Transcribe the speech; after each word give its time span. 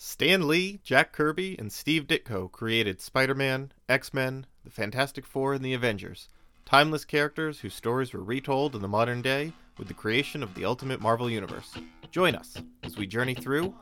Stan 0.00 0.46
Lee, 0.46 0.78
Jack 0.84 1.10
Kirby, 1.10 1.58
and 1.58 1.72
Steve 1.72 2.06
Ditko 2.06 2.52
created 2.52 3.00
Spider 3.00 3.34
Man, 3.34 3.72
X 3.88 4.14
Men, 4.14 4.46
the 4.64 4.70
Fantastic 4.70 5.26
Four, 5.26 5.54
and 5.54 5.64
the 5.64 5.74
Avengers. 5.74 6.28
Timeless 6.64 7.04
characters 7.04 7.58
whose 7.58 7.74
stories 7.74 8.12
were 8.12 8.22
retold 8.22 8.76
in 8.76 8.80
the 8.80 8.86
modern 8.86 9.22
day 9.22 9.52
with 9.76 9.88
the 9.88 9.94
creation 9.94 10.40
of 10.44 10.54
the 10.54 10.64
Ultimate 10.64 11.00
Marvel 11.00 11.28
Universe. 11.28 11.74
Join 12.12 12.36
us 12.36 12.56
as 12.84 12.96
we 12.96 13.08
journey 13.08 13.34
through 13.34 13.74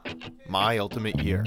My 0.49 0.79
Ultimate 0.79 1.23
Year. 1.23 1.45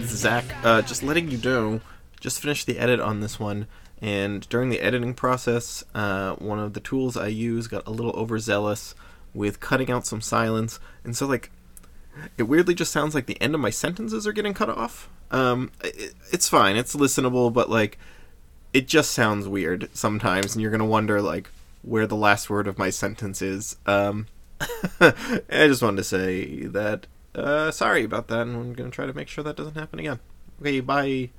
Zach. 0.00 0.44
Uh, 0.64 0.82
just 0.82 1.02
letting 1.02 1.30
you 1.30 1.38
know, 1.38 1.80
just 2.20 2.40
finished 2.40 2.66
the 2.66 2.78
edit 2.78 3.00
on 3.00 3.20
this 3.20 3.38
one, 3.38 3.66
and 4.00 4.48
during 4.48 4.70
the 4.70 4.80
editing 4.80 5.14
process, 5.14 5.84
uh, 5.94 6.34
one 6.36 6.58
of 6.58 6.72
the 6.72 6.80
tools 6.80 7.16
I 7.16 7.28
use 7.28 7.68
got 7.68 7.86
a 7.86 7.90
little 7.90 8.12
overzealous 8.12 8.94
with 9.34 9.60
cutting 9.60 9.90
out 9.90 10.06
some 10.06 10.20
silence, 10.20 10.80
and 11.04 11.16
so 11.16 11.26
like, 11.26 11.50
it 12.36 12.44
weirdly 12.44 12.74
just 12.74 12.92
sounds 12.92 13.14
like 13.14 13.26
the 13.26 13.40
end 13.40 13.54
of 13.54 13.60
my 13.60 13.70
sentences 13.70 14.26
are 14.26 14.32
getting 14.32 14.54
cut 14.54 14.68
off. 14.68 15.08
Um, 15.30 15.70
it, 15.82 16.14
it's 16.30 16.48
fine, 16.48 16.76
it's 16.76 16.96
listenable, 16.96 17.52
but 17.52 17.70
like, 17.70 17.98
it 18.72 18.86
just 18.86 19.12
sounds 19.12 19.48
weird 19.48 19.88
sometimes, 19.94 20.54
and 20.54 20.62
you're 20.62 20.70
gonna 20.70 20.84
wonder 20.84 21.20
like 21.22 21.50
where 21.82 22.06
the 22.06 22.16
last 22.16 22.48
word 22.48 22.66
of 22.66 22.78
my 22.78 22.90
sentence 22.90 23.42
is. 23.42 23.76
Um, 23.86 24.26
I 25.00 25.12
just 25.66 25.82
wanted 25.82 25.98
to 25.98 26.04
say 26.04 26.66
that 26.66 27.06
uh, 27.34 27.70
sorry 27.70 28.04
about 28.04 28.28
that, 28.28 28.46
and 28.46 28.56
I'm 28.56 28.72
gonna 28.74 28.90
try 28.90 29.06
to 29.06 29.14
make 29.14 29.28
sure 29.28 29.44
that 29.44 29.56
doesn't 29.56 29.76
happen 29.76 29.98
again. 29.98 30.20
Okay, 30.60 30.80
bye. 30.80 31.30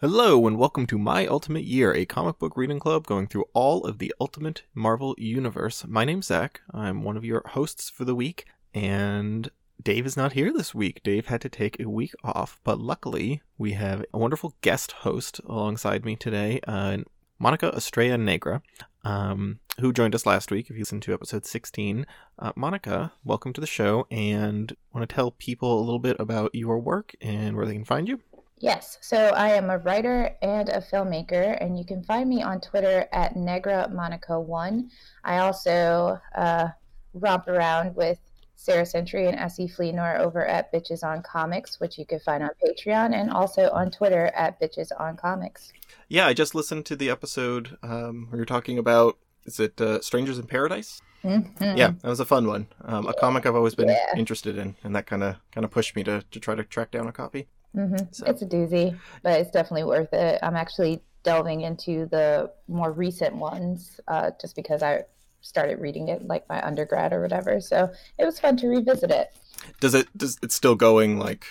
Hello, 0.00 0.46
and 0.46 0.56
welcome 0.56 0.86
to 0.86 0.98
My 0.98 1.26
Ultimate 1.26 1.64
Year, 1.64 1.92
a 1.92 2.06
comic 2.06 2.38
book 2.38 2.56
reading 2.56 2.78
club 2.78 3.06
going 3.06 3.26
through 3.26 3.44
all 3.52 3.84
of 3.84 3.98
the 3.98 4.14
Ultimate 4.18 4.62
Marvel 4.74 5.14
Universe. 5.18 5.84
My 5.86 6.04
name's 6.04 6.26
Zach. 6.26 6.62
I'm 6.72 7.02
one 7.02 7.16
of 7.16 7.24
your 7.24 7.42
hosts 7.48 7.90
for 7.90 8.06
the 8.06 8.14
week, 8.14 8.46
and 8.72 9.50
Dave 9.82 10.06
is 10.06 10.16
not 10.16 10.32
here 10.32 10.52
this 10.52 10.74
week. 10.74 11.02
Dave 11.02 11.26
had 11.26 11.40
to 11.42 11.48
take 11.48 11.78
a 11.78 11.88
week 11.88 12.14
off, 12.24 12.60
but 12.64 12.80
luckily 12.80 13.42
we 13.58 13.72
have 13.72 14.04
a 14.14 14.18
wonderful 14.18 14.54
guest 14.62 14.92
host 14.92 15.40
alongside 15.46 16.04
me 16.04 16.16
today, 16.16 16.60
uh, 16.66 16.98
Monica 17.38 17.68
Estrella 17.74 18.18
Negra, 18.18 18.62
um, 19.04 19.60
who 19.80 19.92
joined 19.92 20.14
us 20.14 20.26
last 20.26 20.50
week. 20.50 20.70
If 20.70 20.76
you 20.76 20.82
listened 20.82 21.02
to 21.02 21.14
episode 21.14 21.46
16, 21.46 22.06
uh, 22.38 22.52
Monica, 22.56 23.12
welcome 23.24 23.52
to 23.52 23.60
the 23.60 23.66
show, 23.66 24.06
and 24.10 24.76
want 24.92 25.08
to 25.08 25.14
tell 25.14 25.30
people 25.32 25.78
a 25.78 25.82
little 25.82 25.98
bit 25.98 26.16
about 26.18 26.54
your 26.54 26.78
work 26.78 27.14
and 27.20 27.56
where 27.56 27.66
they 27.66 27.74
can 27.74 27.84
find 27.84 28.08
you. 28.08 28.20
Yes, 28.58 28.98
so 29.00 29.16
I 29.16 29.48
am 29.48 29.70
a 29.70 29.78
writer 29.78 30.36
and 30.42 30.68
a 30.68 30.82
filmmaker, 30.82 31.56
and 31.62 31.78
you 31.78 31.84
can 31.84 32.04
find 32.04 32.28
me 32.28 32.42
on 32.42 32.60
Twitter 32.60 33.08
at 33.10 33.34
Negra 33.34 33.88
Monica1. 33.90 34.90
I 35.24 35.38
also 35.38 36.20
uh, 36.34 36.68
romp 37.14 37.48
around 37.48 37.96
with 37.96 38.18
Sarah 38.60 38.84
Century 38.84 39.26
and 39.26 39.38
Essie 39.38 39.66
Fleenor 39.66 40.18
over 40.18 40.44
at 40.44 40.70
Bitches 40.70 41.02
on 41.02 41.22
Comics, 41.22 41.80
which 41.80 41.96
you 41.98 42.04
can 42.04 42.20
find 42.20 42.42
on 42.42 42.50
Patreon, 42.62 43.14
and 43.14 43.30
also 43.30 43.70
on 43.70 43.90
Twitter 43.90 44.26
at 44.34 44.60
Bitches 44.60 44.88
on 45.00 45.16
Comics. 45.16 45.72
Yeah, 46.08 46.26
I 46.26 46.34
just 46.34 46.54
listened 46.54 46.84
to 46.86 46.96
the 46.96 47.08
episode 47.08 47.78
um, 47.82 48.26
where 48.28 48.36
you're 48.36 48.44
talking 48.44 48.78
about 48.78 49.16
is 49.46 49.58
it 49.58 49.80
uh, 49.80 50.02
Strangers 50.02 50.38
in 50.38 50.46
Paradise? 50.46 51.00
Mhm. 51.24 51.76
Yeah, 51.78 51.92
that 52.02 52.08
was 52.08 52.20
a 52.20 52.26
fun 52.26 52.46
one. 52.46 52.66
Um, 52.84 53.06
a 53.06 53.14
comic 53.14 53.46
I've 53.46 53.54
always 53.56 53.74
been 53.74 53.88
Yeah. 53.88 54.14
interested 54.14 54.58
in, 54.58 54.76
and 54.84 54.94
that 54.94 55.06
kind 55.06 55.22
of 55.22 55.36
kind 55.52 55.64
of 55.64 55.70
pushed 55.70 55.96
me 55.96 56.04
to, 56.04 56.22
to 56.30 56.38
try 56.40 56.54
to 56.54 56.62
track 56.62 56.90
down 56.90 57.06
a 57.08 57.12
copy. 57.12 57.48
hmm 57.74 57.96
So- 58.10 58.26
It's 58.26 58.42
a 58.42 58.46
doozy, 58.46 58.98
but 59.22 59.40
it's 59.40 59.50
definitely 59.50 59.84
worth 59.84 60.12
it. 60.12 60.38
I'm 60.42 60.56
actually 60.56 61.02
delving 61.22 61.62
into 61.62 62.06
the 62.06 62.50
more 62.68 62.92
recent 62.92 63.36
ones 63.36 64.00
uh, 64.06 64.32
just 64.38 64.54
because 64.54 64.82
I 64.82 65.04
started 65.40 65.80
reading 65.80 66.08
it 66.08 66.26
like 66.26 66.48
my 66.48 66.62
undergrad 66.64 67.12
or 67.12 67.20
whatever. 67.20 67.60
So 67.60 67.90
it 68.18 68.24
was 68.24 68.38
fun 68.40 68.56
to 68.58 68.68
revisit 68.68 69.10
it. 69.10 69.34
Does 69.80 69.94
it 69.94 70.06
does 70.16 70.38
it's 70.42 70.54
still 70.54 70.74
going 70.74 71.18
like 71.18 71.44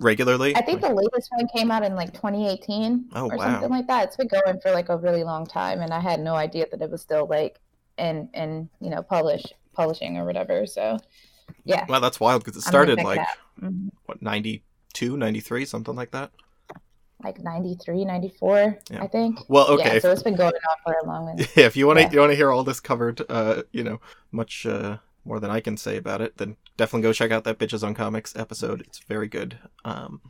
regularly? 0.00 0.56
I 0.56 0.62
think 0.62 0.82
Like- 0.82 0.90
the 0.90 0.96
latest 0.96 1.30
one 1.36 1.46
came 1.54 1.70
out 1.70 1.82
in 1.84 1.94
like 1.94 2.12
2018 2.14 3.10
Oh, 3.14 3.30
or 3.30 3.36
wow. 3.36 3.44
something 3.44 3.70
like 3.70 3.86
that. 3.88 4.04
It's 4.04 4.16
been 4.16 4.28
going 4.28 4.60
for 4.60 4.70
like 4.72 4.88
a 4.88 4.96
really 4.96 5.24
long 5.24 5.46
time, 5.46 5.80
and 5.80 5.92
I 5.92 6.00
had 6.00 6.20
no 6.20 6.34
idea 6.34 6.66
that 6.70 6.80
it 6.82 6.90
was 6.90 7.02
still 7.02 7.26
like 7.26 7.60
in 7.98 8.28
in 8.34 8.68
you 8.80 8.90
know 8.90 9.02
publish 9.02 9.44
publishing 9.72 10.16
or 10.18 10.24
whatever. 10.24 10.66
So 10.66 10.98
yeah, 11.64 11.84
Wow, 11.88 12.00
that's 12.00 12.18
wild 12.20 12.44
because 12.44 12.56
it 12.56 12.66
started 12.66 13.02
like 13.02 13.18
out. 13.20 13.26
Mhm. 13.62 13.90
what 14.06 14.22
92, 14.22 15.16
93, 15.16 15.64
something 15.64 15.94
like 15.94 16.10
that. 16.12 16.30
Like 17.22 17.38
93, 17.38 18.04
94, 18.04 18.78
Yeah. 18.90 19.02
I 19.02 19.06
think. 19.06 19.38
Well, 19.48 19.66
okay. 19.68 19.94
Yeah, 19.94 19.98
so 20.00 20.10
it's 20.12 20.22
been 20.22 20.36
going 20.36 20.52
on 20.54 20.76
for 20.84 20.94
a 21.02 21.06
long. 21.06 21.36
time. 21.36 21.46
yeah, 21.56 21.64
if 21.66 21.76
you 21.76 21.86
want 21.86 21.98
to 21.98 22.04
Yeah. 22.04 22.12
you 22.12 22.18
want 22.20 22.32
to 22.32 22.36
hear 22.36 22.50
all 22.50 22.64
this 22.64 22.80
covered, 22.80 23.22
uh, 23.28 23.62
you 23.72 23.82
know, 23.84 24.00
much 24.32 24.66
uh, 24.66 24.98
more 25.24 25.40
than 25.40 25.50
I 25.50 25.60
can 25.60 25.76
say 25.76 25.96
about 25.96 26.20
it, 26.20 26.36
then 26.36 26.56
definitely 26.76 27.02
go 27.02 27.12
check 27.12 27.30
out 27.30 27.44
that 27.44 27.58
Bitches 27.58 27.82
on 27.86 27.94
Comics 27.94 28.34
episode. 28.36 28.80
It's 28.82 28.98
very 29.08 29.28
good. 29.28 29.58
Um, 29.84 30.20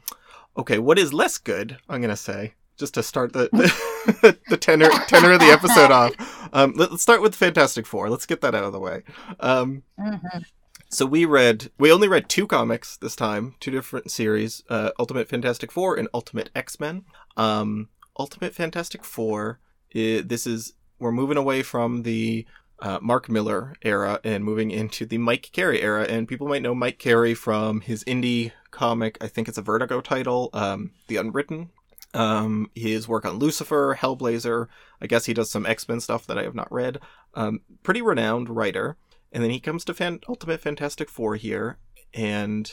okay, 0.57 0.79
what 0.79 0.99
is 0.99 1.13
less 1.13 1.39
good? 1.39 1.79
I'm 1.89 2.01
gonna 2.01 2.17
say 2.17 2.55
just 2.77 2.95
to 2.95 3.03
start 3.03 3.33
the 3.33 3.49
the, 3.53 4.37
the 4.51 4.57
tenor 4.57 4.89
tenor 5.09 5.33
of 5.33 5.41
the 5.41 5.47
episode 5.47 5.91
off. 5.91 6.13
Um, 6.53 6.75
let- 6.77 6.91
let's 6.93 7.03
start 7.03 7.23
with 7.23 7.33
the 7.33 7.39
Fantastic 7.39 7.87
Four. 7.87 8.09
Let's 8.11 8.27
get 8.27 8.41
that 8.43 8.55
out 8.55 8.65
of 8.65 8.73
the 8.73 8.81
way. 8.81 9.03
Um, 9.41 9.83
Mhm. 9.99 10.45
So 10.95 11.07
we 11.07 11.25
read 11.25 11.71
we 11.77 11.91
only 11.91 12.07
read 12.07 12.29
two 12.29 12.47
comics 12.47 12.97
this 12.97 13.17
time 13.17 13.57
two 13.59 13.73
different 13.73 14.13
series 14.13 14.63
uh, 14.69 14.91
ultimate 14.99 15.29
fantastic 15.29 15.73
four 15.73 15.97
and 15.97 16.09
ultimate 16.15 16.51
x-men. 16.55 17.05
Um, 17.37 17.89
ultimate 18.19 18.55
fantastic 18.55 19.05
four 19.05 19.59
i 19.95 20.23
this 20.25 20.47
is 20.47 20.75
we're 21.01 21.11
moving 21.11 21.37
away 21.37 21.63
from 21.63 22.05
the 22.05 22.47
uh, 22.79 22.99
mark 23.03 23.29
millar 23.29 23.75
era 23.83 24.21
and 24.23 24.45
moving 24.45 24.71
into 24.71 25.05
the 25.05 25.19
mike 25.19 25.51
carey 25.53 25.83
era. 25.83 26.05
And 26.05 26.29
people 26.29 26.47
might 26.47 26.63
know 26.63 26.75
mike 26.75 27.01
carey 27.01 27.35
from 27.35 27.81
his 27.81 28.05
indie 28.05 28.53
comic 28.71 29.19
i 29.21 29.27
think 29.27 29.49
it's 29.49 29.59
a 29.59 29.63
vertigo 29.63 30.01
title 30.01 30.51
um, 30.53 30.93
the 31.09 31.17
unwritten. 31.17 31.71
Um, 32.13 32.71
his 32.77 33.09
work 33.09 33.25
on 33.25 33.41
lucifer 33.41 33.99
hellblazer. 34.01 34.69
I 35.01 35.09
guess 35.09 35.25
he 35.25 35.35
does 35.35 35.51
some 35.51 35.67
x-men 35.67 35.99
stuff 35.99 36.25
that 36.29 36.39
i 36.39 36.45
have 36.45 36.55
not 36.55 36.71
read. 36.71 37.01
Um, 37.35 37.63
pretty 37.83 38.01
renowned 38.01 38.49
writer 38.49 38.97
and 39.35 39.43
then 39.43 39.51
he 39.51 39.59
comes 39.61 39.85
to 39.85 39.93
Fan- 39.93 40.21
Ultimate 40.29 40.61
Fantastic 40.61 41.11
Four 41.11 41.35
here, 41.35 41.79
and 42.15 42.73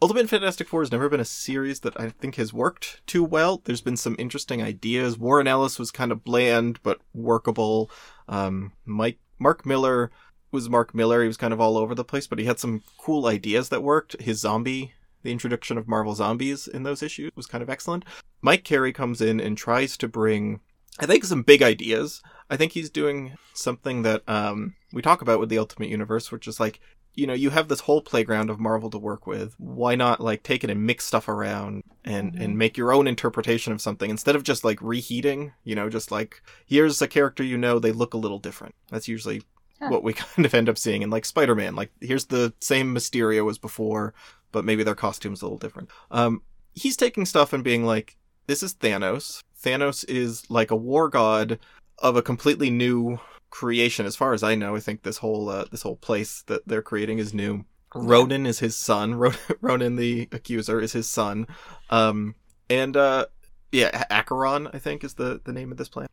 Ultimate 0.00 0.28
Fantastic 0.28 0.68
Four 0.68 0.82
has 0.82 0.92
never 0.92 1.08
been 1.08 1.20
a 1.20 1.24
series 1.24 1.80
that 1.80 1.98
I 1.98 2.10
think 2.10 2.36
has 2.36 2.52
worked 2.52 3.04
too 3.06 3.24
well. 3.24 3.60
There's 3.64 3.80
been 3.80 3.96
some 3.96 4.14
interesting 4.18 4.62
ideas. 4.62 5.18
Warren 5.18 5.48
Ellis 5.48 5.78
was 5.78 5.90
kind 5.90 6.12
of 6.12 6.22
bland 6.22 6.78
but 6.82 7.00
workable. 7.12 7.90
Um, 8.28 8.72
Mike 8.84 9.18
Mark 9.40 9.66
Millar 9.66 10.12
was 10.52 10.70
Mark 10.70 10.94
Millar. 10.94 11.22
He 11.22 11.26
was 11.26 11.36
kind 11.36 11.52
of 11.52 11.60
all 11.60 11.76
over 11.76 11.94
the 11.94 12.04
place, 12.04 12.28
but 12.28 12.38
he 12.38 12.44
had 12.44 12.60
some 12.60 12.82
cool 12.98 13.26
ideas 13.26 13.68
that 13.70 13.82
worked. 13.82 14.20
His 14.20 14.40
zombie, 14.40 14.94
the 15.22 15.32
introduction 15.32 15.76
of 15.76 15.88
Marvel 15.88 16.14
zombies 16.14 16.68
in 16.68 16.84
those 16.84 17.02
issues 17.02 17.32
was 17.34 17.46
kind 17.46 17.62
of 17.62 17.68
excellent. 17.68 18.04
Mike 18.42 18.62
Carey 18.62 18.92
comes 18.92 19.20
in 19.20 19.40
and 19.40 19.58
tries 19.58 19.96
to 19.96 20.06
bring, 20.08 20.60
I 21.00 21.06
think, 21.06 21.24
some 21.24 21.42
big 21.42 21.62
ideas. 21.62 22.22
I 22.48 22.56
think 22.56 22.72
he's 22.72 22.90
doing 22.90 23.34
something 23.54 24.02
that 24.02 24.22
um, 24.28 24.76
we 24.96 25.02
talk 25.02 25.20
about 25.20 25.38
with 25.38 25.50
the 25.50 25.58
Ultimate 25.58 25.90
Universe, 25.90 26.32
which 26.32 26.48
is 26.48 26.58
like, 26.58 26.80
you 27.14 27.26
know, 27.26 27.34
you 27.34 27.50
have 27.50 27.68
this 27.68 27.80
whole 27.80 28.00
playground 28.00 28.48
of 28.48 28.58
Marvel 28.58 28.88
to 28.88 28.96
work 28.98 29.26
with. 29.26 29.54
Why 29.58 29.94
not 29.94 30.20
like 30.22 30.42
take 30.42 30.64
it 30.64 30.70
and 30.70 30.86
mix 30.86 31.04
stuff 31.04 31.28
around 31.28 31.82
and 32.02 32.32
Mhm. 32.32 32.40
and 32.42 32.58
make 32.58 32.78
your 32.78 32.94
own 32.94 33.06
interpretation 33.06 33.74
of 33.74 33.82
something 33.82 34.08
instead 34.08 34.36
of 34.36 34.42
just 34.42 34.64
like 34.64 34.80
reheating? 34.80 35.52
You 35.64 35.74
know, 35.74 35.90
just 35.90 36.10
like 36.10 36.40
here's 36.64 37.02
a 37.02 37.08
character 37.08 37.44
you 37.44 37.58
know, 37.58 37.78
they 37.78 37.92
look 37.92 38.14
a 38.14 38.18
little 38.18 38.38
different. 38.38 38.74
That's 38.90 39.06
usually 39.06 39.42
Huh. 39.80 39.88
what 39.90 40.02
we 40.02 40.12
kind 40.24 40.46
of 40.46 40.54
end 40.54 40.70
up 40.70 40.78
seeing 40.78 41.02
in 41.02 41.10
like 41.10 41.26
Spider-Man. 41.26 41.76
Like 41.76 41.90
here's 42.00 42.24
the 42.26 42.54
same 42.60 42.94
Mysterio 42.94 43.50
as 43.50 43.58
before, 43.58 44.14
but 44.50 44.64
maybe 44.64 44.82
their 44.82 44.94
costume's 44.94 45.42
a 45.42 45.44
little 45.44 45.58
different. 45.58 45.90
Um, 46.10 46.40
he's 46.74 46.96
taking 46.96 47.26
stuff 47.26 47.52
and 47.52 47.62
being 47.62 47.84
like, 47.84 48.16
this 48.46 48.62
is 48.62 48.74
Thanos. 48.74 49.42
Thanos 49.62 50.06
is 50.08 50.50
like 50.50 50.70
a 50.70 50.76
war 50.76 51.10
god 51.10 51.58
of 51.98 52.16
a 52.16 52.22
completely 52.22 52.70
new 52.70 53.18
creation 53.56 54.04
as 54.04 54.14
far 54.14 54.34
as 54.34 54.42
I 54.42 54.54
know. 54.54 54.76
I 54.76 54.80
think 54.80 55.02
this 55.02 55.16
whole 55.16 55.48
uh, 55.48 55.64
this 55.70 55.80
whole 55.80 55.96
place 55.96 56.42
that 56.42 56.68
they're 56.68 56.82
creating 56.82 57.18
is 57.18 57.32
new. 57.32 57.64
Ronan 57.94 58.44
is 58.44 58.58
his 58.58 58.76
son. 58.76 59.14
Ro- 59.22 59.32
Ronan 59.62 59.96
the 59.96 60.28
accuser 60.30 60.78
is 60.78 60.92
his 60.92 61.08
son. 61.08 61.46
Um 61.88 62.34
and 62.68 62.98
uh 62.98 63.26
yeah, 63.72 64.04
Acheron 64.10 64.68
I 64.74 64.78
think 64.78 65.02
is 65.04 65.14
the 65.14 65.40
the 65.42 65.54
name 65.54 65.72
of 65.72 65.78
this 65.78 65.88
planet. 65.88 66.10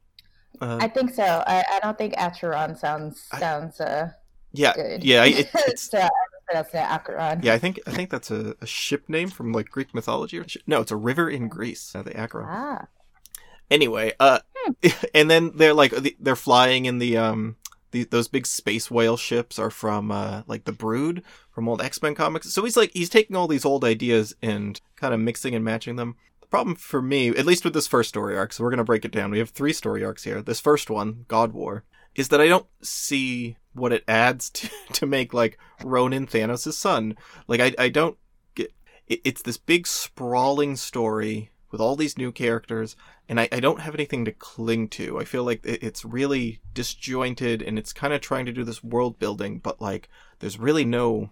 Uh, 0.62 0.78
I 0.80 0.88
think 0.88 1.14
so. 1.14 1.44
I, 1.46 1.66
I 1.70 1.80
don't 1.82 1.98
think 1.98 2.14
Acheron 2.16 2.78
sounds 2.78 3.22
sounds 3.38 3.82
uh 3.82 4.12
yeah, 4.54 4.74
good. 4.74 5.04
yeah, 5.04 5.26
it, 5.26 5.50
it's 5.54 5.90
so 5.92 5.98
I 5.98 6.04
was 6.04 6.12
pronounce 6.48 6.70
it 6.70 6.78
Acheron. 6.78 7.42
Yeah, 7.44 7.56
I 7.56 7.60
think 7.60 7.82
I 7.86 7.92
think 7.92 8.10
that's 8.10 8.32
a, 8.32 8.56
a 8.62 8.66
ship 8.66 9.10
name 9.10 9.30
from 9.30 9.52
like 9.52 9.68
Greek 9.68 9.94
mythology. 9.94 10.40
Or, 10.40 10.46
no, 10.66 10.80
it's 10.80 10.92
a 10.92 10.96
river 10.96 11.30
in 11.30 11.50
Greece. 11.50 11.94
Uh, 11.94 12.04
the 12.04 12.16
Acheron. 12.18 12.48
Ah. 12.50 12.88
Anyway, 13.74 14.14
uh, 14.20 14.38
and 15.16 15.32
then 15.32 15.52
they're 15.56 15.74
like 15.74 15.92
they're 16.20 16.36
flying 16.36 16.86
in 16.86 17.00
the 17.00 17.18
um 17.18 17.56
the, 17.90 18.04
those 18.04 18.28
big 18.28 18.46
space 18.46 18.92
whale 18.92 19.18
ships 19.18 19.58
are 19.58 19.72
from 19.72 20.12
uh 20.12 20.44
like 20.46 20.66
the 20.66 20.72
Brood 20.72 21.24
from 21.50 21.68
old 21.68 21.82
X 21.82 22.00
Men 22.00 22.14
comics. 22.14 22.54
So 22.54 22.64
he's 22.64 22.78
like 22.78 22.92
he's 22.94 23.10
taking 23.10 23.36
all 23.36 23.48
these 23.48 23.66
old 23.66 23.84
ideas 23.84 24.36
and 24.44 24.80
kind 24.96 25.12
of 25.12 25.20
mixing 25.20 25.56
and 25.56 25.66
matching 25.66 25.96
them. 25.96 26.18
The 26.42 26.48
problem 26.48 26.76
for 26.76 27.02
me, 27.02 27.30
at 27.30 27.48
least 27.48 27.64
with 27.64 27.74
this 27.74 27.88
first 27.88 28.10
story 28.10 28.38
arc, 28.38 28.54
so 28.54 28.64
we're 28.64 28.70
gonna 28.70 28.84
break 28.84 29.06
it 29.06 29.12
down. 29.12 29.32
We 29.32 29.40
have 29.40 29.50
three 29.50 29.74
story 29.74 30.06
arcs 30.06 30.24
here. 30.24 30.44
This 30.44 30.60
first 30.60 30.92
one, 30.92 31.26
God 31.28 31.52
War, 31.52 31.84
is 32.14 32.28
that 32.28 32.42
I 32.42 32.48
don't 32.48 32.68
see 32.84 33.58
what 33.74 33.92
it 33.92 34.04
adds 34.08 34.50
to 34.52 34.70
to 34.94 35.08
make 35.08 35.34
like 35.34 35.58
Ronan 35.84 36.28
Thanos' 36.28 36.74
son. 36.74 37.18
Like 37.48 37.60
I 37.60 37.74
I 37.80 37.90
don't 37.90 38.20
get 38.54 38.72
it, 39.08 39.22
it's 39.26 39.42
this 39.42 39.58
big 39.58 39.88
sprawling 39.88 40.76
story 40.76 41.50
with 41.74 41.82
all 41.82 41.96
these 41.98 42.20
new 42.20 42.32
characters 42.32 42.96
and 43.28 43.40
I, 43.40 43.50
I 43.52 43.60
don't 43.60 43.80
have 43.82 43.96
anything 43.96 44.26
to 44.26 44.32
cling 44.32 44.88
to. 44.90 45.20
I 45.20 45.26
feel 45.26 45.44
like 45.44 45.66
it- 45.66 45.82
it's 45.84 46.06
really 46.06 46.62
disjointed 46.74 47.64
and 47.64 47.80
it's 47.80 47.92
kind 47.92 48.14
of 48.14 48.22
trying 48.22 48.46
to 48.46 48.54
do 48.54 48.64
this 48.64 48.84
world 48.84 49.18
building, 49.18 49.58
but 49.58 49.82
like 49.82 50.08
there's 50.40 50.60
really 50.60 50.86
no 50.86 51.32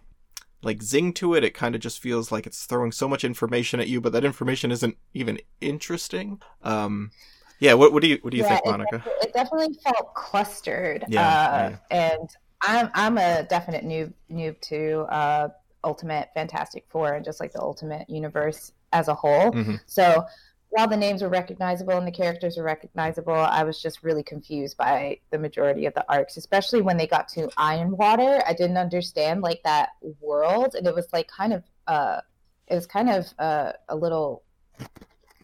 like 0.63 0.81
zing 0.81 1.13
to 1.13 1.35
it. 1.35 1.43
It 1.43 1.53
kind 1.53 1.75
of 1.75 1.81
just 1.81 1.99
feels 1.99 2.31
like 2.31 2.47
it's 2.47 2.65
throwing 2.65 2.91
so 2.91 3.07
much 3.07 3.23
information 3.23 3.79
at 3.79 3.87
you, 3.87 4.01
but 4.01 4.13
that 4.13 4.25
information 4.25 4.71
isn't 4.71 4.97
even 5.13 5.39
interesting. 5.61 6.41
Um, 6.63 7.11
yeah. 7.59 7.75
What, 7.75 7.93
what 7.93 8.01
do 8.01 8.07
you 8.09 8.17
what 8.23 8.31
do 8.31 8.37
you 8.37 8.43
Yeah, 8.43 8.49
think, 8.57 8.61
it 8.65 8.69
Monica? 8.71 9.03
It 9.21 9.33
definitely 9.33 9.77
felt 9.83 10.13
clustered. 10.15 11.05
Yeah, 11.07 11.21
uh, 11.29 11.75
And 11.91 12.29
I'm 12.63 12.89
I'm 12.95 13.17
a 13.19 13.43
definite 13.43 13.85
noob 13.85 14.13
noob 14.31 14.59
to 14.61 15.01
uh, 15.01 15.49
Ultimate 15.83 16.29
Fantastic 16.33 16.85
Four 16.89 17.13
and 17.13 17.23
just 17.25 17.39
like 17.39 17.53
the 17.53 17.61
Ultimate 17.61 18.09
Universe 18.09 18.71
as 18.91 19.07
a 19.07 19.15
whole. 19.15 19.51
Mhm. 19.51 19.79
So 19.85 20.25
while 20.69 20.87
the 20.87 20.97
names 20.97 21.21
were 21.21 21.29
recognizable 21.29 21.97
and 21.97 22.07
the 22.07 22.11
characters 22.11 22.55
were 22.57 22.63
recognizable, 22.63 23.33
I 23.33 23.63
was 23.63 23.81
just 23.81 24.03
really 24.03 24.23
confused 24.23 24.77
by 24.77 25.19
the 25.29 25.37
majority 25.37 25.85
of 25.85 25.93
the 25.93 26.05
arcs, 26.09 26.37
especially 26.37 26.81
when 26.81 26.97
they 26.97 27.07
got 27.07 27.27
to 27.29 27.49
Iron 27.57 27.97
Water. 27.97 28.41
I 28.47 28.53
didn't 28.53 28.77
understand 28.77 29.41
like 29.41 29.61
that 29.63 29.89
world, 30.21 30.75
and 30.75 30.87
it 30.87 30.95
was 30.95 31.07
like 31.11 31.27
kind 31.27 31.53
of 31.53 31.63
uh, 31.87 32.21
it 32.67 32.75
was 32.75 32.87
kind 32.87 33.09
of 33.09 33.33
uh, 33.37 33.73
a 33.89 33.95
little 33.95 34.43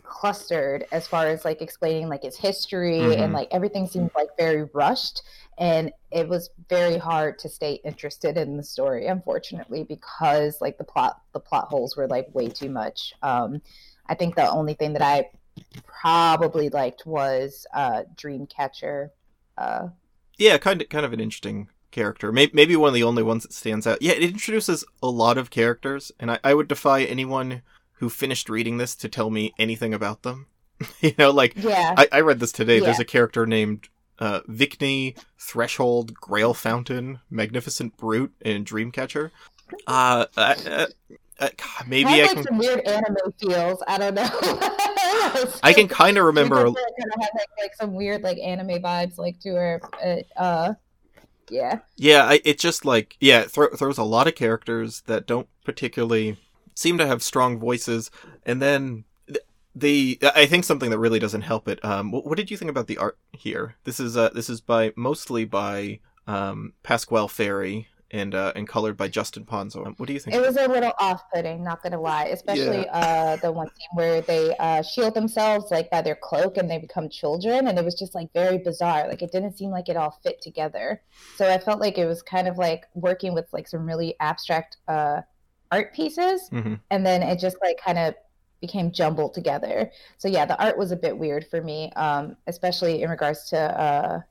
clustered 0.08 0.86
as 0.92 1.08
far 1.08 1.28
as 1.28 1.46
like 1.46 1.62
explaining 1.62 2.08
like 2.10 2.24
its 2.24 2.38
history 2.38 3.00
Mhm. 3.00 3.20
and 3.20 3.34
like 3.34 3.48
everything 3.52 3.88
seemed 3.88 4.12
like 4.16 4.30
very 4.38 4.64
rushed 4.74 5.24
and 5.58 5.92
it 6.12 6.28
was 6.28 6.50
very 6.70 6.98
hard 6.98 7.40
to 7.40 7.50
stay 7.50 7.74
interested 7.84 8.38
in 8.38 8.58
the 8.58 8.64
story 8.64 9.08
unfortunately 9.08 9.84
because 9.84 10.62
like 10.62 10.78
the 10.78 10.84
plot 10.84 11.22
the 11.34 11.40
plot 11.40 11.68
holes 11.68 11.96
were 11.98 12.08
like 12.08 12.34
way 12.34 12.48
too 12.48 12.70
much 12.70 13.14
um 13.22 13.62
i 14.08 14.16
think 14.16 14.36
the 14.36 14.50
only 14.50 14.74
thing 14.74 14.94
that 14.94 15.02
i 15.02 15.30
probably 15.86 16.70
liked 16.70 17.06
was 17.06 17.66
uh 17.74 18.04
dreamcatcher 18.16 19.10
uh 19.58 19.88
Yeah, 20.38 20.58
kind 20.58 20.82
of 20.82 20.90
kind 20.90 21.06
of 21.06 21.14
an 21.14 21.20
interesting 21.20 21.70
character. 21.92 22.32
Maybe, 22.32 22.52
maybe 22.54 22.76
one 22.76 22.90
of 22.90 22.94
the 22.94 23.04
only 23.04 23.24
ones 23.24 23.44
that 23.44 23.54
stands 23.54 23.88
out. 23.88 24.02
Yeah, 24.02 24.14
it 24.14 24.24
introduces 24.24 24.86
a 25.02 25.10
lot 25.10 25.38
of 25.38 25.50
characters, 25.50 26.12
and 26.20 26.30
I, 26.32 26.40
I 26.44 26.54
would 26.54 26.68
defy 26.68 27.04
anyone 27.04 27.62
who 28.00 28.10
finished 28.10 28.50
reading 28.50 28.78
this 28.78 28.96
to 28.96 29.10
tell 29.10 29.30
me 29.30 29.54
anything 29.60 29.94
about 29.94 30.24
them. 30.24 30.48
you 31.02 31.14
know, 31.18 31.32
like 31.32 31.54
yeah 31.56 31.94
I, 31.98 32.08
I 32.12 32.20
read 32.22 32.40
this 32.40 32.52
today. 32.52 32.80
There's 32.80 33.00
a 33.00 33.06
character 33.06 33.46
named 33.46 33.90
uh, 34.20 34.42
Vicny, 34.50 35.18
Threshold, 35.40 36.14
Grail 36.14 36.54
Fountain, 36.54 37.20
Magnificent 37.30 37.98
Brute, 37.98 38.34
and 38.44 38.66
Dreamcatcher. 38.66 39.32
Uh, 39.86 40.26
uh, 40.38 40.56
uh, 40.68 40.88
God, 41.40 41.88
maybe 41.88 42.10
Had, 42.10 42.20
I 42.20 42.22
like 42.24 42.34
can. 42.36 42.44
some 42.46 42.58
weird 42.58 42.80
anime 42.88 43.16
feels 43.40 43.84
i 43.88 43.98
don't 43.98 44.16
know 44.16 44.28
I 45.62 45.74
can 45.74 45.88
kind 45.88 46.18
of 46.18 46.26
remember. 46.26 46.56
kind 46.64 46.70
of 46.70 46.76
had 47.22 47.30
like, 47.36 47.50
like 47.62 47.76
some 47.76 47.94
weird 47.94 48.24
like 48.24 48.38
anime 48.40 48.82
vibes 48.82 49.18
like 49.18 49.40
to 49.42 49.50
her 49.54 49.82
uh, 50.04 50.40
uh 50.40 50.74
yeah 51.50 51.80
Yeah, 51.96 52.24
I, 52.24 52.42
it 52.44 52.60
just 52.60 52.86
like 52.86 53.18
yeah, 53.20 53.42
it 53.42 53.52
thro- 53.52 53.76
throws 53.76 53.98
a 53.98 54.04
lot 54.04 54.28
of 54.28 54.36
characters 54.36 55.02
that 55.08 55.28
don't 55.28 55.48
particularly 55.64 56.38
seem 56.78 56.96
to 57.00 57.08
have 57.08 57.24
strong 57.24 57.58
voices, 57.58 58.12
and 58.46 58.62
then 58.62 59.04
the 59.74 60.20
I 60.36 60.46
think 60.46 60.64
something 60.64 60.92
that 60.92 61.00
really 61.00 61.18
doesn't 61.18 61.42
help 61.42 61.68
it. 61.68 61.84
Um, 61.84 62.12
what, 62.12 62.26
what 62.26 62.38
did 62.38 62.52
you 62.52 62.58
think 62.58 62.70
about 62.70 62.86
the 62.86 63.00
art 63.00 63.18
here? 63.32 63.76
This 63.84 64.00
is 64.00 64.16
uh 64.16 64.30
this 64.30 64.48
is 64.50 64.62
by 64.62 64.94
mostly 64.96 65.44
by 65.44 66.00
um 66.28 66.74
Pasquale 66.84 67.30
Ferry 67.30 67.88
and 68.12 68.36
uh 68.36 68.54
and 68.56 68.68
colored 68.68 68.96
by 68.96 69.08
Justin 69.08 69.44
Ponsor. 69.44 69.86
Um, 69.88 69.96
What 69.98 70.06
do 70.08 70.14
you 70.14 70.20
think? 70.20 70.36
It 70.36 70.40
was 70.40 70.56
a 70.56 70.68
little 70.68 70.94
off-putting, 71.00 71.64
not 71.64 71.82
gonna 71.82 72.00
lie. 72.00 72.26
Especially 72.26 72.88
uh, 72.92 73.38
the 73.38 73.52
one 73.52 73.68
scene 73.68 73.94
where 73.96 74.22
they 74.22 74.56
uh, 74.58 74.84
shield 74.84 75.16
themselves 75.16 75.72
like 75.72 75.90
by 75.90 76.02
their 76.04 76.16
cloak 76.16 76.58
and 76.58 76.70
they 76.70 76.78
become 76.78 77.10
children, 77.10 77.68
and 77.68 77.78
it 77.80 77.86
was 77.86 77.96
just 77.96 78.14
like 78.14 78.32
very 78.34 78.60
bizarre. 78.60 79.08
Like 79.08 79.24
it 79.24 79.32
didn't 79.32 79.58
seem 79.58 79.72
like 79.72 79.90
it 79.90 79.98
all 79.98 80.20
fit 80.24 80.42
together. 80.44 81.02
So 81.38 81.52
I 81.52 81.58
felt 81.58 81.80
like 81.82 81.98
it 81.98 82.06
was 82.06 82.22
kind 82.22 82.48
of 82.48 82.58
like 82.58 82.86
working 82.94 83.34
with 83.34 83.48
like 83.52 83.68
some 83.68 83.86
really 83.86 84.16
abstract 84.20 84.78
uh, 84.88 85.22
art 85.72 85.94
pieces, 85.94 86.48
hmm 86.50 86.76
and 86.92 87.06
then 87.06 87.22
it 87.24 87.40
just 87.40 87.58
like 87.62 87.78
kind 87.84 87.98
of 87.98 88.16
became 88.62 88.92
jumbled 88.92 89.34
together. 89.34 89.92
So 90.18 90.28
yeah, 90.28 90.46
the 90.46 90.62
art 90.64 90.78
was 90.78 90.92
a 90.92 90.96
bit 90.96 91.18
weird 91.18 91.46
for 91.48 91.62
me, 91.62 91.92
um, 91.96 92.36
especially 92.48 93.04
in 93.04 93.10
regards 93.10 93.50
to 93.50 93.58
uh, 93.60 94.22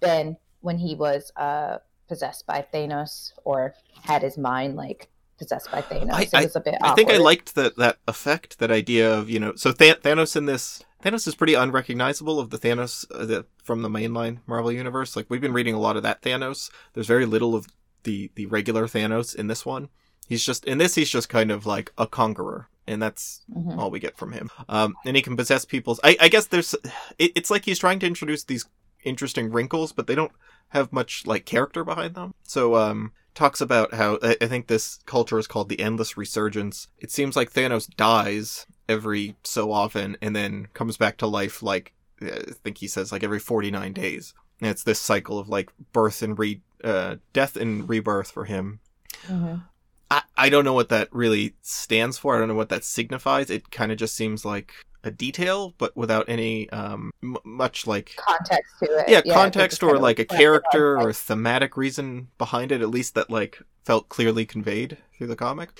Ben 0.00 0.36
when 0.60 0.78
he 0.78 0.94
was 0.94 1.30
uh, 1.36 1.78
possessed 2.08 2.46
by 2.46 2.66
Thanos 2.72 3.32
or 3.44 3.74
had 4.02 4.22
his 4.22 4.36
mind 4.36 4.76
like 4.76 5.08
possessed 5.38 5.70
by 5.70 5.82
Thanos. 5.82 6.12
I- 6.12 6.22
it 6.40 6.44
was 6.44 6.56
a 6.56 6.60
bit. 6.60 6.74
I 6.82 6.94
think 6.94 7.10
I 7.10 7.18
liked 7.18 7.54
that 7.54 7.76
that 7.76 7.98
effect, 8.08 8.58
that 8.58 8.70
idea 8.70 9.12
of 9.16 9.30
you 9.30 9.38
know. 9.38 9.54
So 9.56 9.72
Th- 9.72 10.00
Thanos 10.02 10.34
in 10.36 10.46
this 10.46 10.82
Thanos 11.04 11.28
is 11.28 11.36
pretty 11.36 11.54
unrecognizable 11.54 12.40
of 12.40 12.50
the 12.50 12.58
Thanos 12.58 13.06
uh, 13.14 13.24
the, 13.24 13.46
from 13.62 13.82
the 13.82 13.88
mainline 13.88 14.38
Marvel 14.48 14.72
universe. 14.72 15.14
Like 15.14 15.26
we've 15.28 15.40
been 15.40 15.52
reading 15.52 15.74
a 15.74 15.80
lot 15.80 15.96
of 15.96 16.02
that 16.02 16.22
Thanos. 16.22 16.70
There's 16.94 17.06
very 17.06 17.26
little 17.26 17.54
of 17.54 17.68
the 18.02 18.32
the 18.34 18.46
regular 18.46 18.86
Thanos 18.88 19.34
in 19.36 19.46
this 19.46 19.64
one. 19.64 19.88
He's 20.28 20.44
just 20.44 20.64
in 20.64 20.78
this. 20.78 20.94
He's 20.94 21.10
just 21.10 21.28
kind 21.28 21.50
of 21.50 21.66
like 21.66 21.92
a 21.98 22.06
conqueror, 22.06 22.68
and 22.86 23.00
that's 23.02 23.42
Mhm. 23.50 23.78
all 23.78 23.90
we 23.90 23.98
get 24.00 24.16
from 24.18 24.32
him. 24.32 24.50
Um, 24.68 24.94
and 25.04 25.16
he 25.16 25.22
can 25.22 25.36
possess 25.36 25.64
people's. 25.64 25.98
I, 26.04 26.16
I 26.20 26.28
guess 26.28 26.46
there's. 26.46 26.74
It, 27.18 27.32
it's 27.34 27.50
like 27.50 27.64
he's 27.64 27.78
trying 27.78 27.98
to 28.00 28.06
introduce 28.06 28.44
these 28.44 28.66
interesting 29.04 29.50
wrinkles, 29.50 29.92
but 29.92 30.06
they 30.06 30.14
don't 30.14 30.32
have 30.68 30.92
much 30.92 31.26
like 31.26 31.46
character 31.46 31.82
behind 31.84 32.14
them. 32.14 32.34
So 32.42 32.76
um, 32.76 33.12
talks 33.34 33.60
about 33.60 33.94
how 33.94 34.18
I, 34.22 34.36
I 34.40 34.46
think 34.46 34.66
this 34.66 34.98
culture 35.06 35.38
is 35.38 35.46
called 35.46 35.68
the 35.70 35.80
endless 35.80 36.16
resurgence. 36.16 36.88
It 36.98 37.10
seems 37.10 37.36
like 37.36 37.52
Thanos 37.52 37.88
dies 37.96 38.66
every 38.88 39.36
so 39.44 39.72
often 39.72 40.16
and 40.20 40.34
then 40.36 40.66
comes 40.74 40.96
back 40.98 41.16
to 41.18 41.26
life. 41.26 41.62
Like 41.62 41.94
I 42.20 42.42
think 42.64 42.78
he 42.78 42.86
says 42.88 43.12
like 43.12 43.22
every 43.24 43.38
forty 43.38 43.70
nine 43.70 43.92
days. 43.94 44.34
And 44.60 44.68
it's 44.70 44.82
this 44.82 44.98
cycle 45.00 45.38
of 45.38 45.48
like 45.48 45.70
birth 45.92 46.20
and 46.22 46.38
re 46.38 46.60
uh, 46.84 47.16
death 47.32 47.56
and 47.56 47.88
rebirth 47.88 48.30
for 48.30 48.44
him. 48.44 48.80
Mhm. 49.26 49.62
I, 50.10 50.22
I 50.36 50.48
don't 50.48 50.64
know 50.64 50.72
what 50.72 50.88
that 50.88 51.08
really 51.12 51.54
stands 51.62 52.16
for. 52.18 52.34
I 52.34 52.38
don't 52.38 52.48
know 52.48 52.54
what 52.54 52.70
that 52.70 52.84
signifies. 52.84 53.50
It 53.50 53.70
kind 53.70 53.92
of 53.92 53.98
just 53.98 54.14
seems 54.14 54.44
like 54.44 54.72
a 55.04 55.10
detail, 55.10 55.74
but 55.78 55.96
without 55.96 56.28
any 56.28 56.68
um 56.70 57.10
m- 57.22 57.36
much 57.44 57.86
like 57.86 58.16
Context 58.16 58.74
to 58.82 58.86
it. 58.98 59.08
yeah, 59.08 59.22
it 59.24 59.32
context 59.32 59.82
or 59.82 59.98
like 59.98 60.18
a 60.18 60.24
character 60.24 60.96
on, 60.98 61.04
or 61.04 61.06
like, 61.08 61.16
thematic 61.16 61.76
reason 61.76 62.28
behind 62.38 62.72
it. 62.72 62.80
At 62.82 62.90
least 62.90 63.14
that 63.14 63.30
like 63.30 63.60
felt 63.84 64.08
clearly 64.08 64.44
conveyed 64.44 64.98
through 65.16 65.28
the 65.28 65.36
comic. 65.36 65.70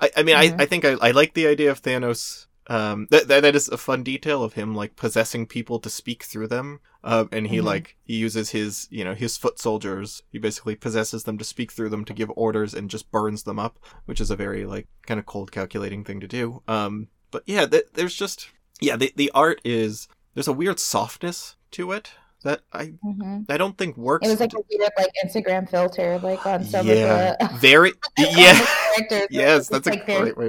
I, 0.00 0.10
I 0.16 0.22
mean, 0.22 0.36
Mhm. 0.36 0.60
I, 0.60 0.62
I 0.62 0.66
think 0.66 0.84
I, 0.84 0.92
I 1.00 1.10
like 1.12 1.34
the 1.34 1.46
idea 1.46 1.70
of 1.70 1.80
Thanos. 1.82 2.46
Um, 2.72 3.06
that, 3.10 3.28
that 3.28 3.40
that 3.42 3.54
is 3.54 3.68
a 3.68 3.76
fun 3.76 4.02
detail 4.02 4.42
of 4.42 4.54
him 4.54 4.74
like 4.74 4.96
possessing 4.96 5.46
people 5.46 5.78
to 5.80 5.90
speak 5.90 6.22
through 6.22 6.48
them. 6.48 6.80
Um, 7.04 7.28
and 7.32 7.46
he 7.48 7.58
Mhm. 7.58 7.64
like 7.64 7.96
he 8.04 8.14
uses 8.16 8.50
his 8.50 8.86
you 8.90 9.04
know 9.04 9.14
his 9.14 9.36
foot 9.36 9.58
soldiers. 9.58 10.22
He 10.30 10.38
basically 10.38 10.76
possesses 10.76 11.24
them 11.24 11.36
to 11.38 11.44
speak 11.44 11.72
through 11.72 11.90
them 11.90 12.04
to 12.06 12.14
give 12.14 12.30
orders 12.36 12.72
and 12.74 12.88
just 12.88 13.10
burns 13.10 13.42
them 13.42 13.58
up, 13.58 13.78
which 14.06 14.20
is 14.20 14.30
a 14.30 14.36
very 14.36 14.64
like 14.64 14.86
kind 15.06 15.20
of 15.20 15.26
cold 15.26 15.52
calculating 15.52 16.04
thing 16.04 16.20
to 16.20 16.28
do. 16.28 16.62
Um, 16.68 17.08
but 17.30 17.42
yeah, 17.46 17.66
th- 17.66 17.88
there's 17.94 18.14
just 18.14 18.48
yeah 18.80 18.96
the 18.96 19.12
the 19.16 19.30
art 19.34 19.60
is 19.64 20.08
there's 20.34 20.48
a 20.48 20.52
weird 20.52 20.78
softness 20.78 21.56
to 21.72 21.92
it 21.92 22.12
that 22.42 22.60
I 22.72 22.92
Mhm. 23.04 23.46
I 23.48 23.56
don't 23.56 23.76
think 23.78 23.96
works. 23.96 24.26
It 24.26 24.30
was 24.30 24.40
like 24.40 24.52
a 24.54 24.60
weird 24.70 24.90
like 24.96 25.10
Instagram 25.24 25.68
filter, 25.68 26.18
like 26.18 26.44
on 26.46 26.64
some 26.64 26.86
yeah, 26.86 27.36
of 27.40 27.50
the 27.52 27.56
very 27.58 27.92
the 28.16 28.28
yeah. 28.36 28.66
characters. 28.96 29.28
Yes, 29.30 29.68
that's 29.68 29.86
a 29.86 29.90
like 29.90 30.06
very 30.06 30.32
great 30.32 30.36
way. 30.36 30.48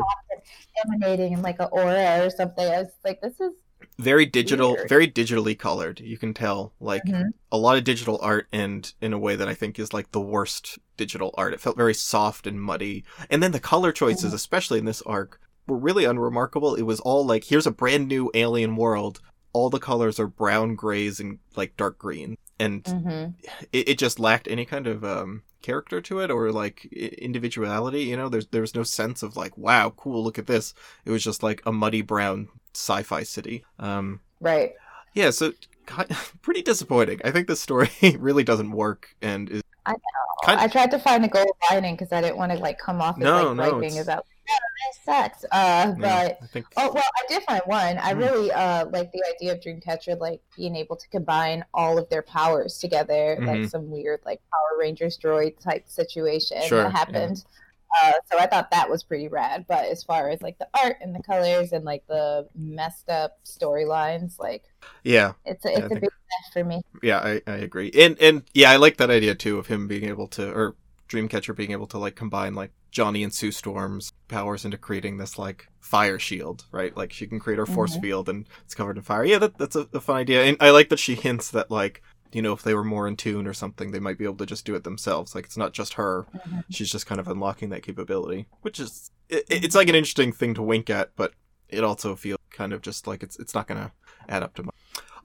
emanating 0.86 1.34
in 1.34 1.42
like 1.42 1.60
an 1.60 1.68
aura 1.72 2.26
or 2.26 2.30
something. 2.30 2.66
I 2.66 2.80
was 2.80 2.92
like, 3.04 3.22
this 3.22 3.40
is 3.40 3.54
Very 4.00 4.26
digital, 4.26 4.72
Weird. 4.74 4.90
very 4.90 5.08
digitally 5.08 5.58
colored. 5.58 6.00
You 6.00 6.18
can 6.18 6.34
tell 6.34 6.74
like 6.80 7.04
Mhm. 7.06 7.26
a 7.52 7.58
lot 7.58 7.78
of 7.78 7.84
digital 7.84 8.18
art, 8.22 8.48
and 8.52 8.92
in 9.02 9.14
a 9.14 9.20
way 9.20 9.36
that 9.36 9.48
I 9.48 9.54
think 9.54 9.78
is 9.78 9.94
like 9.94 10.12
the 10.12 10.22
worst 10.22 10.80
digital 10.98 11.32
art. 11.38 11.54
It 11.54 11.62
felt 11.62 11.78
very 11.78 11.94
soft 11.94 12.48
and 12.48 12.60
muddy, 12.62 13.04
and 13.30 13.44
then 13.44 13.52
the 13.52 13.60
color 13.60 13.92
choices, 13.92 14.32
Mhm. 14.32 14.36
especially 14.36 14.80
in 14.80 14.86
this 14.86 15.02
arc, 15.04 15.40
were 15.68 15.78
really 15.78 16.06
unremarkable. 16.06 16.74
It 16.76 16.82
was 16.84 17.00
all 17.02 17.24
like, 17.26 17.44
here's 17.46 17.68
a 17.68 17.72
brand 17.72 18.08
new 18.08 18.32
alien 18.34 18.76
world. 18.78 19.22
All 19.54 19.70
the 19.70 19.80
colors 19.80 20.20
are 20.20 20.28
brown, 20.28 20.76
grays, 20.76 21.20
and 21.20 21.40
like 21.56 21.78
dark 21.78 21.98
green. 22.00 22.38
and 22.60 22.86
hmm 22.88 23.26
it, 23.72 23.90
it 23.90 23.98
just 23.98 24.20
lacked 24.20 24.48
any 24.48 24.66
kind 24.66 24.88
of 24.88 25.04
um 25.04 25.44
character 25.62 26.02
to 26.02 26.20
it 26.20 26.30
or 26.30 26.52
like 26.52 26.86
individuality 26.94 28.04
you 28.04 28.18
know 28.18 28.28
there's 28.30 28.48
there 28.48 28.62
was 28.62 28.76
no 28.76 28.84
sense 28.84 29.24
of 29.24 29.38
like 29.38 29.58
wow 29.58 29.92
cool 29.96 30.24
look 30.24 30.38
at 30.38 30.46
this 30.48 30.74
it 31.06 31.12
was 31.12 31.24
just 31.24 31.42
like 31.42 31.62
a 31.66 31.72
muddy 31.72 32.02
brown 32.02 32.50
sci-fi 32.76 33.24
city 33.24 33.64
um 33.80 34.20
Right. 34.42 34.74
yeah 35.14 35.30
so 35.30 35.52
ki- 35.88 36.16
pretty 36.42 36.62
disappointing 36.62 37.20
i 37.24 37.32
think 37.32 37.48
this 37.48 37.62
story 37.62 37.90
really 38.20 38.44
doesn't 38.44 38.72
work 38.72 39.16
and 39.22 39.50
is 39.50 39.62
I 39.86 39.92
know. 39.92 39.98
Kind 40.44 40.60
I 40.62 40.68
tried 40.68 40.92
to 40.92 41.00
find 41.00 41.26
a 41.26 41.28
gold 41.28 41.48
lining 41.72 41.96
because 41.96 42.12
I 42.14 42.22
didn't 42.22 42.38
want 42.38 42.52
to 42.54 42.58
like 42.58 42.78
come 42.80 43.02
off 43.02 43.18
as 43.18 43.24
No, 43.24 43.48
like 43.54 43.56
no, 43.56 43.80
griping 43.80 44.00
about 44.00 44.26
yeah, 44.48 44.56
this 44.88 45.06
sucks. 45.06 45.44
Uh, 45.46 45.48
yeah, 45.52 45.96
but 46.00 46.38
i 46.42 46.46
think 46.48 46.66
oh 46.78 46.92
well, 46.94 47.04
I 47.04 47.26
did 47.30 47.44
find 47.44 47.62
one. 47.66 47.98
I 47.98 48.14
Hmm. 48.14 48.20
really 48.20 48.52
uh 48.52 48.86
like 48.88 49.12
the 49.12 49.24
idea 49.36 49.54
of 49.54 49.60
Dreamcatcher 49.62 50.20
like 50.20 50.42
being 50.58 50.76
able 50.76 50.96
to 50.96 51.08
combine 51.10 51.64
all 51.74 51.98
of 51.98 52.10
their 52.10 52.22
powers 52.24 52.78
together, 52.80 53.38
Mhm. 53.40 53.48
like 53.48 53.70
some 53.70 53.90
weird 53.90 54.22
like 54.26 54.42
Power 54.52 54.80
Rangers 54.80 55.18
droid 55.18 55.60
type 55.60 55.88
situation 55.88 56.62
Sure, 56.68 56.84
that 56.84 56.92
happened. 56.92 57.44
Uh, 58.04 58.14
so 58.32 58.40
I 58.40 58.48
thought 58.48 58.72
that 58.72 58.90
was 58.90 59.04
pretty 59.04 59.28
rad. 59.28 59.66
But 59.68 59.86
as 59.86 60.04
far 60.04 60.30
as 60.30 60.42
like 60.42 60.58
the 60.58 60.68
art 60.84 60.98
and 61.02 61.14
the 61.14 61.22
colors 61.22 61.74
and 61.74 61.86
like 61.86 62.04
the 62.08 62.48
messed 62.56 63.08
up 63.10 63.38
storylines, 63.46 64.40
like 64.40 64.64
yeah 65.04 65.34
it's 65.46 65.64
a, 65.66 65.70
Yeah, 65.72 65.76
it's 65.78 65.86
a 65.86 65.90
think- 65.90 66.02
big 66.02 66.10
mess 66.10 66.54
for 66.54 66.64
me. 66.64 66.82
yeah 67.04 67.20
I, 67.20 67.42
I 67.48 67.56
agree 67.58 67.92
and 67.94 68.18
and 68.20 68.44
yeah 68.54 68.72
i 68.72 68.76
like 68.78 68.98
that 68.98 69.10
idea 69.12 69.36
too 69.36 69.58
of 69.60 69.68
him 69.68 69.88
being 69.88 70.06
able 70.06 70.28
to 70.30 70.52
or 70.52 70.76
dreamcatcher 71.08 71.56
being 71.56 71.72
able 71.72 71.86
to 71.88 71.98
like 72.00 72.16
combine 72.16 72.56
like 72.56 72.72
johnny 72.94 73.24
and 73.24 73.34
sue 73.34 73.52
storm's 73.52 74.14
powers 74.28 74.64
into 74.66 74.78
creating 74.78 75.18
this 75.18 75.38
like 75.40 75.68
fire 75.82 76.18
shield 76.20 76.66
right? 76.72 76.96
Like 76.96 77.12
she 77.12 77.28
can 77.28 77.40
create 77.40 77.58
her 77.60 77.66
force 77.66 77.98
Mhm. 77.98 78.02
field 78.02 78.30
and 78.30 78.48
it's 78.64 78.74
covered 78.76 78.96
in 78.98 79.04
fire. 79.04 79.26
Yeah 79.26 79.40
that, 79.40 79.58
that's 79.58 79.76
a, 79.76 79.88
a 79.94 80.00
fun 80.00 80.16
idea. 80.18 80.44
And 80.46 80.56
i 80.62 80.70
like 80.70 80.90
that 80.90 81.00
she 81.00 81.16
hints 81.16 81.50
that 81.52 81.70
like 81.70 82.02
you 82.32 82.42
know 82.42 82.54
if 82.54 82.64
they 82.64 82.74
were 82.74 82.84
more 82.84 83.08
in 83.08 83.16
tune 83.18 83.46
or 83.48 83.54
something 83.54 83.92
they 83.92 84.00
might 84.00 84.18
be 84.18 84.24
able 84.26 84.38
to 84.38 84.46
just 84.46 84.66
do 84.66 84.76
it 84.76 84.84
themselves. 84.84 85.36
Like 85.36 85.46
it's 85.46 85.58
not 85.58 85.74
just 85.74 85.94
her. 85.96 86.26
Mhm. 86.36 86.64
she's 86.70 86.92
just 86.92 87.06
kind 87.06 87.20
of 87.20 87.28
unlocking 87.28 87.70
that 87.72 87.84
capability 87.84 88.48
which 88.62 88.80
is 88.80 89.12
it, 89.28 89.44
it's 89.50 89.76
like 89.76 89.90
an 89.90 89.96
interesting 89.96 90.32
thing 90.32 90.54
to 90.54 90.62
wink 90.62 90.90
at 90.90 91.12
but 91.16 91.34
it 91.70 91.84
also 91.84 92.16
feels 92.16 92.40
kind 92.52 92.72
of 92.74 92.82
just 92.82 93.08
like 93.08 93.24
it's 93.24 93.38
it's 93.40 93.56
not 93.56 93.68
gonna 93.68 93.92
add 94.30 94.44
up 94.44 94.54
to 94.56 94.64
much. 94.64 94.76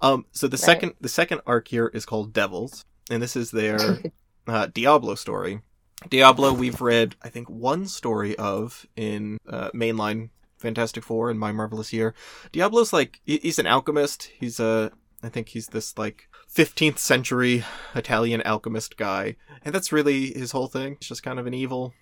Um 0.00 0.24
so 0.32 0.48
the 0.48 0.54
Right. 0.56 0.60
second 0.60 0.94
the 1.00 1.08
second 1.08 1.40
arc 1.46 1.68
here 1.68 1.88
is 1.94 2.04
called 2.06 2.32
devils 2.32 2.84
and 3.10 3.22
this 3.22 3.36
is 3.36 3.50
their 3.50 3.78
uh, 4.46 4.66
diablo 4.72 5.14
story 5.14 5.60
diablo 6.08 6.52
we've 6.52 6.80
read 6.80 7.16
i 7.22 7.28
think 7.28 7.48
one 7.50 7.86
story 7.86 8.36
of 8.36 8.86
in 8.96 9.38
uh, 9.48 9.70
mainline 9.74 10.30
fantastic 10.56 11.02
four 11.04 11.30
and 11.30 11.38
my 11.40 11.52
marvelous 11.52 11.92
year 11.92 12.14
diablo's 12.52 12.92
like 12.92 13.20
he's 13.24 13.58
an 13.58 13.66
alchemist 13.66 14.30
he's 14.38 14.60
a 14.60 14.90
i 15.22 15.28
think 15.28 15.48
he's 15.50 15.68
this 15.68 15.96
like 15.98 16.28
15th 16.54 16.98
century 16.98 17.64
italian 17.94 18.40
alchemist 18.42 18.96
guy 18.96 19.36
and 19.64 19.74
that's 19.74 19.92
really 19.92 20.32
his 20.32 20.52
whole 20.52 20.68
thing 20.68 20.96
he's 21.00 21.08
just 21.08 21.22
kind 21.22 21.38
of 21.38 21.46
an 21.46 21.54
evil 21.54 21.92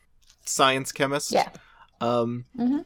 science 0.44 0.92
chemist 0.92 1.32
Yeah. 1.32 1.48
um 2.00 2.44
Mhm. 2.56 2.84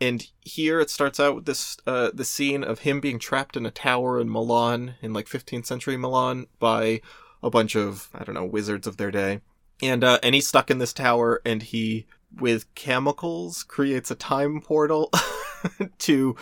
and 0.00 0.26
here 0.40 0.80
it 0.80 0.88
starts 0.90 1.18
out 1.20 1.34
with 1.34 1.44
this 1.46 1.76
uh 1.86 2.10
the 2.14 2.24
scene 2.24 2.62
of 2.64 2.80
him 2.80 3.00
being 3.00 3.18
trapped 3.18 3.56
in 3.56 3.66
a 3.66 3.70
tower 3.70 4.20
in 4.20 4.30
Milan 4.30 4.94
in 5.02 5.12
like 5.12 5.26
15th 5.26 5.66
century 5.66 5.96
Milan 5.96 6.46
by 6.60 7.00
a 7.42 7.50
bunch 7.50 7.74
of 7.76 8.08
I 8.14 8.24
don't 8.24 8.34
know 8.36 8.44
wizards 8.46 8.86
of 8.86 8.96
their 8.96 9.10
day. 9.10 9.40
And 9.82 10.02
uh 10.04 10.18
and 10.22 10.34
he's 10.34 10.48
stuck 10.48 10.70
in 10.70 10.78
this 10.78 10.92
tower 10.92 11.40
and 11.44 11.62
he 11.62 12.06
with 12.38 12.72
chemicals 12.74 13.62
creates 13.62 14.10
a 14.10 14.14
time 14.14 14.60
portal 14.60 15.10
to 15.98 16.36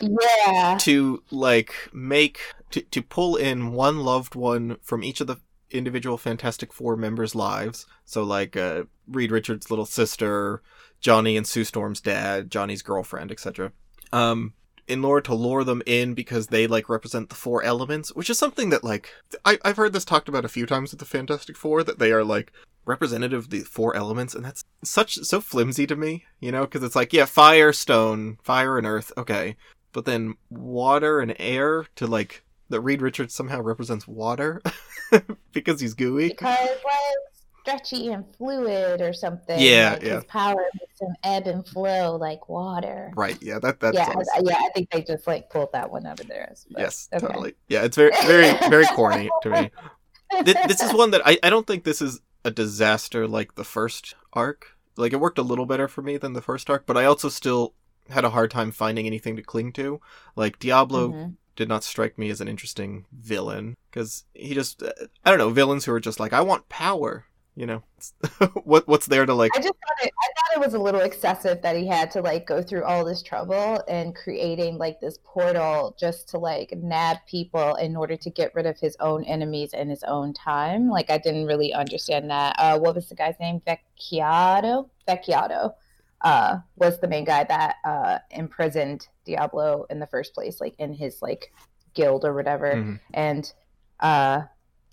Yeah. 0.00 0.76
to 0.80 1.22
like 1.30 1.74
make 1.92 2.40
to, 2.70 2.82
to 2.82 3.02
pull 3.02 3.36
in 3.36 3.72
one 3.72 3.98
loved 4.00 4.34
one 4.34 4.76
from 4.82 5.04
each 5.04 5.20
of 5.20 5.26
the 5.26 5.36
individual 5.70 6.18
Fantastic 6.18 6.72
Four 6.72 6.96
members' 6.96 7.34
lives. 7.34 7.86
So 8.04 8.22
like 8.22 8.56
uh, 8.56 8.84
Reed 9.08 9.30
Richards' 9.30 9.70
little 9.70 9.86
sister, 9.86 10.62
Johnny 11.00 11.36
and 11.36 11.46
Sue 11.46 11.64
Storm's 11.64 12.00
dad, 12.00 12.50
Johnny's 12.50 12.82
girlfriend, 12.82 13.30
etc. 13.30 13.72
Um, 14.12 14.52
in 14.88 15.04
order 15.04 15.20
to 15.20 15.34
lure 15.34 15.64
them 15.64 15.82
in 15.86 16.14
because 16.14 16.48
they 16.48 16.66
like 16.66 16.88
represent 16.88 17.28
the 17.28 17.34
four 17.34 17.62
elements, 17.62 18.14
which 18.14 18.30
is 18.30 18.38
something 18.38 18.70
that 18.70 18.84
like 18.84 19.10
I, 19.44 19.58
I've 19.64 19.76
heard 19.76 19.92
this 19.92 20.04
talked 20.04 20.28
about 20.28 20.44
a 20.44 20.48
few 20.48 20.66
times 20.66 20.90
with 20.90 21.00
the 21.00 21.06
Fantastic 21.06 21.56
Four 21.56 21.82
that 21.84 21.98
they 21.98 22.12
are 22.12 22.24
like 22.24 22.52
representative 22.84 23.44
of 23.44 23.50
the 23.50 23.60
four 23.60 23.94
elements, 23.94 24.34
and 24.34 24.44
that's 24.44 24.64
such 24.82 25.16
so 25.16 25.40
flimsy 25.40 25.86
to 25.86 25.96
me, 25.96 26.24
you 26.40 26.50
know, 26.50 26.62
because 26.62 26.82
it's 26.82 26.96
like 26.96 27.12
yeah, 27.12 27.26
fire, 27.26 27.72
stone, 27.72 28.38
fire, 28.42 28.78
and 28.78 28.86
earth, 28.86 29.12
okay, 29.16 29.56
but 29.92 30.04
then 30.04 30.34
water 30.50 31.20
and 31.20 31.36
air 31.38 31.86
to 31.96 32.06
like 32.06 32.42
that 32.68 32.80
Reed 32.80 33.02
Richards 33.02 33.34
somehow 33.34 33.60
represents 33.60 34.08
water 34.08 34.60
because 35.52 35.80
he's 35.80 35.94
gooey. 35.94 36.28
because 36.28 36.68
stretchy 37.62 38.08
and 38.12 38.24
fluid 38.36 39.00
or 39.00 39.12
something. 39.12 39.58
Yeah, 39.60 39.92
like 39.94 40.02
yeah. 40.02 40.14
His 40.16 40.24
power 40.24 40.64
makes 40.80 41.00
him 41.00 41.14
ebb 41.24 41.46
and 41.46 41.66
flow 41.66 42.16
like 42.16 42.48
water. 42.48 43.12
Right? 43.16 43.38
Yeah, 43.40 43.58
that 43.60 43.80
that's 43.80 43.96
yeah, 43.96 44.12
yeah. 44.42 44.56
I 44.58 44.70
think 44.74 44.90
they 44.90 45.02
just 45.02 45.26
like 45.26 45.50
pulled 45.50 45.72
that 45.72 45.90
one 45.90 46.06
out 46.06 46.20
of 46.20 46.26
theirs. 46.28 46.66
but- 46.70 46.80
yes, 46.82 47.08
okay. 47.12 47.26
totally. 47.26 47.54
Yeah, 47.68 47.82
it's 47.84 47.96
very 47.96 48.12
very 48.24 48.52
very 48.68 48.86
corny 48.86 49.30
to 49.42 49.50
me. 49.50 49.70
Th- 50.44 50.56
this 50.66 50.80
is 50.80 50.92
one 50.94 51.10
that 51.12 51.22
I 51.26 51.38
I 51.42 51.50
don't 51.50 51.66
think 51.66 51.84
this 51.84 52.02
is 52.02 52.20
a 52.44 52.50
disaster 52.50 53.28
like 53.28 53.54
the 53.54 53.64
first 53.64 54.14
arc. 54.32 54.76
Like 54.96 55.12
it 55.12 55.20
worked 55.20 55.38
a 55.38 55.42
little 55.42 55.66
better 55.66 55.88
for 55.88 56.02
me 56.02 56.16
than 56.16 56.32
the 56.32 56.42
first 56.42 56.68
arc, 56.68 56.86
but 56.86 56.96
I 56.96 57.04
also 57.04 57.28
still 57.28 57.74
had 58.10 58.24
a 58.24 58.30
hard 58.30 58.50
time 58.50 58.72
finding 58.72 59.06
anything 59.06 59.36
to 59.36 59.42
cling 59.42 59.72
to. 59.74 60.00
Like 60.36 60.58
Diablo 60.58 61.08
Mhm. 61.08 61.36
did 61.56 61.68
not 61.68 61.84
strike 61.84 62.18
me 62.18 62.30
as 62.30 62.40
an 62.40 62.48
interesting 62.48 63.06
villain 63.12 63.76
because 63.90 64.24
he 64.34 64.54
just 64.54 64.82
I 65.24 65.30
don't 65.30 65.38
know 65.38 65.50
villains 65.50 65.84
who 65.84 65.92
are 65.92 66.00
just 66.00 66.18
like 66.20 66.32
I 66.32 66.40
want 66.40 66.68
power. 66.68 67.26
You 67.54 67.66
know, 67.66 67.82
what 68.64 68.88
what's 68.88 69.06
there 69.06 69.26
to 69.26 69.34
like? 69.34 69.52
I 69.54 69.58
just 69.60 69.74
thought 69.74 70.06
it, 70.06 70.10
I 70.22 70.26
thought 70.54 70.56
it 70.62 70.64
was 70.64 70.72
a 70.72 70.78
little 70.78 71.02
excessive 71.02 71.60
that 71.60 71.76
he 71.76 71.86
had 71.86 72.10
to 72.12 72.22
like 72.22 72.46
go 72.46 72.62
through 72.62 72.84
all 72.84 73.04
this 73.04 73.22
trouble 73.22 73.82
and 73.88 74.14
creating 74.16 74.78
like 74.78 75.00
this 75.00 75.18
portal 75.22 75.94
just 76.00 76.28
to 76.30 76.38
like 76.38 76.72
nab 76.78 77.18
people 77.26 77.74
in 77.74 77.94
order 77.94 78.16
to 78.16 78.30
get 78.30 78.54
rid 78.54 78.64
of 78.64 78.78
his 78.80 78.96
own 79.00 79.22
enemies 79.24 79.74
in 79.74 79.90
his 79.90 80.02
own 80.04 80.32
time. 80.32 80.88
Like 80.88 81.10
I 81.10 81.18
didn't 81.18 81.44
really 81.44 81.74
understand 81.74 82.30
that. 82.30 82.56
Uh, 82.58 82.78
what 82.78 82.94
was 82.94 83.10
the 83.10 83.14
guy's 83.16 83.38
name? 83.38 83.60
Vecchiato. 83.66 84.88
Vecchiato 85.06 85.74
uh, 86.22 86.58
was 86.76 87.00
the 87.00 87.08
main 87.08 87.24
guy 87.26 87.44
that 87.44 87.76
uh, 87.84 88.18
imprisoned 88.30 89.08
Diablo 89.26 89.84
in 89.90 89.98
the 89.98 90.06
first 90.06 90.32
place, 90.32 90.58
like 90.58 90.74
in 90.78 90.94
his 90.94 91.20
like 91.20 91.52
guild 91.94 92.24
or 92.24 92.32
whatever 92.32 92.76
Mhm. 92.76 93.00
and 93.12 93.52
uh 94.00 94.40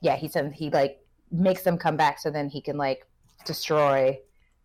yeah 0.01 0.17
he 0.17 0.27
said 0.27 0.51
he 0.51 0.69
like 0.69 0.99
makes 1.31 1.61
them 1.63 1.77
come 1.77 1.95
back 1.97 2.19
so 2.19 2.29
then 2.29 2.49
he 2.49 2.61
can 2.61 2.77
like 2.77 3.05
destroy 3.45 4.17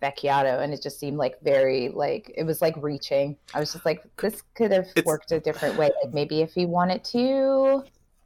Vecchiato. 0.03 0.63
And 0.63 0.73
it 0.75 0.83
just 0.83 0.99
seemed 0.99 1.17
like 1.17 1.41
very 1.43 1.89
like 1.89 2.33
it 2.37 2.45
was 2.45 2.61
like 2.61 2.75
reaching. 2.83 3.37
I 3.55 3.61
was 3.61 3.73
just 3.73 3.85
like 3.85 4.05
this 4.17 4.43
could 4.55 4.71
have 4.73 4.87
It's- 4.97 5.05
worked 5.05 5.33
a 5.33 5.41
different 5.41 5.77
way. 5.79 5.91
Like 6.03 6.13
maybe 6.15 6.43
if 6.43 6.53
he 6.55 6.67
wanted 6.67 7.05
to 7.05 7.85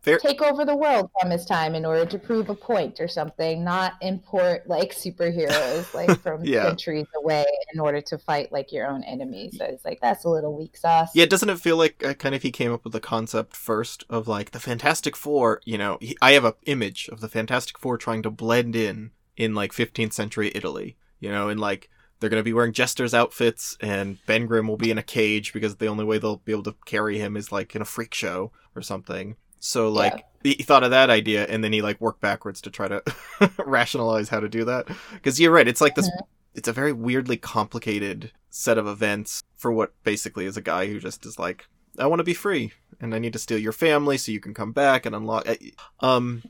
Fair- 0.09 0.19
take 0.19 0.43
over 0.43 0.65
the 0.65 0.77
world 0.77 1.11
from 1.21 1.31
his 1.31 1.45
time 1.45 1.75
in 1.75 1.85
order 1.85 2.05
to 2.07 2.19
prove 2.19 2.49
a 2.49 2.55
point 2.55 3.01
or 3.01 3.09
something 3.09 3.63
not 3.65 3.95
import 4.01 4.69
like 4.69 4.95
superheroes 4.95 5.93
like 5.95 6.21
from 6.23 6.45
Yeah. 6.45 6.65
centuries 6.65 7.07
away 7.17 7.45
in 7.73 7.81
order 7.81 8.01
to 8.01 8.19
fight 8.19 8.53
like 8.53 8.73
your 8.73 8.87
own 8.89 9.03
enemies 9.05 9.57
so 9.59 9.65
it's 9.65 9.85
like 9.85 10.01
that's 10.01 10.25
a 10.25 10.29
little 10.31 10.57
weak 10.57 10.77
sauce 10.77 11.11
Yeah, 11.15 11.27
doesn't 11.27 11.51
it 11.51 11.61
feel 11.61 11.77
like 11.77 12.05
uh, 12.05 12.15
kind 12.15 12.35
of 12.35 12.43
he 12.43 12.51
came 12.51 12.73
up 12.73 12.85
with 12.85 12.93
the 12.93 13.01
concept 13.01 13.57
first 13.57 14.05
of 14.09 14.27
like 14.29 14.51
the 14.53 14.61
Fantastic 14.61 15.17
Four? 15.17 15.61
You 15.65 15.79
know, 15.79 15.99
he, 16.01 16.17
I 16.23 16.33
have 16.33 16.45
a 16.45 16.55
image 16.67 17.09
of 17.11 17.21
the 17.21 17.29
Fantastic 17.29 17.79
Four 17.79 17.99
trying 17.99 18.23
to 18.23 18.31
blend 18.31 18.75
in 18.77 19.11
in 19.37 19.55
like 19.55 19.73
15th 19.73 20.13
century 20.13 20.51
Italy. 20.55 20.97
You 21.21 21.31
know, 21.31 21.49
and 21.49 21.59
like 21.61 21.89
they're 22.21 22.31
gonna 22.31 22.43
be 22.43 22.53
wearing 22.53 22.73
jesters 22.73 23.15
outfits, 23.15 23.77
and 23.81 24.19
Ben 24.27 24.47
Grimm 24.47 24.69
will 24.69 24.77
be 24.77 24.91
in 24.91 24.99
a 24.99 25.03
cage 25.03 25.53
because 25.53 25.77
the 25.77 25.87
only 25.87 26.05
way 26.05 26.19
they'll 26.19 26.37
be 26.37 26.53
able 26.53 26.63
to 26.65 26.75
carry 26.87 27.19
him 27.19 27.37
is 27.37 27.51
like 27.53 27.75
in 27.75 27.83
a 27.83 27.85
freak 27.85 28.15
show 28.15 28.53
or 28.77 28.83
something. 28.83 29.37
So 29.61 29.89
like 29.89 30.25
Yeah. 30.43 30.55
he 30.57 30.63
thought 30.63 30.85
of 30.85 30.91
that 30.91 31.11
idea, 31.11 31.45
and 31.47 31.63
then 31.65 31.73
he 31.73 31.83
like 31.83 32.01
worked 32.01 32.21
backwards 32.21 32.61
to 32.63 32.71
try 32.71 32.89
to 32.89 33.03
rationalize 33.65 34.29
how 34.29 34.41
to 34.41 34.49
do 34.49 34.65
that. 34.65 34.89
Because 35.13 35.41
you're 35.41 35.53
right, 35.53 35.69
it's 35.69 35.81
like 35.81 35.95
this 35.95 36.09
it's 36.55 36.69
a 36.69 36.73
very 36.73 36.93
weirdly 36.93 37.37
complicated 37.37 38.33
set 38.51 38.79
of 38.79 38.87
events 38.87 39.45
for 39.57 39.71
what 39.71 39.93
basically 40.03 40.47
is 40.47 40.57
a 40.57 40.61
guy 40.63 40.87
who 40.87 40.99
just 40.99 41.25
is 41.27 41.39
like, 41.39 41.67
I 41.99 42.07
want 42.07 42.21
to 42.21 42.25
be 42.25 42.35
free, 42.35 42.73
and 43.01 43.15
I 43.15 43.19
need 43.19 43.33
to 43.35 43.39
steal 43.39 43.59
your 43.59 43.73
family 43.73 44.17
so 44.19 44.33
you 44.33 44.41
can 44.41 44.55
come 44.55 44.73
back 44.73 45.07
and 45.07 45.15
unlock. 45.15 45.49
I- 45.49 45.73
Um, 46.01 46.43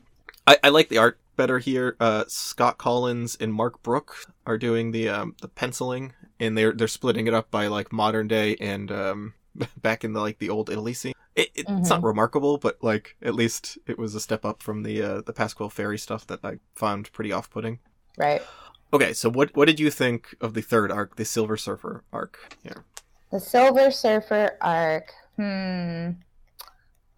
I, 0.47 0.57
I 0.63 0.69
like 0.69 0.89
the 0.89 0.97
art 0.97 1.19
better 1.35 1.59
here. 1.59 1.95
Uh, 1.99 2.23
Scott 2.27 2.77
Kolins 2.79 3.39
and 3.39 3.53
Mark 3.53 3.83
Brook 3.83 4.15
are 4.45 4.57
doing 4.57 4.91
the 4.91 5.09
um 5.09 5.35
the 5.41 5.47
penciling, 5.47 6.13
and 6.39 6.57
they're 6.57 6.71
they're 6.73 6.87
splitting 6.87 7.27
it 7.27 7.33
up 7.33 7.51
by 7.51 7.67
like 7.67 7.91
modern 7.91 8.27
day 8.27 8.55
and 8.59 8.91
um 8.91 9.33
back 9.81 10.03
in 10.03 10.13
the 10.13 10.21
like 10.21 10.39
the 10.39 10.49
old 10.49 10.69
Italy 10.69 10.93
scene. 10.93 11.13
It, 11.39 11.51
it, 11.55 11.65
It's 11.69 11.89
not 11.89 12.03
remarkable, 12.03 12.57
but 12.57 12.77
like 12.81 13.15
at 13.21 13.33
least 13.33 13.77
it 13.87 13.97
was 13.97 14.13
a 14.15 14.19
step 14.19 14.43
up 14.43 14.61
from 14.61 14.83
the 14.83 15.01
uh, 15.01 15.21
the 15.21 15.31
Pasquale 15.33 15.69
Ferry 15.69 15.97
stuff 15.97 16.27
that 16.27 16.39
I 16.43 16.59
found 16.75 17.11
pretty 17.13 17.31
off 17.31 17.49
putting. 17.49 17.79
right 18.17 18.41
Okay, 18.91 19.13
so 19.13 19.29
what 19.29 19.55
what 19.55 19.67
did 19.67 19.79
you 19.79 19.89
think 19.91 20.35
of 20.41 20.53
the 20.53 20.61
third 20.61 20.91
arc, 20.91 21.15
the 21.15 21.23
Silver 21.25 21.55
Surfer 21.57 22.03
arc? 22.11 22.55
Yeah. 22.63 22.79
The 23.31 23.39
Silver 23.39 23.91
Surfer 23.91 24.57
arc. 24.61 25.13
Hmm. 25.37 26.11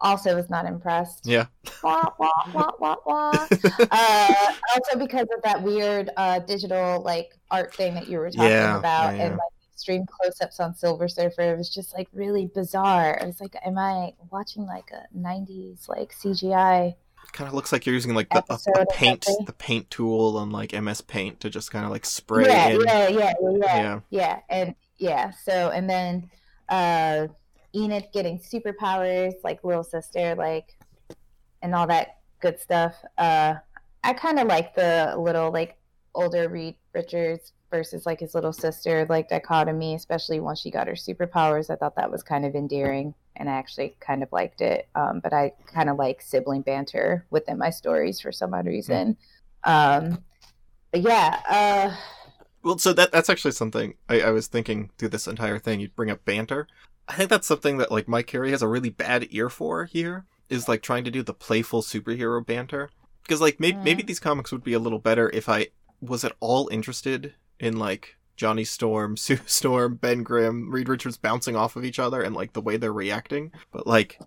also 0.00 0.36
was 0.36 0.48
not 0.50 0.66
impressed. 0.66 1.26
Yeah. 1.26 1.46
Wah, 1.82 2.10
wah, 2.18 2.30
wah, 2.54 2.70
wah, 2.78 2.96
wah. 3.06 3.46
uh, 3.90 4.52
also 4.74 4.98
because 4.98 5.26
of 5.36 5.42
that 5.42 5.62
weird 5.62 6.10
uh, 6.16 6.38
digital 6.40 7.02
like 7.02 7.30
art 7.50 7.74
thing 7.74 7.94
that 7.94 8.08
you 8.08 8.18
were 8.18 8.30
talking 8.30 8.50
Yeah, 8.50 8.78
about, 8.78 9.12
yeah, 9.12 9.18
yeah. 9.18 9.24
and 9.24 9.32
like 9.32 9.54
extreme 9.82 10.06
close-ups 10.06 10.60
on 10.60 10.74
Silver 10.76 11.08
Surfer. 11.08 11.54
It 11.54 11.58
was 11.58 11.68
just 11.68 11.92
like 11.92 12.06
really 12.12 12.46
bizarre. 12.54 13.18
I 13.20 13.26
was 13.26 13.40
like, 13.40 13.56
am 13.66 13.78
I 13.78 14.12
watching 14.30 14.64
like 14.64 14.92
a 14.92 15.16
'90s 15.16 15.88
like 15.88 16.14
CGI? 16.14 16.94
kind 17.32 17.48
of 17.48 17.54
looks 17.54 17.72
like 17.72 17.86
you're 17.86 17.94
using 17.94 18.14
like 18.14 18.28
the, 18.28 18.36
a, 18.36 18.38
Episode 18.38 18.76
a 18.76 18.80
or 18.82 18.86
paint 18.86 19.26
the 19.46 19.52
paint 19.52 19.88
tool 19.90 20.36
on 20.36 20.50
like 20.50 20.72
MS 20.72 21.00
Paint 21.00 21.40
to 21.40 21.50
just 21.50 21.70
kind 21.70 21.84
of 21.84 21.90
like 21.90 22.04
spray 22.04 22.44
yeah, 22.46 22.68
in. 22.68 22.80
yeah, 22.82 23.08
yeah, 23.08 23.08
yeah, 23.08 23.32
yeah, 23.40 23.58
Yeah. 23.60 24.00
yeah, 24.10 24.40
and 24.48 24.74
yeah. 24.98 25.30
So 25.30 25.70
and 25.70 25.90
then 25.90 26.30
uh, 26.68 27.26
Enid 27.74 28.08
getting 28.12 28.38
superpowers, 28.38 29.32
like 29.42 29.64
little 29.64 29.84
sister, 29.84 30.36
like, 30.36 30.76
and 31.60 31.74
all 31.74 31.88
that 31.88 32.18
good 32.40 32.60
stuff. 32.60 32.94
Uh, 33.18 33.54
I 34.04 34.12
kind 34.12 34.38
of 34.38 34.46
like 34.46 34.76
the 34.76 35.14
little 35.18 35.50
like 35.50 35.76
older 36.14 36.48
Reed 36.48 36.76
Richards 36.92 37.52
versus 37.72 38.06
like 38.06 38.20
his 38.20 38.36
little 38.36 38.52
sister 38.52 39.04
like 39.08 39.28
dichotomy, 39.28 39.96
especially 39.96 40.38
once 40.38 40.60
she 40.60 40.70
got 40.70 40.86
her 40.86 40.92
superpowers. 40.92 41.70
I 41.70 41.74
thought 41.74 41.96
that 41.96 42.12
was 42.12 42.22
kind 42.22 42.44
of 42.44 42.54
endearing, 42.54 43.14
and 43.34 43.50
I 43.50 43.54
actually 43.54 43.96
kind 43.98 44.22
of 44.22 44.30
liked 44.30 44.60
it. 44.60 44.88
Um, 44.94 45.18
but 45.18 45.32
I 45.32 45.54
kind 45.66 45.90
of 45.90 45.96
like 45.96 46.22
sibling 46.22 46.62
banter 46.62 47.26
within 47.30 47.58
my 47.58 47.70
stories 47.70 48.20
for 48.20 48.30
some 48.30 48.54
odd 48.54 48.66
reason. 48.66 49.16
Um, 49.64 50.22
but 50.92 51.00
yeah, 51.00 51.40
uh, 51.48 51.96
Well, 52.62 52.78
so 52.78 52.92
that 52.92 53.10
that's 53.10 53.30
actually 53.30 53.52
something 53.52 53.94
I, 54.08 54.20
I 54.20 54.30
was 54.30 54.46
thinking 54.46 54.90
through 54.98 55.08
this 55.08 55.26
entire 55.26 55.58
thing. 55.58 55.80
You'd 55.80 55.96
bring 55.96 56.10
up 56.10 56.24
banter. 56.24 56.68
I 57.08 57.14
think 57.14 57.30
that's 57.30 57.48
something 57.48 57.78
that 57.78 57.90
like 57.90 58.06
Mike 58.06 58.28
Carey 58.28 58.52
has 58.52 58.62
a 58.62 58.68
really 58.68 58.90
bad 58.90 59.26
ear 59.30 59.48
for 59.50 59.86
here. 59.86 60.26
Is 60.48 60.68
like 60.68 60.82
trying 60.82 61.04
to 61.04 61.10
do 61.10 61.22
the 61.22 61.32
playful 61.34 61.80
superhero 61.82 62.44
banter 62.46 62.90
because 63.22 63.40
like 63.40 63.58
maybe 63.58 63.78
Mm. 63.78 63.84
maybe 63.84 64.02
these 64.02 64.20
comics 64.20 64.52
would 64.52 64.62
be 64.62 64.74
a 64.74 64.78
little 64.78 64.98
better 64.98 65.30
if 65.30 65.48
I 65.48 65.68
was 66.02 66.24
at 66.24 66.32
all 66.40 66.68
interested 66.68 67.34
in 67.60 67.78
like 67.78 68.16
Johnny 68.36 68.64
Storm, 68.64 69.16
Sue 69.16 69.38
Storm, 69.46 69.96
Ben 69.96 70.22
Grimm, 70.22 70.70
Reed 70.70 70.88
Richards 70.88 71.16
bouncing 71.16 71.56
off 71.56 71.76
of 71.76 71.84
each 71.84 71.98
other 71.98 72.22
and 72.22 72.34
like 72.34 72.52
the 72.52 72.60
way 72.60 72.76
they're 72.76 72.92
reacting. 72.92 73.52
But 73.70 73.86
like 73.86 74.18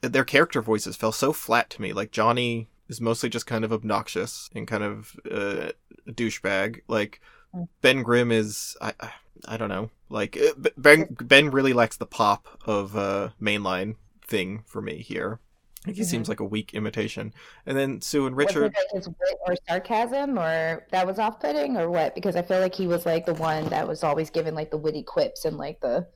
their 0.00 0.24
character 0.24 0.62
voices 0.62 0.96
fell 0.96 1.12
so 1.12 1.32
flat 1.32 1.70
to 1.70 1.82
me. 1.82 1.92
Like 1.92 2.10
Johnny 2.10 2.70
is 2.88 3.00
mostly 3.00 3.28
just 3.28 3.46
kind 3.46 3.64
of 3.64 3.72
obnoxious 3.72 4.50
and 4.54 4.66
kind 4.66 4.82
of 4.82 5.16
uh, 5.30 5.70
a 6.06 6.12
douchebag. 6.12 6.80
Like 6.88 7.20
Mm. 7.54 7.68
Ben 7.80 8.02
Grimm 8.02 8.30
is 8.30 8.76
I 8.80 8.92
I, 9.00 9.12
I 9.48 9.56
don't 9.56 9.68
know. 9.68 9.90
Like 10.08 10.36
uh, 10.36 10.70
Ben 10.76 11.16
Ben 11.20 11.50
really 11.50 11.72
lacks 11.72 11.96
the 11.96 12.06
pop 12.06 12.46
of 12.64 12.96
uh 12.96 13.30
mainline 13.40 13.96
thing 14.24 14.62
for 14.66 14.80
me 14.80 14.98
here. 14.98 15.40
Like 15.86 15.96
he 15.96 16.02
Mhm. 16.02 16.06
seems 16.06 16.28
like 16.28 16.40
a 16.40 16.44
weak 16.44 16.74
imitation. 16.74 17.32
And 17.64 17.76
then 17.76 18.00
Sue 18.02 18.26
and 18.26 18.36
Richard 18.36 18.64
it 18.66 18.74
like 18.76 18.92
his 18.92 19.08
wit 19.08 19.38
or 19.46 19.54
sarcasm, 19.68 20.38
or 20.38 20.84
that 20.90 21.06
was 21.06 21.18
off-putting, 21.18 21.76
or 21.78 21.88
what? 21.90 22.14
Because 22.14 22.36
I 22.36 22.42
feel 22.42 22.60
like 22.60 22.74
he 22.74 22.86
was 22.86 23.06
like 23.06 23.24
the 23.26 23.34
one 23.34 23.64
that 23.70 23.88
was 23.88 24.04
always 24.04 24.28
given 24.30 24.54
like 24.54 24.70
the 24.70 24.76
witty 24.76 25.02
quips 25.02 25.44
and 25.46 25.56
like 25.56 25.80
the 25.80 26.06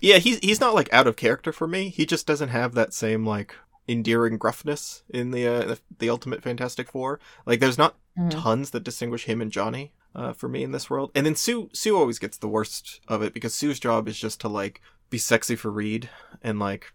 Yeah, 0.00 0.18
he's 0.18 0.38
he's 0.38 0.60
not 0.60 0.74
like 0.74 0.92
out 0.92 1.06
of 1.06 1.16
character 1.16 1.52
for 1.52 1.66
me. 1.66 1.88
He 1.88 2.06
just 2.06 2.26
doesn't 2.26 2.50
have 2.50 2.74
that 2.74 2.92
same 2.94 3.26
like 3.26 3.54
endearing 3.88 4.38
gruffness 4.38 5.02
in 5.08 5.32
the 5.32 5.46
uh, 5.48 5.74
the, 5.98 6.08
Ultimate 6.10 6.42
Fantastic 6.42 6.88
Four. 6.88 7.18
Like 7.46 7.58
there's 7.58 7.78
not 7.78 7.96
Mhm. 8.16 8.30
tons 8.30 8.70
that 8.70 8.84
distinguish 8.84 9.24
him 9.24 9.40
and 9.40 9.50
Johnny 9.50 9.92
uh, 10.14 10.32
for 10.34 10.48
me 10.48 10.62
in 10.62 10.70
this 10.72 10.88
world. 10.90 11.10
And 11.16 11.26
then 11.26 11.34
Sue 11.34 11.68
Sue 11.72 11.96
always 11.96 12.18
gets 12.20 12.36
the 12.38 12.46
worst 12.48 13.00
of 13.08 13.22
it 13.22 13.34
because 13.34 13.54
Sue's 13.54 13.80
job 13.80 14.06
is 14.06 14.18
just 14.18 14.40
to 14.42 14.48
like 14.48 14.80
be 15.08 15.18
sexy 15.18 15.56
for 15.56 15.70
Reed 15.72 16.08
and 16.42 16.60
like 16.60 16.92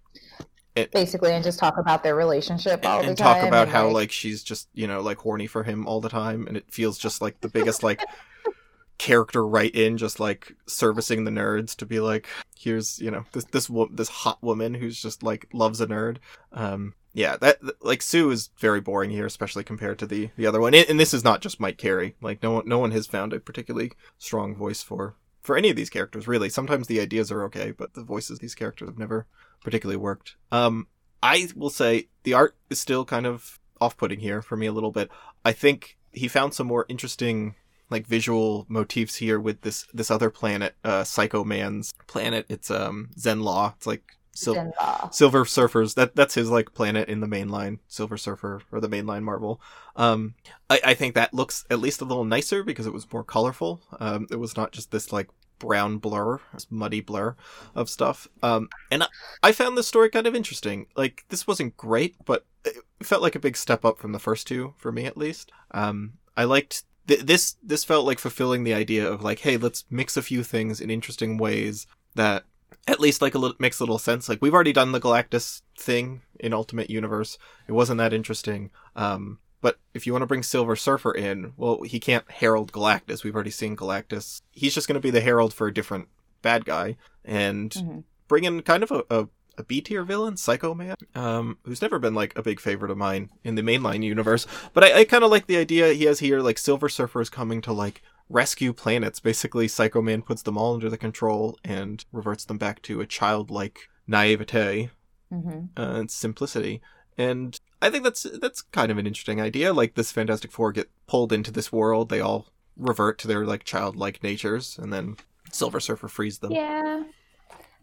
basically, 0.91 1.31
and 1.31 1.43
just 1.43 1.59
talk 1.59 1.77
about 1.77 2.03
their 2.03 2.15
relationship 2.15 2.85
all 2.85 2.99
and, 2.99 3.05
the 3.05 3.09
and 3.09 3.17
time. 3.17 3.39
talk 3.39 3.47
about 3.47 3.67
and, 3.67 3.71
how 3.71 3.89
like 3.89 4.11
she's 4.11 4.43
just 4.43 4.67
you 4.73 4.87
know 4.87 5.01
like 5.01 5.17
horny 5.17 5.47
for 5.47 5.63
him 5.63 5.87
all 5.87 6.01
the 6.01 6.09
time 6.09 6.47
and 6.47 6.57
it 6.57 6.65
feels 6.71 6.97
just 6.97 7.21
like 7.21 7.41
the 7.41 7.49
biggest 7.49 7.83
like 7.83 8.03
character 8.97 9.45
right 9.45 9.75
in 9.75 9.97
just 9.97 10.19
like 10.19 10.55
servicing 10.67 11.23
the 11.23 11.31
nerds 11.31 11.75
to 11.75 11.85
be 11.85 11.99
like 11.99 12.27
here's 12.57 12.99
you 12.99 13.11
know 13.11 13.25
this 13.33 13.45
this 13.45 13.69
wo- 13.69 13.89
this 13.91 14.07
hot 14.07 14.41
woman 14.41 14.73
who's 14.73 15.01
just 15.01 15.21
like 15.21 15.47
loves 15.51 15.81
a 15.81 15.87
nerd 15.87 16.17
um 16.53 16.93
yeah 17.13 17.35
that 17.37 17.59
like 17.81 18.01
sue 18.01 18.31
is 18.31 18.49
very 18.57 18.79
boring 18.79 19.09
here 19.09 19.25
especially 19.25 19.63
compared 19.63 19.99
to 19.99 20.05
the 20.05 20.29
the 20.37 20.47
other 20.47 20.61
one 20.61 20.73
and, 20.73 20.89
and 20.89 20.99
this 20.99 21.13
is 21.13 21.23
not 21.23 21.41
just 21.41 21.59
mike 21.59 21.77
carey 21.77 22.15
like 22.21 22.41
no 22.41 22.51
one 22.51 22.67
no 22.67 22.79
one 22.79 22.91
has 22.91 23.05
found 23.05 23.33
a 23.33 23.39
particularly 23.39 23.91
strong 24.17 24.55
voice 24.55 24.81
for 24.81 25.15
for 25.41 25.57
any 25.57 25.69
of 25.69 25.75
these 25.75 25.89
characters 25.89 26.27
really 26.27 26.49
sometimes 26.49 26.87
the 26.87 26.99
ideas 27.01 27.31
are 27.31 27.43
okay 27.43 27.71
but 27.71 27.93
the 27.95 28.03
voices 28.03 28.39
these 28.39 28.55
characters 28.55 28.87
have 28.87 28.97
never 28.97 29.27
particularly 29.65 29.97
worked. 29.97 30.35
Um 30.51 30.87
i 31.23 31.47
will 31.55 31.71
say 31.71 32.07
the 32.23 32.33
art 32.33 32.55
is 32.69 32.79
still 32.79 33.03
kind 33.03 33.25
of 33.25 33.59
off-putting 33.81 34.19
here 34.19 34.41
for 34.41 34.55
me 34.55 34.67
a 34.67 34.71
little 34.71 34.91
bit. 34.91 35.09
I 35.43 35.51
think 35.51 35.97
he 36.11 36.27
found 36.27 36.53
some 36.53 36.67
more 36.67 36.85
interesting 36.87 37.55
like 37.89 38.07
visual 38.07 38.65
motifs 38.69 39.15
here 39.15 39.39
with 39.39 39.61
this 39.61 39.85
this 39.93 40.09
other 40.09 40.29
planet 40.29 40.75
uh 40.83 41.03
psycho 41.03 41.43
man's 41.43 41.93
planet. 42.07 42.45
It's 42.49 42.69
um 42.71 43.09
Zenn-La. 43.17 43.73
It's 43.77 43.87
like 43.87 44.03
sil- 44.33 44.73
silver 45.11 45.45
surfers. 45.45 45.95
That 45.95 46.15
that's 46.15 46.35
his 46.35 46.49
like 46.49 46.73
planet 46.73 47.09
in 47.09 47.19
the 47.21 47.27
mainline 47.27 47.79
silver 47.87 48.17
surfer 48.17 48.61
or 48.71 48.79
the 48.79 48.89
mainline 48.89 49.23
marvel. 49.23 49.59
Um 49.95 50.35
I, 50.69 50.79
I 50.91 50.93
think 50.93 51.15
that 51.15 51.33
looks 51.33 51.65
at 51.69 51.79
least 51.79 52.01
a 52.01 52.05
little 52.05 52.25
nicer 52.25 52.63
because 52.63 52.87
it 52.87 52.93
was 52.93 53.11
more 53.11 53.23
colorful. 53.23 53.81
Um 53.99 54.27
it 54.31 54.39
was 54.39 54.55
not 54.55 54.71
just 54.71 54.91
this 54.91 55.11
like 55.11 55.29
brown 55.59 55.97
blur 55.97 56.39
muddy 56.69 57.01
blur 57.01 57.35
of 57.73 57.89
stuff. 57.89 58.27
Um 58.41 58.69
and 58.91 59.03
I, 59.03 59.07
I 59.43 59.51
found 59.51 59.77
this 59.77 59.87
story 59.87 60.09
kind 60.09 60.27
of 60.27 60.35
interesting. 60.35 60.87
Like 60.95 61.25
this 61.29 61.47
wasn't 61.47 61.77
great 61.77 62.15
but 62.25 62.45
it 62.63 62.75
felt 63.03 63.21
like 63.21 63.35
a 63.35 63.39
big 63.39 63.57
step 63.57 63.85
up 63.85 63.99
from 63.99 64.11
the 64.11 64.19
first 64.19 64.47
two 64.47 64.73
for 64.77 64.91
me 64.91 65.05
at 65.05 65.17
least. 65.17 65.51
Um 65.71 66.13
i 66.37 66.43
liked 66.43 66.83
th- 67.07 67.21
this 67.21 67.55
this 67.63 67.83
felt 67.83 68.05
like 68.05 68.19
fulfilling 68.19 68.63
the 68.63 68.73
idea 68.73 69.09
of 69.09 69.23
like 69.23 69.39
hey 69.39 69.57
let's 69.57 69.85
mix 69.89 70.17
a 70.17 70.21
few 70.21 70.43
things 70.43 70.81
in 70.81 70.89
interesting 70.89 71.37
ways 71.37 71.87
that 72.15 72.45
at 72.87 72.99
least 72.99 73.21
like 73.21 73.35
a 73.35 73.39
little 73.39 73.57
makes 73.59 73.79
a 73.79 73.83
little 73.83 73.97
sense. 73.97 74.29
Like 74.29 74.41
we've 74.41 74.53
already 74.53 74.73
done 74.73 74.91
the 74.91 74.99
galactus 74.99 75.61
thing 75.77 76.21
in 76.39 76.53
ultimate 76.53 76.89
universe. 76.89 77.37
It 77.67 77.71
wasn't 77.71 77.97
that 77.97 78.13
interesting. 78.13 78.71
Um 78.95 79.39
but 79.65 79.75
if 79.93 80.05
you 80.05 80.11
want 80.13 80.21
to 80.21 80.27
bring 80.33 80.43
silver 80.43 80.75
surfer 80.75 81.11
in 81.27 81.53
well 81.57 81.77
he 81.83 81.99
can't 82.07 82.29
herald 82.39 82.71
galactus 82.77 83.23
we've 83.23 83.35
already 83.37 83.55
seen 83.61 83.75
galactus 83.81 84.41
he's 84.51 84.75
just 84.75 84.87
going 84.87 84.99
to 85.01 85.07
be 85.07 85.15
the 85.17 85.21
herald 85.29 85.53
for 85.53 85.65
a 85.67 85.73
different 85.79 86.07
bad 86.41 86.61
guy 86.65 86.87
and 87.23 87.71
Mhm. 87.71 88.03
bring 88.27 88.43
in 88.43 88.61
kind 88.61 88.83
of 88.83 88.91
a, 88.91 89.01
a, 89.09 89.27
a 89.57 89.63
B 89.63 89.79
tier 89.81 90.03
villain, 90.03 90.35
Psycho 90.37 90.73
Man, 90.75 90.95
um, 91.15 91.57
who's 91.63 91.81
never 91.81 91.97
been 91.97 92.13
like 92.21 92.37
a 92.37 92.43
big 92.49 92.59
favorite 92.59 92.91
of 92.91 92.97
mine 92.97 93.29
in 93.43 93.55
the 93.55 93.61
mainline 93.69 94.03
universe. 94.03 94.45
But 94.73 94.83
I, 94.83 94.89
I 94.99 95.03
kind 95.05 95.23
of 95.23 95.31
like 95.31 95.47
the 95.47 95.57
idea 95.65 95.93
he 95.93 96.03
has 96.05 96.19
here. 96.19 96.39
Like 96.41 96.57
Silver 96.57 96.89
Surfer 96.89 97.21
is 97.21 97.29
coming 97.39 97.61
to 97.61 97.71
like 97.73 98.01
rescue 98.29 98.73
planets. 98.73 99.19
Basically, 99.21 99.67
Psycho 99.69 100.01
Man 100.01 100.21
puts 100.21 100.41
them 100.43 100.57
all 100.57 100.73
under 100.75 100.89
the 100.89 100.97
control 101.07 101.57
and 101.63 102.03
reverts 102.11 102.43
them 102.45 102.57
back 102.57 102.81
to 102.83 102.99
a 103.01 103.05
childlike 103.07 103.79
naivete 104.05 104.89
Mhm. 105.33 105.69
uh, 105.77 105.81
and 105.99 106.11
simplicity. 106.11 106.81
And 107.17 107.57
I 107.85 107.91
think 107.91 108.03
that's 108.03 108.23
that's 108.23 108.63
kind 108.63 108.91
of 108.91 108.97
an 108.97 109.05
interesting 109.05 109.39
idea. 109.39 109.71
Like 109.71 109.93
this 109.93 110.11
Fantastic 110.11 110.51
Four 110.51 110.71
get 110.71 110.89
pulled 111.05 111.31
into 111.31 111.51
this 111.51 111.71
world, 111.71 112.09
they 112.09 112.19
all 112.19 112.47
revert 112.75 113.19
to 113.19 113.27
their 113.27 113.45
like 113.45 113.63
childlike 113.63 114.23
natures, 114.23 114.79
and 114.79 114.91
then 114.91 115.17
Silver 115.51 115.79
Surfer 115.79 116.07
frees 116.07 116.39
them. 116.39 116.51
Yeah. 116.51 117.03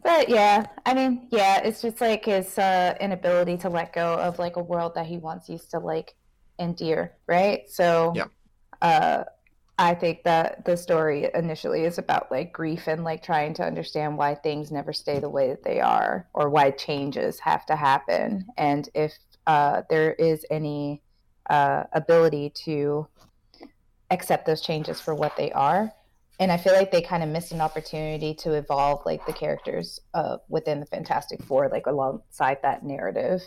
But 0.03 0.27
yeah, 0.27 0.65
I 0.85 0.93
mean, 0.93 1.27
yeah, 1.31 1.61
it's 1.63 1.81
just 1.81 2.01
like 2.01 2.25
his 2.25 2.57
uh, 2.57 2.97
inability 2.99 3.55
to 3.59 3.69
let 3.69 3.93
go 3.93 4.15
of 4.15 4.37
like 4.39 4.57
a 4.57 4.61
world 4.61 4.95
that 4.95 5.05
he 5.05 5.17
once 5.17 5.47
used 5.47 5.71
to 5.71 5.79
like 5.79 6.13
endear, 6.59 7.13
right? 7.27 7.69
So, 7.69 8.11
Yeah. 8.13 8.25
uh, 8.81 9.23
I 9.79 9.95
think 9.95 10.23
that 10.23 10.65
the 10.65 10.75
story 10.75 11.29
initially 11.33 11.85
is 11.85 11.97
about 11.97 12.29
like 12.29 12.51
grief 12.51 12.87
and 12.87 13.05
like 13.05 13.23
trying 13.23 13.53
to 13.55 13.63
understand 13.63 14.17
why 14.17 14.35
things 14.35 14.71
never 14.73 14.91
stay 14.91 15.19
the 15.19 15.29
way 15.29 15.47
that 15.47 15.63
they 15.63 15.79
are 15.79 16.27
or 16.33 16.49
why 16.49 16.71
changes 16.71 17.39
have 17.39 17.65
to 17.67 17.77
happen. 17.77 18.45
And 18.57 18.89
if 18.93 19.13
uh, 19.47 19.81
there 19.89 20.13
is 20.13 20.45
any 20.49 21.01
uh, 21.49 21.83
ability 21.93 22.51
to 22.65 23.07
accept 24.11 24.45
those 24.45 24.61
changes 24.61 24.99
for 24.99 25.15
what 25.15 25.35
they 25.37 25.51
are, 25.51 25.91
and 26.39 26.51
I 26.51 26.57
feel 26.57 26.73
like 26.73 26.91
they 26.91 27.01
kind 27.01 27.23
of 27.23 27.29
missed 27.29 27.51
an 27.51 27.61
opportunity 27.61 28.33
to 28.35 28.53
evolve 28.53 29.01
like 29.05 29.25
the 29.25 29.33
characters 29.33 29.99
uh, 30.13 30.37
within 30.49 30.79
the 30.79 30.85
Fantastic 30.85 31.43
Four, 31.43 31.69
like 31.69 31.85
alongside 31.87 32.57
that 32.63 32.83
narrative. 32.83 33.41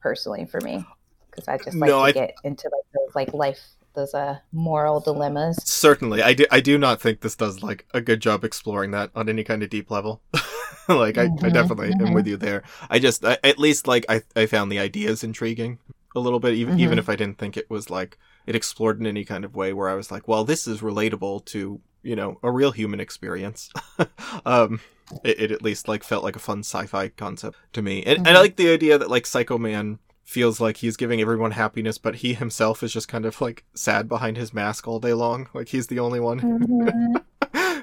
Personally, 0.00 0.46
for 0.46 0.60
me, 0.62 0.82
because 1.30 1.46
I 1.46 1.58
just 1.58 1.76
like 1.76 1.88
No, 1.90 1.98
to 1.98 2.04
I- 2.04 2.12
get 2.12 2.34
into 2.42 2.70
like 2.72 2.84
those 2.94 3.14
like 3.14 3.34
life, 3.34 3.60
those 3.94 4.14
uh 4.14 4.38
moral 4.50 4.98
dilemmas. 5.00 5.58
Certainly, 5.62 6.22
I 6.22 6.32
do. 6.32 6.46
I 6.50 6.60
do 6.60 6.78
not 6.78 7.02
think 7.02 7.20
this 7.20 7.36
does 7.36 7.62
like 7.62 7.84
a 7.92 8.00
good 8.00 8.20
job 8.20 8.42
exploring 8.42 8.92
that 8.92 9.10
on 9.14 9.28
any 9.28 9.44
kind 9.44 9.62
of 9.62 9.68
deep 9.68 9.90
level. 9.90 10.22
like, 10.88 11.18
I, 11.18 11.24
I 11.24 11.28
Mhm, 11.28 11.52
definitely 11.52 11.94
am 12.00 12.12
mhm. 12.12 12.14
with 12.14 12.26
you 12.26 12.36
there. 12.36 12.62
I 12.88 12.98
just, 12.98 13.24
I, 13.24 13.38
at 13.44 13.58
least, 13.58 13.86
like, 13.86 14.04
I, 14.08 14.22
I 14.36 14.46
found 14.46 14.70
the 14.70 14.78
ideas 14.78 15.22
intriguing 15.24 15.78
a 16.14 16.20
little 16.20 16.40
bit, 16.40 16.54
even 16.54 16.74
even 16.78 16.98
Mhm. 16.98 16.98
if 16.98 17.08
I 17.08 17.16
didn't 17.16 17.38
think 17.38 17.56
it 17.56 17.70
was 17.70 17.88
like 17.90 18.18
it 18.46 18.56
explored 18.56 18.98
in 19.00 19.06
any 19.06 19.24
kind 19.24 19.44
of 19.44 19.54
way 19.54 19.72
where 19.72 19.88
I 19.88 19.94
was 19.94 20.10
like, 20.10 20.26
well, 20.26 20.44
this 20.44 20.66
is 20.66 20.80
relatable 20.80 21.44
to 21.46 21.80
you 22.02 22.16
know 22.16 22.38
a 22.42 22.50
real 22.50 22.72
human 22.72 23.00
experience. 23.00 23.70
um, 24.46 24.80
it, 25.24 25.40
it 25.40 25.50
at 25.52 25.62
least 25.62 25.88
like 25.88 26.02
felt 26.04 26.24
like 26.24 26.36
a 26.36 26.40
fun 26.40 26.60
sci-fi 26.60 27.08
concept 27.10 27.58
to 27.74 27.82
me, 27.82 28.02
and, 28.04 28.18
and 28.26 28.36
I 28.36 28.40
Mhm. 28.40 28.40
like 28.40 28.56
the 28.56 28.70
idea 28.72 28.98
that 28.98 29.10
like 29.10 29.26
Psycho 29.26 29.58
Man 29.58 29.98
feels 30.24 30.60
like 30.60 30.78
he's 30.78 30.96
giving 30.96 31.20
everyone 31.20 31.52
happiness, 31.52 31.98
but 31.98 32.16
he 32.16 32.34
himself 32.34 32.82
is 32.82 32.92
just 32.92 33.08
kind 33.08 33.24
of 33.26 33.40
like 33.40 33.64
sad 33.74 34.08
behind 34.08 34.36
his 34.36 34.54
mask 34.54 34.86
all 34.88 35.00
day 35.00 35.12
long. 35.12 35.48
Like 35.54 35.68
he's 35.68 35.88
the 35.88 35.98
only 35.98 36.20
one 36.20 36.40
Mhm. 36.42 37.24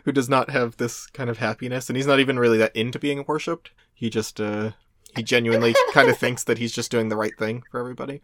Who 0.08 0.14
does 0.14 0.30
not 0.30 0.50
have 0.50 0.78
this 0.78 1.06
kind 1.08 1.30
of 1.30 1.38
happiness, 1.40 1.90
and 1.90 1.98
he's 1.98 2.08
not 2.08 2.22
even 2.22 2.40
really 2.40 2.58
that 2.58 2.74
into 2.74 2.98
being 2.98 3.26
worshipped. 3.28 3.72
He 3.94 4.10
just 4.10 4.40
uh 4.40 4.72
he 5.18 5.22
genuinely 5.22 5.76
kind 5.92 6.10
of 6.10 6.18
thinks 6.18 6.46
that 6.46 6.60
he's 6.60 6.72
just 6.72 6.90
doing 6.90 7.10
the 7.10 7.18
right 7.18 7.38
thing 7.38 7.64
for 7.70 7.78
everybody. 7.82 8.22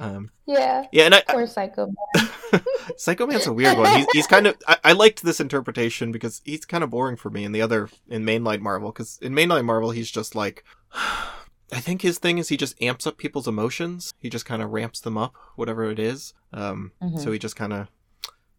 Um, 0.00 0.32
yeah, 0.46 0.86
yeah, 0.90 1.04
and 1.04 1.14
I, 1.14 1.22
poor 1.28 1.46
psycho. 1.46 1.86
Man. 1.86 2.28
Psycho 2.96 3.28
Man's 3.28 3.46
a 3.46 3.52
weird 3.52 3.78
one. 3.78 3.96
He's, 3.98 4.06
he's 4.12 4.26
kind 4.26 4.48
of. 4.48 4.56
I, 4.66 4.78
I 4.82 4.92
liked 4.94 5.22
this 5.22 5.38
interpretation 5.38 6.10
because 6.10 6.42
he's 6.44 6.64
kind 6.64 6.82
of 6.82 6.90
boring 6.90 7.16
for 7.16 7.30
me 7.30 7.44
in 7.44 7.52
the 7.52 7.62
other 7.62 7.88
in 8.08 8.24
mainline 8.24 8.60
Marvel. 8.60 8.90
Because 8.90 9.20
in 9.22 9.32
mainline 9.32 9.64
Marvel, 9.64 9.92
he's 9.92 10.10
just 10.10 10.34
like. 10.34 10.64
I 11.74 11.80
think 11.80 12.02
his 12.02 12.18
thing 12.18 12.36
is 12.36 12.48
he 12.48 12.58
just 12.58 12.80
amps 12.82 13.06
up 13.06 13.16
people's 13.16 13.48
emotions. 13.48 14.12
He 14.18 14.28
just 14.28 14.44
kind 14.44 14.60
of 14.60 14.70
ramps 14.72 15.00
them 15.00 15.16
up, 15.16 15.34
whatever 15.54 15.84
it 15.84 15.98
is. 15.98 16.34
Um, 16.52 16.92
Mhm. 17.00 17.18
So 17.20 17.32
he 17.32 17.38
just 17.38 17.56
kind 17.56 17.72
of 17.72 17.88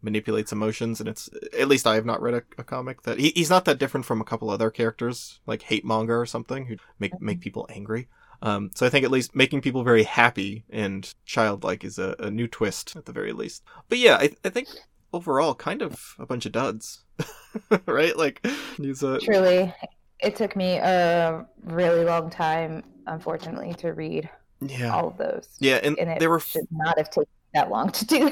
manipulates 0.04 0.52
emotions, 0.52 1.00
and 1.00 1.08
it's 1.08 1.30
at 1.58 1.68
least 1.68 1.86
I 1.86 1.94
have 1.94 2.06
not 2.06 2.22
read 2.22 2.34
a, 2.34 2.42
a 2.58 2.64
comic 2.64 3.02
that 3.02 3.18
he, 3.18 3.32
he's 3.34 3.50
not 3.50 3.64
that 3.64 3.78
different 3.78 4.06
from 4.06 4.20
a 4.20 4.24
couple 4.24 4.50
other 4.50 4.70
characters 4.70 5.40
like 5.46 5.62
Hate 5.62 5.84
Monger 5.84 6.20
or 6.20 6.26
something 6.26 6.66
who 6.66 6.76
make 6.98 7.20
make 7.20 7.40
people 7.40 7.66
angry. 7.70 8.08
Um, 8.42 8.70
so 8.74 8.84
I 8.84 8.90
think 8.90 9.04
at 9.04 9.10
least 9.10 9.34
making 9.34 9.62
people 9.62 9.82
very 9.84 10.02
happy 10.02 10.64
and 10.68 11.12
childlike 11.24 11.82
is 11.82 11.98
a, 11.98 12.14
a 12.18 12.30
new 12.30 12.46
twist 12.46 12.94
at 12.94 13.06
the 13.06 13.12
very 13.12 13.32
least. 13.32 13.62
But 13.88 13.98
yeah, 13.98 14.16
I, 14.16 14.30
I 14.44 14.50
think 14.50 14.68
overall 15.14 15.54
kind 15.54 15.80
of 15.80 16.14
a 16.18 16.26
bunch 16.26 16.44
of 16.44 16.52
duds, 16.52 17.04
right? 17.86 18.16
Like 18.16 18.46
he's 18.76 19.02
a 19.02 19.18
Truly, 19.18 19.72
it 20.20 20.36
took 20.36 20.56
me 20.56 20.76
a 20.76 21.46
really 21.62 22.04
long 22.04 22.28
time, 22.28 22.82
unfortunately, 23.06 23.74
to 23.74 23.92
read 23.92 24.28
yeah 24.60 24.94
all 24.94 25.08
of 25.08 25.16
those. 25.18 25.48
yeah, 25.58 25.76
and 25.82 25.98
and 25.98 26.10
it 26.10 26.18
there 26.18 26.30
were 26.30 26.40
should 26.40 26.66
not 26.70 26.98
have 26.98 27.10
taken 27.10 27.28
that 27.54 27.70
long 27.70 27.90
to 27.92 28.04
do. 28.06 28.30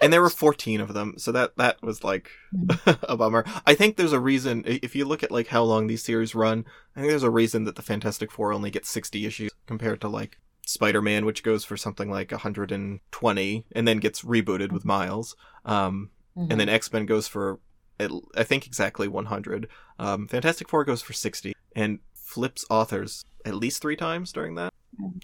and 0.00 0.12
there 0.12 0.22
were 0.22 0.30
14 0.30 0.80
of 0.80 0.94
them 0.94 1.14
so 1.18 1.32
that 1.32 1.56
that 1.56 1.82
was 1.82 2.04
like 2.04 2.30
a 3.02 3.16
bummer. 3.16 3.44
I 3.66 3.74
think 3.74 3.96
there's 3.96 4.12
a 4.12 4.20
reason 4.20 4.62
if 4.66 4.94
you 4.94 5.04
look 5.04 5.22
at 5.22 5.30
like 5.32 5.48
how 5.48 5.62
long 5.64 5.86
these 5.86 6.02
series 6.04 6.34
run 6.34 6.64
i 6.94 7.00
think 7.00 7.10
there's 7.10 7.22
a 7.22 7.30
reason 7.30 7.64
that 7.64 7.76
the 7.76 7.82
fantastic 7.82 8.30
four 8.30 8.52
only 8.52 8.70
gets 8.70 8.88
60 8.90 9.24
issues 9.26 9.50
compared 9.66 10.00
to 10.02 10.08
like 10.08 10.38
spider-man 10.66 11.24
which 11.24 11.42
goes 11.42 11.64
for 11.64 11.76
something 11.76 12.10
like 12.10 12.30
120 12.30 13.64
and 13.72 13.88
then 13.88 13.98
gets 13.98 14.22
rebooted 14.22 14.72
with 14.72 14.84
miles. 14.84 15.34
Um 15.64 16.10
Mm-hmm. 16.36 16.52
and 16.52 16.60
then 16.60 16.68
x-men 16.68 17.04
goes 17.06 17.26
for 17.26 17.58
at- 17.98 18.12
i 18.36 18.44
think 18.44 18.64
exactly 18.64 19.08
100 19.08 19.66
um 19.98 20.28
fantastic 20.28 20.68
four 20.68 20.84
goes 20.84 21.02
for 21.02 21.12
60 21.12 21.52
and 21.74 21.98
flips 22.14 22.64
authors 22.70 23.24
at 23.44 23.56
least 23.56 23.82
three 23.82 23.96
times 23.96 24.30
during 24.30 24.54
that 24.54 24.67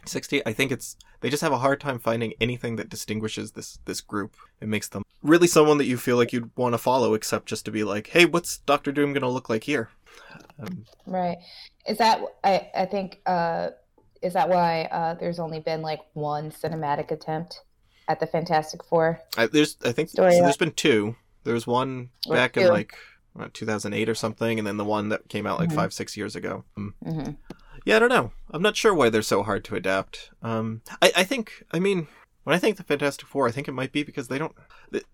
60 0.06 0.44
i 0.46 0.52
think 0.52 0.70
it's 0.72 0.96
they 1.20 1.30
just 1.30 1.42
have 1.42 1.52
a 1.52 1.58
hard 1.58 1.80
time 1.80 1.98
finding 1.98 2.34
anything 2.40 2.76
that 2.76 2.88
distinguishes 2.88 3.52
this 3.52 3.78
this 3.86 4.00
group 4.00 4.36
it 4.60 4.68
makes 4.68 4.88
them 4.88 5.02
really 5.22 5.46
someone 5.46 5.78
that 5.78 5.86
you 5.86 5.96
feel 5.96 6.16
like 6.16 6.32
you'd 6.32 6.50
want 6.56 6.74
to 6.74 6.78
follow 6.78 7.14
except 7.14 7.46
just 7.46 7.64
to 7.64 7.70
be 7.70 7.82
like 7.84 8.08
hey 8.08 8.24
what's 8.26 8.58
dr 8.58 8.90
doom 8.92 9.12
gonna 9.12 9.28
look 9.28 9.48
like 9.48 9.64
here 9.64 9.88
um, 10.60 10.84
Right. 11.06 11.38
Is 11.86 11.98
that 11.98 12.20
I 12.42 12.70
I 12.74 12.86
think 12.86 13.20
uh 13.26 13.70
is 14.22 14.32
that 14.34 14.48
why 14.48 14.82
uh 14.90 15.14
there's 15.14 15.38
only 15.38 15.60
been 15.60 15.82
like 15.82 16.00
one 16.14 16.50
cinematic 16.50 17.10
attempt 17.10 17.60
at 18.08 18.20
the 18.20 18.26
Fantastic 18.26 18.82
Four? 18.84 19.20
I, 19.36 19.46
there's 19.46 19.76
i 19.84 19.92
think 19.92 20.10
so 20.10 20.22
there's 20.22 20.56
been 20.56 20.72
two 20.72 21.16
there's 21.44 21.66
one 21.66 22.10
back 22.28 22.56
in 22.56 22.68
like 22.68 22.94
uh, 23.38 23.48
2008 23.52 24.08
or 24.08 24.14
something 24.14 24.58
and 24.58 24.66
then 24.66 24.76
the 24.78 24.84
one 24.84 25.08
that 25.10 25.28
came 25.28 25.46
out 25.46 25.58
like 25.58 25.70
Mhm. 25.70 25.74
five 25.74 25.92
six 25.92 26.16
years 26.16 26.36
ago 26.36 26.64
Um, 26.76 26.94
hmm 27.02 27.30
Yeah, 27.84 27.96
I 27.96 27.98
don't 27.98 28.08
know. 28.08 28.32
I'm 28.54 28.62
not 28.62 28.76
sure 28.76 28.94
why 28.94 29.10
they're 29.10 29.20
so 29.20 29.42
hard 29.42 29.64
to 29.64 29.74
adapt. 29.74 30.30
Um, 30.40 30.82
I, 31.02 31.12
I 31.16 31.24
think, 31.24 31.64
I 31.72 31.80
mean, 31.80 32.06
when 32.44 32.54
I 32.54 32.60
think 32.60 32.76
the 32.76 32.84
Fantastic 32.84 33.26
Four, 33.26 33.48
I 33.48 33.50
think 33.50 33.66
it 33.66 33.72
might 33.72 33.90
be 33.90 34.04
because 34.04 34.28
they 34.28 34.38
don't. 34.38 34.54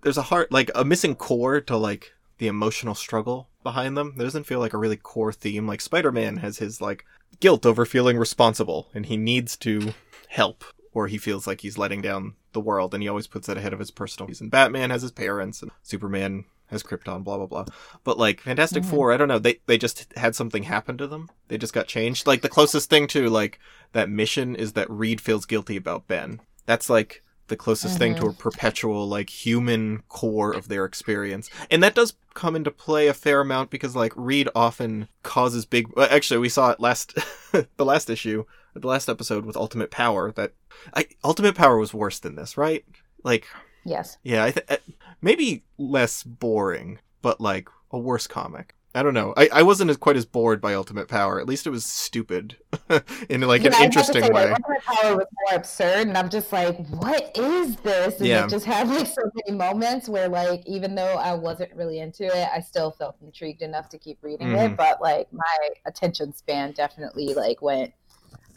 There's 0.02 0.18
a 0.18 0.22
heart, 0.22 0.52
like 0.52 0.70
a 0.74 0.84
missing 0.84 1.14
core 1.14 1.62
to 1.62 1.76
like 1.78 2.12
the 2.36 2.48
emotional 2.48 2.94
struggle 2.94 3.48
behind 3.62 3.96
them. 3.96 4.12
There 4.16 4.26
doesn't 4.26 4.44
feel 4.44 4.60
like 4.60 4.74
a 4.74 4.78
really 4.78 4.98
core 4.98 5.32
theme. 5.32 5.66
Like 5.66 5.80
Spider-Man 5.80 6.36
has 6.36 6.58
his 6.58 6.82
like 6.82 7.06
guilt 7.40 7.64
over 7.64 7.86
feeling 7.86 8.18
responsible, 8.18 8.90
and 8.92 9.06
he 9.06 9.16
needs 9.16 9.56
to 9.58 9.94
help, 10.28 10.62
or 10.92 11.06
he 11.06 11.16
feels 11.16 11.46
like 11.46 11.62
he's 11.62 11.78
letting 11.78 12.02
down 12.02 12.34
the 12.52 12.60
world, 12.60 12.92
and 12.92 13.02
he 13.02 13.08
always 13.08 13.26
puts 13.26 13.46
that 13.46 13.56
ahead 13.56 13.72
of 13.72 13.78
his 13.78 13.90
personal. 13.90 14.28
reasons. 14.28 14.42
And 14.42 14.50
Batman 14.50 14.90
has 14.90 15.00
his 15.00 15.12
parents, 15.12 15.62
and 15.62 15.70
Superman 15.82 16.44
has 16.70 16.82
Krypton, 16.82 17.24
blah 17.24 17.36
blah 17.36 17.46
blah. 17.46 17.64
But 18.04 18.18
like 18.18 18.40
Fantastic 18.40 18.82
Mhm. 18.82 18.90
Four, 18.90 19.12
I 19.12 19.16
don't 19.16 19.28
know. 19.28 19.38
They 19.38 19.60
they 19.66 19.78
just 19.78 20.12
had 20.16 20.34
something 20.34 20.64
happen 20.64 20.96
to 20.98 21.06
them. 21.06 21.28
They 21.48 21.58
just 21.58 21.72
got 21.72 21.86
changed. 21.88 22.26
Like 22.26 22.42
the 22.42 22.48
closest 22.48 22.88
thing 22.90 23.06
to 23.08 23.28
like 23.28 23.58
that 23.92 24.08
mission 24.08 24.54
is 24.56 24.72
that 24.74 24.90
Reed 24.90 25.20
feels 25.20 25.46
guilty 25.46 25.76
about 25.76 26.06
Ben. 26.06 26.40
That's 26.66 26.88
like 26.88 27.22
the 27.48 27.56
closest 27.56 27.98
thing 27.98 28.14
to 28.14 28.26
a 28.26 28.32
perpetual 28.32 29.08
like 29.08 29.28
human 29.28 30.04
core 30.08 30.52
of 30.52 30.68
their 30.68 30.84
experience. 30.84 31.50
And 31.68 31.82
that 31.82 31.96
does 31.96 32.14
come 32.34 32.54
into 32.54 32.70
play 32.70 33.08
a 33.08 33.12
fair 33.14 33.40
amount 33.40 33.70
because 33.70 33.96
like 33.96 34.12
Reed 34.14 34.48
often 34.54 35.08
causes 35.24 35.66
big 35.66 35.88
well, 35.96 36.06
actually 36.08 36.38
we 36.38 36.48
saw 36.48 36.70
it 36.70 36.78
last 36.78 37.14
the 37.76 37.84
last 37.84 38.08
issue, 38.08 38.44
the 38.74 38.86
last 38.86 39.08
episode 39.08 39.44
with 39.44 39.56
Ultimate 39.56 39.90
Power 39.90 40.30
that 40.32 40.52
I 40.94 41.06
Ultimate 41.24 41.56
Power 41.56 41.76
was 41.76 41.92
worse 41.92 42.20
than 42.20 42.36
this, 42.36 42.56
right? 42.56 42.84
Like 43.24 43.48
Yes. 43.84 44.18
yeah, 44.22 44.44
I 44.44 44.50
th- 44.50 44.66
uh, 44.68 44.76
maybe 45.20 45.64
less 45.78 46.22
boring, 46.22 46.98
but 47.22 47.40
like 47.40 47.68
a 47.90 47.98
worse 47.98 48.26
comic. 48.26 48.74
I 48.92 49.04
don't 49.04 49.14
know. 49.14 49.32
I, 49.36 49.48
I 49.52 49.62
wasn't 49.62 49.88
as 49.90 49.96
quite 49.96 50.16
as 50.16 50.26
bored 50.26 50.60
by 50.60 50.74
Ultimate 50.74 51.06
Power. 51.06 51.38
At 51.40 51.46
least 51.46 51.64
it 51.64 51.70
was 51.70 51.84
stupid 51.84 52.56
in 53.28 53.40
like 53.42 53.62
Yeah, 53.62 53.68
an 53.68 53.74
I 53.74 53.86
was 53.86 53.96
about 53.96 54.02
to 54.02 54.18
interesting 54.18 54.22
say, 54.24 54.30
way. 54.30 54.50
Like, 54.50 54.60
Ultimate 54.60 54.82
Power 54.82 55.16
was 55.16 55.26
more 55.48 55.56
absurd, 55.56 56.08
and 56.08 56.18
I'm 56.18 56.28
just 56.28 56.52
like, 56.52 56.76
what 56.88 57.30
is 57.38 57.76
this? 57.76 58.16
And 58.18 58.26
Yeah. 58.26 58.44
it 58.46 58.50
just 58.50 58.64
had 58.66 58.88
like 58.88 59.06
so 59.06 59.30
many 59.46 59.56
moments 59.56 60.08
where, 60.08 60.28
like, 60.28 60.64
even 60.66 60.96
though 60.96 61.14
I 61.14 61.34
wasn't 61.34 61.72
really 61.76 62.00
into 62.00 62.24
it, 62.24 62.48
I 62.52 62.58
still 62.58 62.90
felt 62.90 63.14
intrigued 63.22 63.62
enough 63.62 63.88
to 63.90 63.98
keep 63.98 64.18
reading 64.22 64.48
Mhm. 64.48 64.72
it. 64.72 64.76
But 64.76 65.00
like, 65.00 65.32
my 65.32 65.68
attention 65.86 66.32
span 66.32 66.72
definitely 66.72 67.32
like 67.34 67.62
went. 67.62 67.92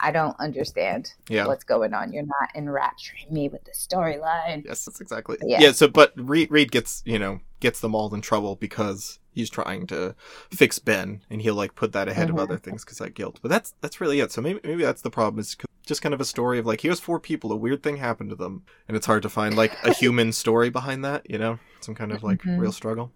I 0.03 0.11
don't 0.11 0.35
understand 0.39 1.13
Yeah. 1.29 1.47
what's 1.47 1.63
going 1.63 1.93
on. 1.93 2.11
You're 2.11 2.25
not 2.25 2.49
enrapturing 2.55 3.25
me 3.31 3.47
with 3.49 3.63
the 3.63 3.71
storyline. 3.71 4.65
Yes, 4.65 4.83
that's 4.85 4.99
exactly. 5.01 5.37
Yeah. 5.41 5.59
Yeah. 5.61 5.71
So, 5.71 5.87
but 5.87 6.11
Reed, 6.17 6.51
Reed 6.51 6.71
gets 6.71 7.01
you 7.05 7.17
know 7.17 7.39
gets 7.61 7.79
them 7.79 7.95
all 7.95 8.13
in 8.13 8.19
trouble 8.21 8.55
because 8.57 9.19
he's 9.31 9.49
trying 9.49 9.87
to 9.87 10.13
fix 10.51 10.77
Ben, 10.77 11.21
and 11.29 11.41
he'll 11.41 11.55
like 11.55 11.75
put 11.75 11.93
that 11.93 12.07
ahead 12.09 12.27
Mhm. 12.27 12.31
of 12.33 12.39
other 12.39 12.57
things 12.57 12.83
because 12.83 12.97
that 12.97 13.15
guilt. 13.15 13.39
But 13.41 13.49
that's 13.49 13.73
that's 13.81 14.01
really 14.01 14.19
it. 14.19 14.31
So 14.31 14.41
maybe 14.41 14.59
maybe 14.63 14.83
that's 14.83 15.01
the 15.01 15.09
problem. 15.09 15.39
Is 15.39 15.55
just 15.85 16.01
kind 16.01 16.13
of 16.13 16.19
a 16.21 16.25
story 16.25 16.59
of 16.59 16.65
like 16.65 16.81
here's 16.81 16.99
four 16.99 17.19
people, 17.19 17.51
a 17.51 17.55
weird 17.55 17.81
thing 17.81 17.97
happened 17.97 18.29
to 18.31 18.35
them, 18.35 18.63
and 18.87 18.97
it's 18.97 19.05
hard 19.05 19.23
to 19.23 19.29
find 19.29 19.55
like 19.55 19.71
a 19.85 19.93
human 20.03 20.33
story 20.33 20.69
behind 20.69 21.03
that. 21.05 21.29
You 21.29 21.37
know, 21.37 21.59
some 21.79 21.95
kind 21.95 22.11
of 22.11 22.23
like 22.23 22.41
Mhm. 22.41 22.59
real 22.59 22.71
struggle. 22.73 23.11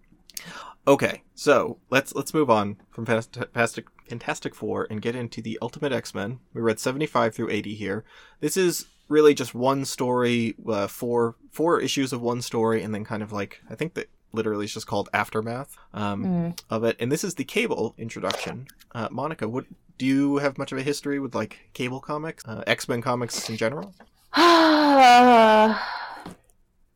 Okay, 0.88 1.22
so 1.34 1.76
let's 1.90 2.14
let's 2.14 2.32
move 2.32 2.48
on 2.48 2.78
from 2.88 3.04
Fantastic 3.04 3.86
Fantastic 4.08 4.54
Four 4.54 4.86
and 4.90 5.02
get 5.02 5.14
into 5.14 5.42
the 5.42 5.58
Ultimate 5.60 5.92
X 5.92 6.14
Men. 6.14 6.40
We 6.54 6.62
read 6.62 6.80
seventy 6.80 7.04
five 7.04 7.34
through 7.34 7.50
eighty 7.50 7.74
here. 7.74 8.04
This 8.40 8.56
is 8.56 8.86
really 9.06 9.34
just 9.34 9.54
one 9.54 9.84
story, 9.84 10.54
uh, 10.66 10.86
four 10.86 11.34
four 11.50 11.78
issues 11.78 12.14
of 12.14 12.22
one 12.22 12.40
story, 12.40 12.82
and 12.82 12.94
then 12.94 13.04
kind 13.04 13.22
of 13.22 13.32
like 13.32 13.60
I 13.68 13.74
think 13.74 13.92
that 13.94 14.08
literally 14.32 14.64
is 14.64 14.72
just 14.72 14.86
called 14.86 15.10
aftermath 15.12 15.76
um, 15.92 16.24
Mm. 16.24 16.58
of 16.70 16.84
it. 16.84 16.96
And 16.98 17.12
this 17.12 17.22
is 17.22 17.34
the 17.34 17.44
Cable 17.44 17.94
introduction. 17.98 18.66
Uh, 18.94 19.08
Monica, 19.10 19.46
what 19.46 19.66
do 19.98 20.06
you 20.06 20.38
have 20.38 20.56
much 20.56 20.72
of 20.72 20.78
a 20.78 20.82
history 20.82 21.18
with 21.20 21.34
like 21.34 21.68
Cable 21.74 22.00
comics, 22.00 22.42
uh, 22.46 22.64
X 22.66 22.88
Men 22.88 23.02
comics 23.02 23.50
in 23.50 23.58
general? 23.58 23.92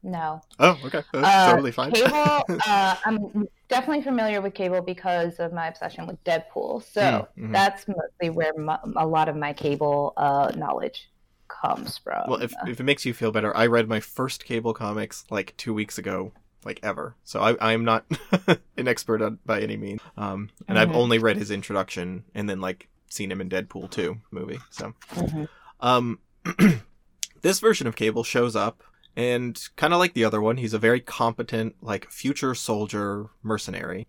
No. 0.02 0.40
Oh, 0.58 0.78
okay, 0.84 1.02
that's 1.12 1.26
Uh, 1.26 1.46
totally 1.46 1.72
fine. 1.72 1.92
Cable, 1.92 2.12
uh, 2.66 2.96
I'm 3.04 3.48
definitely 3.68 4.02
familiar 4.02 4.40
with 4.40 4.54
Cable 4.54 4.82
because 4.82 5.38
of 5.38 5.52
my 5.52 5.68
obsession 5.68 6.06
with 6.06 6.22
Deadpool. 6.24 6.82
So 6.92 7.00
Mm, 7.00 7.26
mhm. 7.38 7.52
that's 7.52 7.86
mostly 7.88 8.30
where 8.30 8.52
my, 8.56 8.78
a 8.96 9.06
lot 9.06 9.28
of 9.28 9.36
my 9.36 9.52
Cable 9.52 10.12
uh, 10.16 10.52
knowledge 10.56 11.08
comes 11.48 11.98
from. 11.98 12.30
Well, 12.30 12.42
if, 12.42 12.54
if 12.66 12.80
it 12.80 12.84
makes 12.84 13.04
you 13.04 13.14
feel 13.14 13.30
better, 13.32 13.56
I 13.56 13.66
read 13.66 13.88
my 13.88 14.00
first 14.00 14.44
Cable 14.44 14.74
comics 14.74 15.24
like 15.30 15.56
two 15.56 15.74
weeks 15.74 15.98
ago, 15.98 16.32
like 16.64 16.80
ever. 16.82 17.16
So 17.24 17.40
I, 17.40 17.72
I'm 17.72 17.84
not 17.84 18.04
an 18.76 18.88
expert 18.88 19.22
on, 19.22 19.38
by 19.44 19.60
any 19.60 19.76
means. 19.76 20.00
Um, 20.16 20.50
and 20.68 20.78
I've 20.78 20.88
Mhm. 20.88 20.96
only 20.96 21.18
read 21.18 21.36
his 21.36 21.50
introduction 21.50 22.24
and 22.34 22.48
then 22.48 22.60
like 22.60 22.88
seen 23.08 23.30
him 23.30 23.40
in 23.40 23.48
Deadpool 23.48 23.90
2 23.90 24.16
movie. 24.30 24.60
So, 24.70 24.94
Mhm. 25.14 25.48
um, 25.80 26.18
this 27.42 27.60
version 27.60 27.86
of 27.86 27.96
Cable 27.96 28.24
shows 28.24 28.56
up 28.56 28.82
and 29.16 29.58
kind 29.76 29.92
of 29.92 29.98
like 29.98 30.14
the 30.14 30.24
other 30.24 30.40
one, 30.40 30.56
he's 30.56 30.74
a 30.74 30.78
very 30.78 31.00
competent, 31.00 31.76
like 31.82 32.10
future 32.10 32.54
soldier 32.54 33.26
mercenary. 33.42 34.06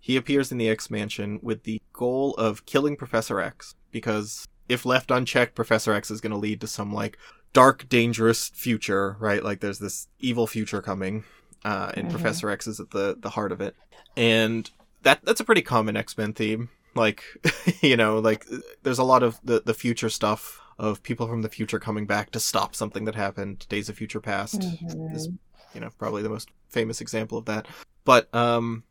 He 0.00 0.16
appears 0.16 0.50
in 0.50 0.58
the 0.58 0.68
X 0.68 0.90
Mansion 0.90 1.38
with 1.42 1.62
the 1.62 1.80
goal 1.92 2.34
of 2.34 2.66
killing 2.66 2.96
Professor 2.96 3.38
X 3.40 3.74
because 3.92 4.48
if 4.68 4.84
left 4.84 5.10
unchecked, 5.10 5.54
Professor 5.54 5.92
X 5.92 6.10
is 6.10 6.20
going 6.20 6.32
to 6.32 6.36
lead 6.38 6.60
to 6.62 6.66
some 6.66 6.92
like 6.92 7.18
dark, 7.52 7.88
dangerous 7.88 8.48
future, 8.48 9.16
right? 9.20 9.44
Like 9.44 9.60
there's 9.60 9.78
this 9.78 10.08
evil 10.18 10.46
future 10.46 10.82
coming. 10.82 11.24
uh, 11.64 11.92
and 11.94 12.08
Mhm. 12.08 12.10
Professor 12.10 12.50
X 12.50 12.66
is 12.66 12.80
at 12.80 12.90
the 12.90 13.16
the 13.20 13.30
heart 13.30 13.52
of 13.52 13.60
it, 13.60 13.76
and 14.16 14.68
that 15.04 15.20
that's 15.24 15.38
a 15.40 15.44
pretty 15.44 15.62
common 15.62 15.96
X 15.96 16.18
Men 16.18 16.32
theme. 16.32 16.70
Like, 16.96 17.22
you 17.80 17.96
know, 17.96 18.18
like 18.18 18.44
there's 18.82 18.98
a 18.98 19.04
lot 19.04 19.22
of 19.22 19.38
the 19.44 19.62
the 19.64 19.72
future 19.74 20.08
stuff 20.08 20.60
of 20.78 21.02
people 21.02 21.26
from 21.28 21.42
the 21.42 21.48
future 21.48 21.78
coming 21.78 22.06
back 22.06 22.30
to 22.32 22.40
stop 22.40 22.74
something 22.74 23.04
that 23.04 23.14
happened. 23.14 23.66
Days 23.68 23.88
of 23.88 23.96
Future 23.96 24.20
Past 24.20 24.60
Mhm. 24.60 25.14
is 25.14 25.28
you 25.74 25.80
know 25.80 25.90
probably 25.98 26.22
the 26.22 26.28
most 26.28 26.48
famous 26.68 27.00
example 27.00 27.38
of 27.38 27.44
that. 27.46 27.66
But 28.04 28.32
um, 28.34 28.84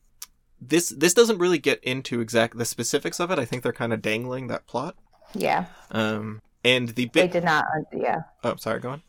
this 0.59 0.89
this 0.89 1.13
doesn't 1.13 1.37
really 1.39 1.57
get 1.59 1.83
into 1.83 2.21
exact 2.21 2.57
the 2.57 2.65
specifics 2.65 3.19
of 3.19 3.31
it. 3.31 3.39
I 3.39 3.45
think 3.45 3.63
they're 3.63 3.73
kind 3.73 3.93
of 3.93 4.01
dangling 4.01 4.47
that 4.47 4.67
plot. 4.67 4.95
Yeah, 5.33 5.65
Um, 5.91 6.41
and 6.65 6.89
the 6.89 7.05
big 7.05 7.31
they 7.31 7.39
did 7.39 7.45
not. 7.45 7.65
Yeah. 7.93 8.23
Oh, 8.43 8.55
sorry, 8.57 8.79
go 8.81 8.89
on. 8.89 9.01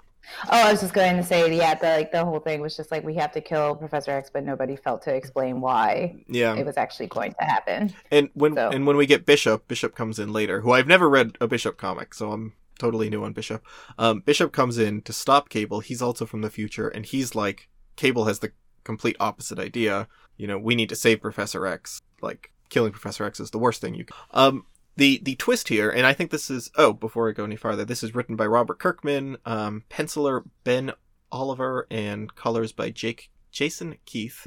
Oh, 0.45 0.51
I 0.53 0.71
was 0.71 0.81
just 0.81 0.95
going 0.95 1.17
to 1.17 1.25
say, 1.25 1.53
yeah, 1.53 1.75
the 1.75 1.89
like 1.89 2.13
the 2.13 2.25
whole 2.25 2.39
thing 2.39 2.61
was 2.61 2.77
just 2.77 2.93
like 2.93 3.03
we 3.03 3.15
have 3.17 3.33
to 3.33 3.41
kill 3.41 3.75
Professor 3.75 4.13
X, 4.13 4.31
but 4.33 4.45
nobody 4.45 4.77
felt 4.77 5.03
to 5.03 5.13
explain 5.15 5.61
why 5.61 6.23
Yeah, 6.29 6.55
it 6.55 6.65
was 6.65 6.77
actually 6.77 7.09
going 7.09 7.33
to 7.41 7.45
happen. 7.45 7.93
and 8.13 8.31
when 8.35 8.55
So- 8.55 8.71
and 8.71 8.87
when 8.87 8.97
we 8.97 9.05
get 9.07 9.27
Bishop, 9.27 9.67
Bishop 9.67 9.97
comes 9.97 10.21
in 10.21 10.33
later. 10.33 10.61
Who 10.61 10.71
I've 10.73 10.87
never 10.87 11.11
read 11.11 11.37
a 11.41 11.49
Bishop 11.49 11.77
comic, 11.77 12.15
so 12.15 12.31
I'm 12.31 12.53
totally 12.83 13.09
new 13.09 13.23
on 13.23 13.33
Bishop. 13.33 13.65
Um, 13.97 14.21
Bishop 14.21 14.53
comes 14.53 14.77
in 14.77 15.03
to 15.03 15.13
stop 15.13 15.49
Cable. 15.49 15.79
He's 15.81 16.03
also 16.03 16.27
from 16.27 16.41
the 16.43 16.51
future, 16.51 16.89
and 16.89 17.07
he's 17.07 17.37
like, 17.37 17.69
Cable 17.95 18.25
has 18.25 18.41
the 18.41 18.51
complete 18.83 19.17
opposite 19.21 19.61
idea. 19.61 20.09
You 20.37 20.49
know, 20.49 20.59
we 20.59 20.75
need 20.75 20.89
to 20.89 20.97
save 20.97 21.21
Professor 21.21 21.65
X. 21.65 22.03
Like, 22.21 22.51
killing 22.71 22.91
Professor 22.91 23.25
X 23.25 23.39
is 23.39 23.53
the 23.53 23.59
worst 23.59 23.81
thing 23.81 23.95
you 23.95 24.05
can. 24.05 24.17
Um, 24.33 24.67
the 24.97 25.21
the 25.23 25.37
twist 25.37 25.69
here, 25.69 25.91
and 25.91 26.05
I 26.05 26.13
think 26.13 26.31
this 26.31 26.51
is. 26.51 26.71
Oh, 26.75 26.93
before 26.93 27.29
I 27.29 27.33
go 27.33 27.45
any 27.45 27.57
farther, 27.57 27.85
this 27.85 28.03
is 28.03 28.15
written 28.17 28.35
by 28.35 28.47
Robert 28.47 28.79
Kirkman, 28.81 29.39
um, 29.47 29.85
penciler 29.89 30.43
Ben 30.65 30.93
Oliver, 31.31 31.87
and 31.89 32.35
colors 32.35 32.73
by 32.73 32.91
Jake 32.91 33.31
Jason 33.53 33.97
Keith. 34.05 34.47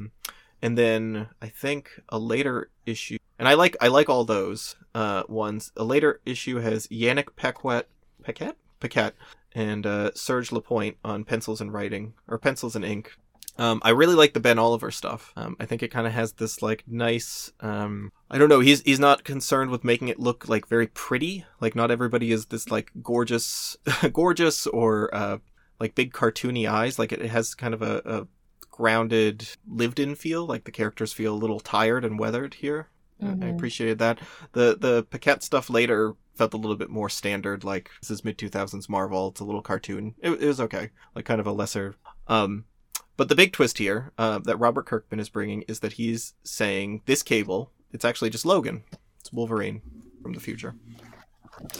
And 0.62 0.76
then 0.76 1.28
I 1.40 1.48
think 1.48 2.00
a 2.10 2.18
later 2.18 2.70
issue, 2.84 3.18
and 3.38 3.48
I 3.48 3.54
like 3.54 3.76
I 3.80 3.88
like 3.88 4.08
all 4.08 4.24
those 4.24 4.76
uh, 4.94 5.22
ones. 5.28 5.72
A 5.76 5.84
later 5.84 6.20
issue 6.24 6.58
has 6.58 6.86
Yannick 6.88 7.34
Paquette, 7.34 7.88
Paquette, 8.26 8.56
Paquette, 8.80 9.14
and 9.54 9.86
uh, 9.86 10.10
Serge 10.14 10.50
Lapointe 10.52 10.96
on 11.04 11.24
pencils 11.24 11.60
and 11.60 11.72
writing, 11.72 12.12
or 12.28 12.36
pencils 12.38 12.74
and 12.76 12.84
ink. 12.84 13.12
Um, 13.58 13.80
I 13.82 13.90
really 13.90 14.14
like 14.16 14.34
the 14.34 14.40
Ben 14.40 14.58
Oliver 14.58 14.90
stuff. 14.90 15.32
Um, 15.34 15.56
I 15.58 15.64
think 15.64 15.82
it 15.82 15.88
kind 15.92 16.06
of 16.06 16.12
has 16.12 16.32
this 16.32 16.60
like 16.60 16.84
nice. 16.86 17.52
Um, 17.60 18.12
I 18.30 18.36
don't 18.36 18.50
know. 18.50 18.60
He's 18.60 18.82
he's 18.82 19.00
not 19.00 19.24
concerned 19.24 19.70
with 19.70 19.82
making 19.84 20.08
it 20.08 20.18
look 20.18 20.46
like 20.48 20.68
very 20.68 20.88
pretty. 20.88 21.46
Like 21.60 21.74
not 21.74 21.90
everybody 21.90 22.32
is 22.32 22.46
this 22.46 22.70
like 22.70 22.90
gorgeous, 23.02 23.76
gorgeous 24.12 24.66
or 24.66 25.08
uh, 25.14 25.38
like 25.80 25.94
big 25.94 26.12
cartoony 26.12 26.68
eyes. 26.68 26.98
Like 26.98 27.12
it, 27.12 27.22
it 27.22 27.30
has 27.30 27.54
kind 27.54 27.72
of 27.72 27.80
a, 27.80 28.02
a 28.04 28.26
grounded, 28.70 29.48
lived-in 29.66 30.16
feel. 30.16 30.44
Like 30.44 30.64
the 30.64 30.70
characters 30.70 31.14
feel 31.14 31.32
a 31.32 31.38
little 31.42 31.60
tired 31.60 32.04
and 32.04 32.18
weathered 32.18 32.54
here. 32.54 32.88
I- 33.22 33.46
I 33.46 33.46
appreciated 33.48 33.98
that. 34.00 34.18
The 34.52 34.76
the 34.78 35.06
Paquette 35.08 35.42
stuff 35.42 35.70
later 35.70 36.14
felt 36.36 36.54
a 36.54 36.58
little 36.58 36.76
bit 36.76 36.90
more 36.90 37.08
standard. 37.08 37.64
Like 37.64 37.90
this 38.00 38.10
is 38.10 38.24
mid 38.24 38.38
two 38.38 38.48
thousands 38.48 38.88
Marvel. 38.88 39.28
It's 39.28 39.40
a 39.40 39.44
little 39.44 39.62
cartoon. 39.62 40.14
It, 40.20 40.30
it 40.30 40.46
was 40.46 40.60
okay. 40.60 40.90
Like 41.14 41.24
kind 41.24 41.40
of 41.40 41.46
a 41.46 41.52
lesser. 41.52 41.96
Um, 42.28 42.64
but 43.16 43.28
the 43.28 43.34
big 43.34 43.52
twist 43.52 43.78
here 43.78 44.12
uh, 44.18 44.38
that 44.40 44.58
Robert 44.58 44.86
Kirkman 44.86 45.20
is 45.20 45.28
bringing 45.28 45.62
is 45.62 45.80
that 45.80 45.94
he's 45.94 46.34
saying 46.44 47.02
this 47.06 47.22
cable. 47.22 47.72
It's 47.92 48.04
actually 48.04 48.30
just 48.30 48.44
Logan. 48.44 48.82
It's 49.20 49.32
Wolverine 49.32 49.80
from 50.22 50.34
the 50.34 50.40
future. 50.40 50.74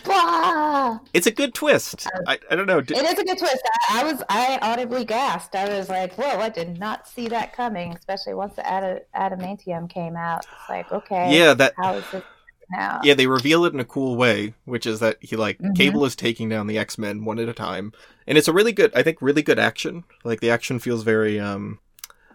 Blah! 0.05 1.01
It's 1.13 1.27
a 1.27 1.31
good 1.31 1.53
twist. 1.53 2.07
I, 2.27 2.39
I 2.51 2.57
don't 2.57 2.67
know. 2.67 2.81
D- 2.81 2.95
It 2.97 3.05
is 3.05 3.19
a 3.19 3.25
good 3.25 3.37
twist. 3.39 3.61
I, 3.91 4.01
I 4.01 4.05
was 4.05 4.23
I 4.29 4.59
audibly 4.63 5.05
gasped. 5.05 5.55
I 5.55 5.69
was 5.69 5.91
like, 5.91 6.15
"Whoa! 6.17 6.41
I 6.41 6.49
did 6.49 6.79
not 6.81 7.07
see 7.07 7.29
that 7.29 7.53
coming." 7.55 7.95
Especially 7.95 8.33
once 8.33 8.55
the 8.55 8.67
Ad- 8.67 9.05
adamantium 9.15 9.91
came 9.91 10.17
out. 10.17 10.47
It's 10.47 10.71
like, 10.71 10.91
okay, 10.93 11.37
yeah, 11.37 11.53
that 11.55 11.75
how 11.77 11.95
is 11.95 12.05
this 12.11 12.23
now? 12.71 13.01
yeah 13.05 13.15
they 13.15 13.27
reveal 13.27 13.65
it 13.65 13.73
in 13.75 13.81
a 13.81 13.85
cool 13.85 14.17
way 14.17 14.55
which 14.65 14.87
is 14.87 15.01
that 15.01 15.17
he 15.21 15.37
like 15.37 15.59
Mhm. 15.59 15.77
cable 15.77 16.05
is 16.05 16.17
taking 16.17 16.49
down 16.49 16.67
the 16.67 16.79
x-men 16.79 17.25
one 17.25 17.39
at 17.39 17.49
a 17.49 17.53
time 17.53 17.93
and 18.27 18.37
it's 18.39 18.49
a 18.49 18.53
really 18.53 18.73
good 18.73 18.93
i 18.95 19.03
think 19.03 19.21
really 19.21 19.43
good 19.43 19.59
action 19.59 20.05
like 20.25 20.41
the 20.41 20.51
action 20.51 20.79
feels 20.79 21.03
very 21.03 21.39
um 21.41 21.79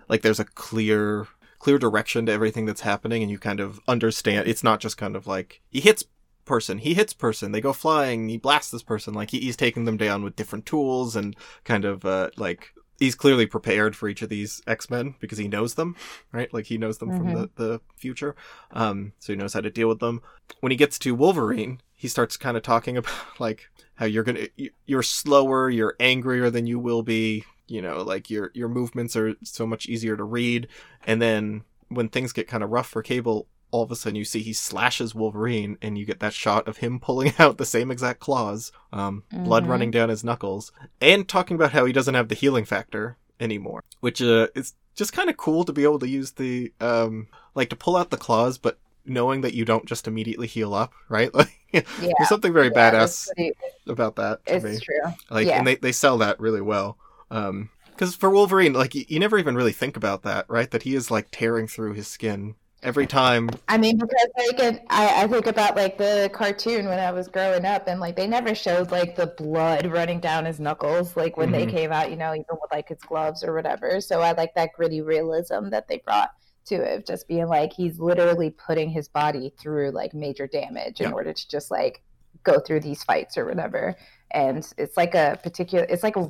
like 0.07 0.21
there's 0.21 0.39
a 0.39 0.45
clear 0.45 1.27
clear 1.59 1.77
direction 1.77 2.25
to 2.25 2.31
everything 2.31 2.65
that's 2.65 2.81
happening 2.81 3.21
and 3.21 3.29
you 3.31 3.37
kind 3.37 3.59
of 3.59 3.79
understand 3.87 4.47
it's 4.47 4.63
not 4.63 4.79
just 4.79 4.97
kind 4.97 5.15
of 5.15 5.27
like 5.27 5.61
he 5.69 5.79
hits 5.79 6.03
person 6.43 6.79
he 6.79 6.93
hits 6.95 7.13
person 7.13 7.51
they 7.51 7.61
go 7.61 7.71
flying 7.71 8.27
he 8.27 8.37
blasts 8.37 8.71
this 8.71 8.81
person 8.83 9.13
like 9.13 9.29
he, 9.29 9.39
he's 9.39 9.55
taking 9.55 9.85
them 9.85 9.95
down 9.95 10.23
with 10.23 10.35
different 10.35 10.65
tools 10.65 11.15
and 11.15 11.35
kind 11.63 11.85
of 11.85 12.03
uh 12.03 12.29
like 12.35 12.73
he's 13.01 13.15
clearly 13.15 13.45
prepared 13.45 13.95
for 13.95 14.07
each 14.07 14.21
of 14.21 14.29
these 14.29 14.61
x-men 14.67 15.15
because 15.19 15.37
he 15.37 15.47
knows 15.49 15.73
them 15.73 15.95
right 16.31 16.53
like 16.53 16.67
he 16.67 16.77
knows 16.77 16.99
them 16.99 17.09
from 17.17 17.27
the, 17.35 17.49
the 17.55 17.81
future 17.97 18.33
um 18.71 19.11
so 19.19 19.33
he 19.33 19.37
knows 19.37 19.53
how 19.53 19.59
to 19.61 19.69
deal 19.69 19.89
with 19.89 19.99
them 19.99 20.21
when 20.61 20.71
he 20.71 20.75
gets 20.77 20.99
to 20.99 21.15
Wolverine, 21.15 21.81
he 21.95 22.07
starts 22.07 22.35
kind 22.37 22.55
of 22.57 22.63
talking 22.63 22.95
about 23.01 23.13
like 23.39 23.69
how 23.95 24.05
you're 24.05 24.23
gonna 24.23 24.47
you- 24.55 24.71
you're 24.85 25.03
slower, 25.03 25.69
you're 25.69 25.95
angrier 25.99 26.49
than 26.49 26.67
you 26.67 26.77
will 26.79 27.03
be. 27.03 27.43
You 27.67 27.81
know, 27.81 28.01
like 28.03 28.29
your 28.29 28.51
your 28.53 28.67
movements 28.67 29.15
are 29.15 29.33
so 29.43 29.65
much 29.65 29.85
easier 29.87 30.17
to 30.17 30.23
read. 30.25 30.67
And 31.07 31.21
then 31.21 31.63
when 31.87 32.09
things 32.09 32.33
get 32.33 32.49
kind 32.49 32.63
of 32.63 32.69
rough 32.69 32.89
for 32.89 33.01
Cable, 33.01 33.47
all 33.71 33.83
of 33.83 33.91
a 33.91 33.95
sudden 33.95 34.15
you 34.17 34.25
see 34.25 34.41
he 34.41 34.53
slashes 34.53 35.15
Wolverine, 35.15 35.77
and 35.81 35.97
you 35.97 36.05
get 36.05 36.19
that 36.19 36.33
shot 36.33 36.67
of 36.67 36.77
him 36.77 36.99
pulling 36.99 37.33
out 37.39 37.57
the 37.57 37.65
same 37.65 37.89
exact 37.91 38.19
claws, 38.19 38.71
um, 38.93 39.23
blood 39.31 39.65
Mhm. 39.65 39.69
running 39.69 39.91
down 39.91 40.09
his 40.09 40.23
knuckles, 40.23 40.71
and 40.99 41.27
talking 41.27 41.55
about 41.55 41.71
how 41.71 41.85
he 41.85 41.93
doesn't 41.93 42.15
have 42.15 42.27
the 42.27 42.35
healing 42.35 42.65
factor 42.65 43.17
anymore, 43.39 43.83
which 44.01 44.21
uh, 44.21 44.47
is 44.55 44.73
just 44.95 45.13
kind 45.13 45.29
of 45.29 45.37
cool 45.37 45.63
to 45.63 45.73
be 45.73 45.83
able 45.83 45.99
to 45.99 46.07
use 46.09 46.31
the 46.33 46.71
um 46.81 47.27
like 47.55 47.69
to 47.69 47.75
pull 47.75 47.95
out 47.95 48.09
the 48.09 48.17
claws, 48.17 48.57
but 48.57 48.77
knowing 49.05 49.41
that 49.41 49.53
you 49.55 49.65
don't 49.65 49.85
just 49.87 50.07
immediately 50.07 50.47
heal 50.47 50.73
up, 50.73 50.91
right? 51.09 51.33
Like 51.33 51.51
Yeah, 51.73 51.81
there's 51.99 52.27
something 52.29 52.51
very 52.53 52.67
yeah, 52.67 52.91
badass 52.91 53.27
pretty- 53.35 53.53
about 53.87 54.17
that 54.17 54.45
to 54.45 54.55
It's 54.55 54.65
me. 54.65 54.79
true. 54.79 55.13
Like, 55.29 55.47
yeah. 55.47 55.57
and 55.57 55.65
they 55.65 55.75
they 55.75 55.91
sell 55.93 56.17
that 56.19 56.39
really 56.39 56.61
well. 56.61 56.97
Um, 57.31 57.69
because 57.91 58.15
for 58.15 58.29
Wolverine, 58.29 58.73
like 58.73 58.93
you, 58.95 59.05
you 59.07 59.19
never 59.19 59.37
even 59.37 59.55
really 59.55 59.71
think 59.71 59.95
about 59.95 60.23
that, 60.23 60.45
right? 60.49 60.69
That 60.71 60.83
he 60.83 60.95
is 60.95 61.09
like 61.11 61.27
tearing 61.31 61.67
through 61.67 61.93
his 61.93 62.07
skin 62.07 62.55
every 62.83 63.05
time. 63.05 63.49
I 63.67 63.77
mean, 63.77 63.97
because 63.97 64.27
like 64.37 64.59
it, 64.59 64.83
I, 64.89 65.23
I 65.23 65.27
think 65.27 65.47
about 65.47 65.75
like 65.75 65.97
the 65.97 66.29
cartoon 66.33 66.87
when 66.87 66.99
I 66.99 67.11
was 67.11 67.27
growing 67.27 67.65
up, 67.65 67.87
and 67.87 67.99
like 67.99 68.15
they 68.15 68.27
never 68.27 68.55
showed 68.55 68.91
like 68.91 69.15
the 69.15 69.27
blood 69.27 69.85
running 69.87 70.19
down 70.19 70.45
his 70.45 70.59
knuckles, 70.59 71.15
like 71.15 71.37
when 71.37 71.51
they 71.51 71.65
Mhm. 71.65 71.71
came 71.71 71.91
out, 71.91 72.09
you 72.09 72.17
know, 72.17 72.31
even 72.33 72.45
with 72.49 72.71
like 72.71 72.89
his 72.89 72.99
gloves 72.99 73.43
or 73.43 73.53
whatever. 73.53 74.01
So 74.01 74.21
I 74.21 74.31
like 74.33 74.53
that 74.55 74.71
gritty 74.75 75.01
realism 75.01 75.69
that 75.69 75.87
they 75.87 75.99
brought 75.99 76.31
to 76.65 76.75
it, 76.75 77.05
just 77.07 77.27
being 77.27 77.47
like 77.47 77.73
he's 77.73 77.99
literally 77.99 78.49
putting 78.51 78.89
his 78.89 79.07
body 79.07 79.53
through 79.59 79.91
like 79.91 80.13
major 80.13 80.47
damage 80.47 81.01
in 81.01 81.11
order 81.13 81.33
to 81.33 81.49
just 81.49 81.71
like 81.71 82.01
go 82.43 82.59
through 82.59 82.79
these 82.79 83.03
fights 83.03 83.37
or 83.37 83.45
whatever. 83.45 83.95
And 84.31 84.65
it's 84.77 84.97
like 84.97 85.13
a 85.15 85.39
particular, 85.43 85.85
it's 85.89 86.03
like 86.03 86.15
a, 86.15 86.29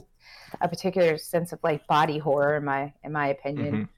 a 0.59 0.67
particular 0.67 1.17
sense 1.17 1.53
of 1.53 1.59
like 1.63 1.85
body 1.87 2.17
horror 2.17 2.57
in 2.57 2.65
my 2.65 2.93
in 3.03 3.11
my 3.13 3.27
opinion. 3.27 3.73
Mhm. 3.85 3.89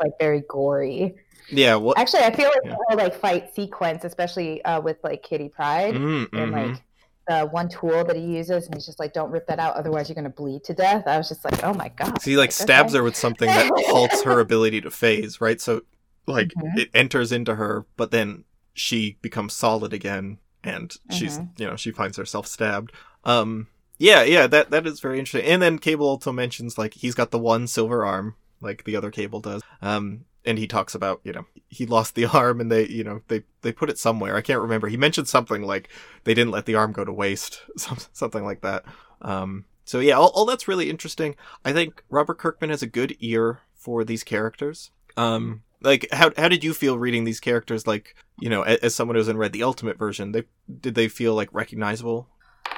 Like 0.00 0.12
very 0.18 0.42
gory. 0.48 1.14
Yeah. 1.50 1.76
What? 1.76 1.98
Actually, 1.98 2.22
I 2.24 2.34
feel 2.34 2.48
like 2.48 2.58
Yeah. 2.64 2.70
the 2.70 2.76
whole 2.88 2.98
like 2.98 3.14
fight 3.14 3.54
sequence, 3.54 4.04
especially 4.04 4.64
uh, 4.64 4.80
with 4.80 4.98
like 5.04 5.22
Kitty 5.22 5.48
Pryde 5.48 5.94
Mm, 5.94 6.28
and 6.32 6.52
mhm. 6.52 6.68
like 6.72 6.82
the 7.26 7.46
one 7.46 7.68
tool 7.68 8.04
that 8.04 8.16
he 8.16 8.22
uses, 8.22 8.66
and 8.66 8.74
he's 8.74 8.84
just 8.86 8.98
like, 8.98 9.12
"Don't 9.14 9.30
rip 9.30 9.46
that 9.46 9.58
out, 9.58 9.76
otherwise 9.76 10.08
you're 10.08 10.14
gonna 10.14 10.28
bleed 10.30 10.64
to 10.64 10.74
death." 10.74 11.04
I 11.06 11.16
was 11.16 11.28
just 11.28 11.44
like, 11.44 11.62
"Oh 11.64 11.72
my 11.74 11.88
god!" 11.88 12.20
So 12.20 12.30
he 12.30 12.36
like 12.36 12.52
stabs 12.52 12.92
okay. 12.92 12.98
her 12.98 13.02
with 13.04 13.16
something 13.16 13.46
that 13.48 13.70
halts 13.86 14.22
her 14.22 14.40
ability 14.40 14.80
to 14.82 14.90
phase, 14.90 15.40
right? 15.40 15.60
So 15.60 15.82
like 16.26 16.48
Mhm. 16.56 16.78
it 16.78 16.90
enters 16.94 17.32
into 17.32 17.54
her, 17.54 17.86
but 17.96 18.10
then 18.10 18.44
she 18.74 19.16
becomes 19.22 19.52
solid 19.54 19.92
again, 19.92 20.38
and 20.62 20.94
she's 21.10 21.38
Mm-hmm. 21.38 21.62
you 21.62 21.66
know 21.68 21.76
she 21.76 21.90
finds 21.92 22.16
herself 22.16 22.46
stabbed. 22.46 22.92
Um, 23.24 23.68
yeah, 23.98 24.22
yeah, 24.22 24.46
that 24.48 24.70
that 24.70 24.86
is 24.86 25.00
very 25.00 25.18
interesting. 25.18 25.48
And 25.50 25.62
then 25.62 25.78
Cable 25.78 26.06
also 26.08 26.32
mentions 26.32 26.76
like 26.76 26.94
he's 26.94 27.14
got 27.14 27.30
the 27.30 27.38
one 27.38 27.66
silver 27.66 28.04
arm, 28.04 28.34
like 28.60 28.84
the 28.84 28.96
other 28.96 29.10
Cable 29.10 29.40
does. 29.40 29.62
Um, 29.80 30.24
and 30.44 30.58
he 30.58 30.66
talks 30.66 30.94
about 30.94 31.20
you 31.24 31.32
know 31.32 31.46
he 31.68 31.86
lost 31.86 32.14
the 32.14 32.24
arm, 32.32 32.60
and 32.60 32.70
they 32.70 32.86
you 32.86 33.04
know 33.04 33.22
they 33.28 33.42
they 33.62 33.72
put 33.72 33.90
it 33.90 33.98
somewhere. 33.98 34.36
I 34.36 34.42
can't 34.42 34.60
remember. 34.60 34.88
He 34.88 34.96
mentioned 34.96 35.28
something 35.28 35.62
like 35.62 35.88
they 36.24 36.34
didn't 36.34 36.52
let 36.52 36.66
the 36.66 36.74
arm 36.74 36.92
go 36.92 37.04
to 37.04 37.12
waste, 37.12 37.62
some, 37.76 37.98
something 38.12 38.44
like 38.44 38.62
that. 38.62 38.84
Um, 39.22 39.64
so 39.84 40.00
yeah, 40.00 40.14
all, 40.14 40.28
all 40.28 40.46
that's 40.46 40.68
really 40.68 40.90
interesting. 40.90 41.36
I 41.64 41.72
think 41.72 42.02
Robert 42.08 42.38
Kirkman 42.38 42.70
has 42.70 42.82
a 42.82 42.86
good 42.86 43.16
ear 43.20 43.60
for 43.74 44.04
these 44.04 44.24
characters. 44.24 44.90
Um, 45.16 45.62
like 45.82 46.08
how 46.12 46.32
how 46.36 46.48
did 46.48 46.64
you 46.64 46.74
feel 46.74 46.98
reading 46.98 47.24
these 47.24 47.40
characters? 47.40 47.86
Like 47.86 48.16
you 48.40 48.48
know, 48.48 48.62
as, 48.62 48.78
as 48.78 48.94
someone 48.94 49.16
who's 49.16 49.26
hasn't 49.26 49.38
read 49.38 49.52
the 49.52 49.62
Ultimate 49.62 49.98
version, 49.98 50.32
they 50.32 50.44
did 50.80 50.94
they 50.94 51.08
feel 51.08 51.34
like 51.34 51.48
recognizable? 51.52 52.28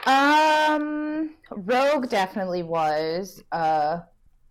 Um, 0.07 1.35
Rogue 1.51 2.09
definitely 2.09 2.63
was, 2.63 3.43
uh, 3.51 4.01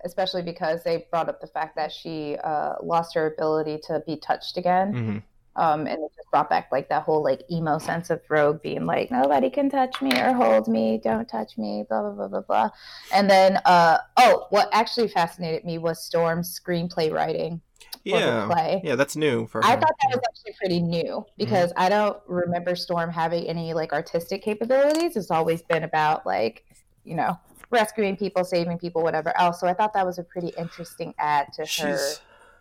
especially 0.06 0.42
because 0.44 0.84
they 0.84 1.06
brought 1.12 1.28
up 1.28 1.42
the 1.42 1.48
fact 1.48 1.76
that 1.76 1.92
she 1.92 2.38
uh, 2.44 2.76
lost 2.82 3.16
her 3.16 3.34
ability 3.34 3.80
to 3.88 4.02
be 4.06 4.18
touched 4.18 4.58
again. 4.58 4.94
hmm 4.94 5.18
um, 5.58 5.82
and 5.88 6.04
it 6.04 6.12
just 6.16 6.30
brought 6.32 6.50
back 6.50 6.68
like 6.72 6.90
that 6.90 7.04
whole 7.04 7.24
like 7.24 7.42
emo 7.50 7.78
sense 7.78 8.10
of 8.10 8.22
Rogue 8.30 8.62
being 8.62 8.86
like, 8.86 9.10
nobody 9.10 9.50
can 9.50 9.70
touch 9.70 10.02
me 10.02 10.12
or 10.20 10.34
hold 10.34 10.68
me, 10.68 11.00
don't 11.02 11.28
touch 11.28 11.58
me, 11.58 11.86
blah 11.88 12.02
blah 12.02 12.12
blah 12.12 12.28
blah 12.28 12.42
blah. 12.42 12.70
And 13.14 13.30
then, 13.30 13.58
uh, 13.66 14.00
oh, 14.18 14.48
what 14.50 14.68
actually 14.74 15.08
fascinated 15.08 15.64
me 15.64 15.78
was 15.78 16.04
Storm's 16.04 16.60
screenplay 16.60 17.12
writing 17.12 17.62
Yeah. 18.04 18.48
play. 18.48 18.82
Yeah, 18.84 18.96
that's 18.96 19.16
new 19.16 19.48
for 19.48 19.62
her. 19.62 19.68
I 19.68 19.76
thought 19.78 19.96
that 20.02 20.10
was 20.10 20.20
actually 20.30 20.56
pretty 20.60 20.82
new 20.82 21.26
because 21.38 21.72
I 21.78 21.88
don't 21.90 22.18
remember 22.28 22.76
Storm 22.76 23.10
having 23.10 23.48
any 23.48 23.74
like 23.74 23.94
artistic 23.94 24.44
capabilities. 24.44 25.16
It's 25.16 25.32
always 25.32 25.62
been 25.64 25.84
about 25.84 26.26
like, 26.26 26.66
you 27.06 27.16
know, 27.16 27.40
rescuing 27.72 28.16
people, 28.18 28.44
saving 28.44 28.78
people, 28.78 29.04
whatever 29.04 29.36
else. 29.38 29.60
So 29.60 29.68
I 29.68 29.74
thought 29.74 29.94
that 29.94 30.06
was 30.06 30.20
a 30.20 30.24
pretty 30.24 30.50
interesting 30.58 31.14
add 31.20 31.48
to 31.54 31.66
her 31.82 31.98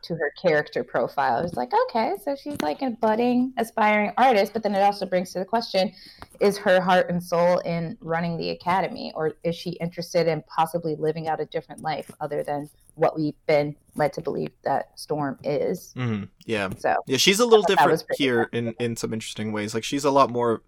to 0.05 0.15
her 0.15 0.33
character 0.41 0.85
profile. 0.85 1.39
It 1.39 1.43
was 1.43 1.55
like, 1.55 1.73
okay, 1.89 2.15
so 2.23 2.37
she's 2.37 2.61
like 2.61 2.83
a 2.83 2.91
budding, 2.91 3.53
aspiring 3.57 4.13
artist, 4.19 4.53
but 4.53 4.63
then 4.63 4.75
it 4.75 4.83
also 4.83 5.07
brings 5.07 5.33
to 5.33 5.39
the 5.39 5.45
question 5.45 5.93
is 6.41 6.59
her 6.59 6.81
heart 6.81 7.09
and 7.11 7.23
soul 7.23 7.59
in 7.61 7.97
running 8.01 8.37
the 8.37 8.51
academy, 8.51 9.13
or 9.15 9.35
is 9.45 9.57
she 9.57 9.71
interested 9.71 10.27
in 10.27 10.43
possibly 10.43 10.95
living 10.97 11.27
out 11.27 11.41
a 11.41 11.47
different 11.47 11.81
life 11.81 12.11
other 12.21 12.43
than 12.43 12.69
what 12.97 13.19
we've 13.19 13.35
been 13.47 13.75
led 13.95 14.13
to 14.13 14.21
believe 14.21 14.51
that 14.65 14.99
Storm 14.99 15.39
is? 15.43 15.95
mhm, 15.97 16.29
yeah. 16.45 16.69
So, 16.79 16.97
Yeah, 17.07 17.17
she's 17.17 17.41
a 17.41 17.47
little 17.47 17.65
different 17.65 18.03
here 18.17 18.49
in 18.53 18.75
in 18.79 18.97
some 18.97 19.13
interesting 19.13 19.53
ways. 19.53 19.75
Like 19.75 19.85
she's 19.85 20.05
a 20.05 20.11
lot 20.11 20.31
more. 20.31 20.63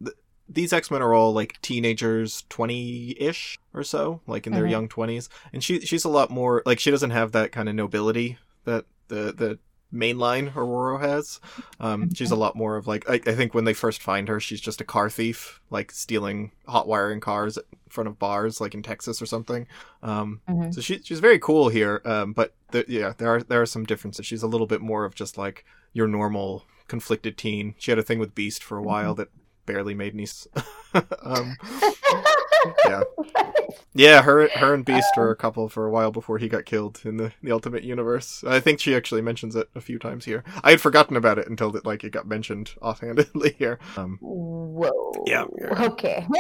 Th- 0.47 0.55
These 0.55 0.73
X 0.73 0.91
Men 0.91 1.03
are 1.03 1.13
all 1.15 1.33
like 1.33 1.61
teenagers, 1.63 2.45
twenty 2.49 3.17
ish 3.21 3.59
or 3.75 3.83
so, 3.83 4.21
like 4.27 4.47
in 4.47 4.53
their 4.53 4.65
Mhm. 4.65 4.71
young 4.71 4.89
twenties, 4.89 5.29
and 5.53 5.63
she 5.63 5.81
she's 5.81 6.05
a 6.05 6.09
lot 6.09 6.31
more 6.31 6.63
like 6.67 6.81
she 6.81 6.91
doesn't 6.91 7.11
have 7.11 7.33
that 7.33 7.53
kind 7.53 7.69
of 7.69 7.75
nobility 7.75 8.39
that 8.65 8.85
the 9.09 9.33
the 9.33 9.59
mainline 9.95 10.55
Aurora 10.57 10.99
has. 10.99 11.41
Um, 11.79 12.13
she's 12.13 12.33
a 12.33 12.37
lot 12.37 12.57
more 12.57 12.77
of 12.77 12.87
like 12.89 13.09
I, 13.09 13.15
I 13.15 13.35
think 13.35 13.55
when 13.55 13.65
they 13.65 13.73
first 13.73 14.03
find 14.03 14.29
her, 14.29 14.41
she's 14.41 14.61
just 14.61 14.81
a 14.81 14.85
car 14.85 15.09
thief, 15.09 15.61
like 15.71 15.93
stealing 15.93 16.51
hot 16.67 16.89
wiring 16.89 17.21
cars 17.21 17.57
in 17.57 17.63
front 17.89 18.09
of 18.09 18.19
bars, 18.19 18.61
like 18.61 18.75
in 18.75 18.83
Texas 18.83 19.23
or 19.23 19.27
something. 19.27 19.67
Um, 20.03 20.41
mhm. 20.49 20.75
so 20.75 20.81
she, 20.81 20.99
she's 21.03 21.21
very 21.21 21.39
cool 21.39 21.69
here, 21.69 22.03
um, 22.05 22.33
but 22.33 22.55
the, 22.73 22.85
yeah, 22.89 23.13
there 23.17 23.29
are 23.29 23.43
there 23.43 23.63
are 23.63 23.67
some 23.67 23.85
differences. 23.85 24.27
She's 24.27 24.43
a 24.43 24.49
little 24.49 24.67
bit 24.67 24.81
more 24.81 25.05
of 25.05 25.15
just 25.15 25.39
like 25.39 25.65
your 25.93 26.09
normal 26.09 26.65
conflicted 26.89 27.39
teen. 27.39 27.75
She 27.79 27.91
had 27.93 27.99
a 27.99 28.03
thing 28.03 28.19
with 28.19 28.35
Beast 28.35 28.63
for 28.65 28.77
a 28.79 28.83
while 28.83 29.15
that 29.15 29.29
barely 29.67 29.95
made 29.95 30.15
any. 30.15 30.23
s- 30.25 30.49
um, 31.23 31.57
yeah, 32.89 33.03
yeah, 33.95 34.23
her 34.23 34.49
her 34.49 34.75
and 34.75 34.85
Beast 34.85 35.09
were 35.17 35.31
a 35.31 35.37
couple 35.37 35.69
for 35.69 35.87
a 35.87 35.91
while 35.91 36.11
before 36.11 36.39
he 36.39 36.49
got 36.49 36.65
killed 36.65 37.01
in 37.05 37.17
the 37.17 37.33
the 37.43 37.53
Ultimate 37.53 37.85
Universe. 37.85 38.43
I 38.47 38.61
think 38.61 38.81
she 38.81 38.95
actually 38.95 39.23
mentions 39.23 39.55
it 39.57 39.69
a 39.75 39.81
few 39.81 39.99
times 39.99 40.25
here. 40.25 40.45
I 40.65 40.71
had 40.71 40.81
forgotten 40.81 41.17
about 41.17 41.39
it 41.39 41.49
until 41.49 41.75
it 41.77 41.85
like 41.85 42.05
it 42.05 42.13
got 42.13 42.27
mentioned 42.27 42.75
offhandedly 42.83 43.57
here. 43.59 43.79
Um, 43.97 44.19
Whoa. 44.21 45.25
Yeah. 45.27 45.45
Okay. 45.81 46.27
All 46.31 46.35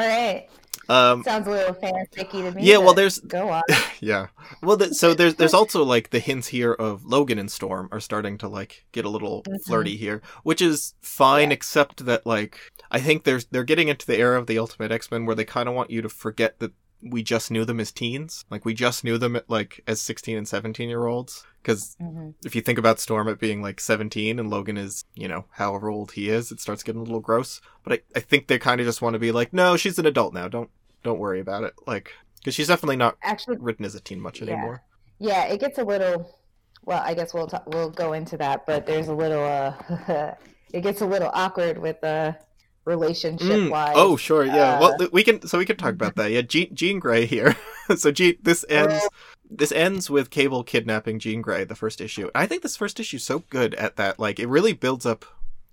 right. 0.00 0.48
Um, 0.88 1.22
Sounds 1.22 1.46
a 1.46 1.50
little 1.50 1.74
fanficky 1.74 2.30
to 2.42 2.52
me. 2.52 2.62
Yeah, 2.64 2.78
well, 2.78 2.94
there's- 2.94 3.18
go 3.20 3.48
on. 3.50 3.62
Yeah. 4.00 4.26
Well, 4.64 4.76
th- 4.76 4.92
so 4.94 5.14
there's 5.14 5.36
there's 5.36 5.54
also 5.54 5.84
like 5.84 6.10
the 6.10 6.18
hints 6.18 6.48
here 6.48 6.72
of 6.72 7.04
Logan 7.04 7.38
and 7.38 7.48
Storm 7.50 7.88
are 7.92 8.00
starting 8.00 8.36
to 8.38 8.48
like 8.48 8.84
get 8.90 9.04
a 9.04 9.08
little 9.08 9.44
Mhm. 9.44 9.62
flirty 9.64 9.96
here, 9.96 10.22
which 10.42 10.60
is 10.60 10.94
fine, 11.00 11.50
Yeah. 11.50 11.54
except 11.54 12.04
that 12.06 12.26
like 12.26 12.58
I 12.90 12.98
think 12.98 13.22
there's 13.22 13.44
they're 13.44 13.62
getting 13.62 13.86
into 13.86 14.04
the 14.06 14.16
era 14.18 14.38
of 14.40 14.48
the 14.48 14.58
Ultimate 14.58 14.90
X 14.90 15.08
Men 15.12 15.24
where 15.24 15.36
they 15.36 15.44
kind 15.44 15.68
of 15.68 15.76
want 15.76 15.90
you 15.90 16.02
to 16.02 16.08
forget 16.08 16.58
that 16.58 16.72
we 17.02 17.22
just 17.22 17.50
knew 17.50 17.64
them 17.64 17.80
as 17.80 17.90
teens, 17.92 18.44
like 18.50 18.64
we 18.64 18.74
just 18.74 19.02
knew 19.04 19.18
them 19.18 19.34
at, 19.36 19.48
like 19.50 19.82
as 19.86 20.00
16 20.00 20.36
and 20.36 20.46
17 20.46 20.88
year 20.88 21.06
olds. 21.06 21.44
Because 21.62 21.96
Mhm. 22.00 22.34
if 22.44 22.54
you 22.56 22.60
think 22.60 22.78
about 22.78 22.98
Storm 23.00 23.28
at 23.28 23.38
being 23.38 23.62
like 23.62 23.80
17 23.80 24.38
and 24.38 24.50
Logan 24.50 24.76
is, 24.76 25.04
you 25.14 25.28
know, 25.28 25.44
however 25.52 25.90
old 25.90 26.12
he 26.12 26.28
is, 26.28 26.50
it 26.52 26.60
starts 26.60 26.82
getting 26.82 27.00
a 27.00 27.04
little 27.04 27.20
gross. 27.20 27.60
But 27.84 27.92
I, 27.94 28.00
I 28.16 28.20
think 28.20 28.46
they 28.48 28.58
kind 28.58 28.80
of 28.80 28.86
just 28.86 29.02
want 29.02 29.14
to 29.14 29.18
be 29.20 29.32
like, 29.32 29.52
no, 29.52 29.76
she's 29.76 29.98
an 29.98 30.06
adult 30.06 30.32
now. 30.34 30.48
Don't 30.48 30.70
don't 31.04 31.18
worry 31.18 31.40
about 31.40 31.64
it. 31.64 31.74
Like, 31.86 32.12
because 32.38 32.54
she's 32.54 32.68
definitely 32.68 32.96
not 32.96 33.16
Actually, 33.22 33.56
written 33.58 33.84
as 33.84 33.94
a 33.96 34.00
teen 34.00 34.20
much 34.20 34.40
Yeah. 34.40 34.52
anymore. 34.52 34.82
yeah, 35.18 35.44
it 35.46 35.58
gets 35.60 35.78
a 35.78 35.84
little. 35.84 36.38
Well, 36.84 37.02
I 37.04 37.14
guess 37.14 37.32
we'll 37.34 37.46
talk, 37.46 37.64
we'll 37.66 37.90
go 37.90 38.12
into 38.12 38.36
that, 38.38 38.66
but 38.66 38.86
there's 38.86 39.08
a 39.08 39.14
little. 39.14 39.44
uh 39.44 40.34
It 40.72 40.80
gets 40.80 41.00
a 41.02 41.06
little 41.06 41.30
awkward 41.34 41.78
with 41.78 42.02
uh 42.02 42.32
relationship 42.84 43.46
Mm, 43.48 43.70
wise. 43.70 43.94
Oh, 43.96 44.16
sure, 44.16 44.44
yeah. 44.44 44.74
uh, 44.76 44.80
well, 44.80 44.98
th- 44.98 45.12
we 45.12 45.22
can 45.24 45.46
so 45.46 45.58
we 45.58 45.64
can 45.66 45.76
talk 45.76 45.92
about 45.94 46.16
that. 46.16 46.30
Yeah, 46.30 46.42
Jean, 46.42 46.74
Jean 46.74 46.98
Grey 46.98 47.26
here. 47.26 47.56
so 47.96 48.10
Jean, 48.10 48.36
this 48.42 48.64
ends. 48.68 49.08
This 49.54 49.72
ends 49.72 50.08
with 50.08 50.30
Cable 50.30 50.64
kidnapping 50.64 51.18
Jean 51.18 51.42
Grey, 51.42 51.64
the 51.64 51.74
first 51.74 52.00
issue. 52.00 52.30
I 52.34 52.46
think 52.46 52.62
this 52.62 52.76
first 52.76 52.98
issue 52.98 53.18
is 53.18 53.24
so 53.24 53.40
good 53.50 53.74
at 53.74 53.96
that. 53.96 54.18
Like, 54.18 54.40
it 54.40 54.48
really 54.48 54.72
builds 54.72 55.04
up 55.04 55.26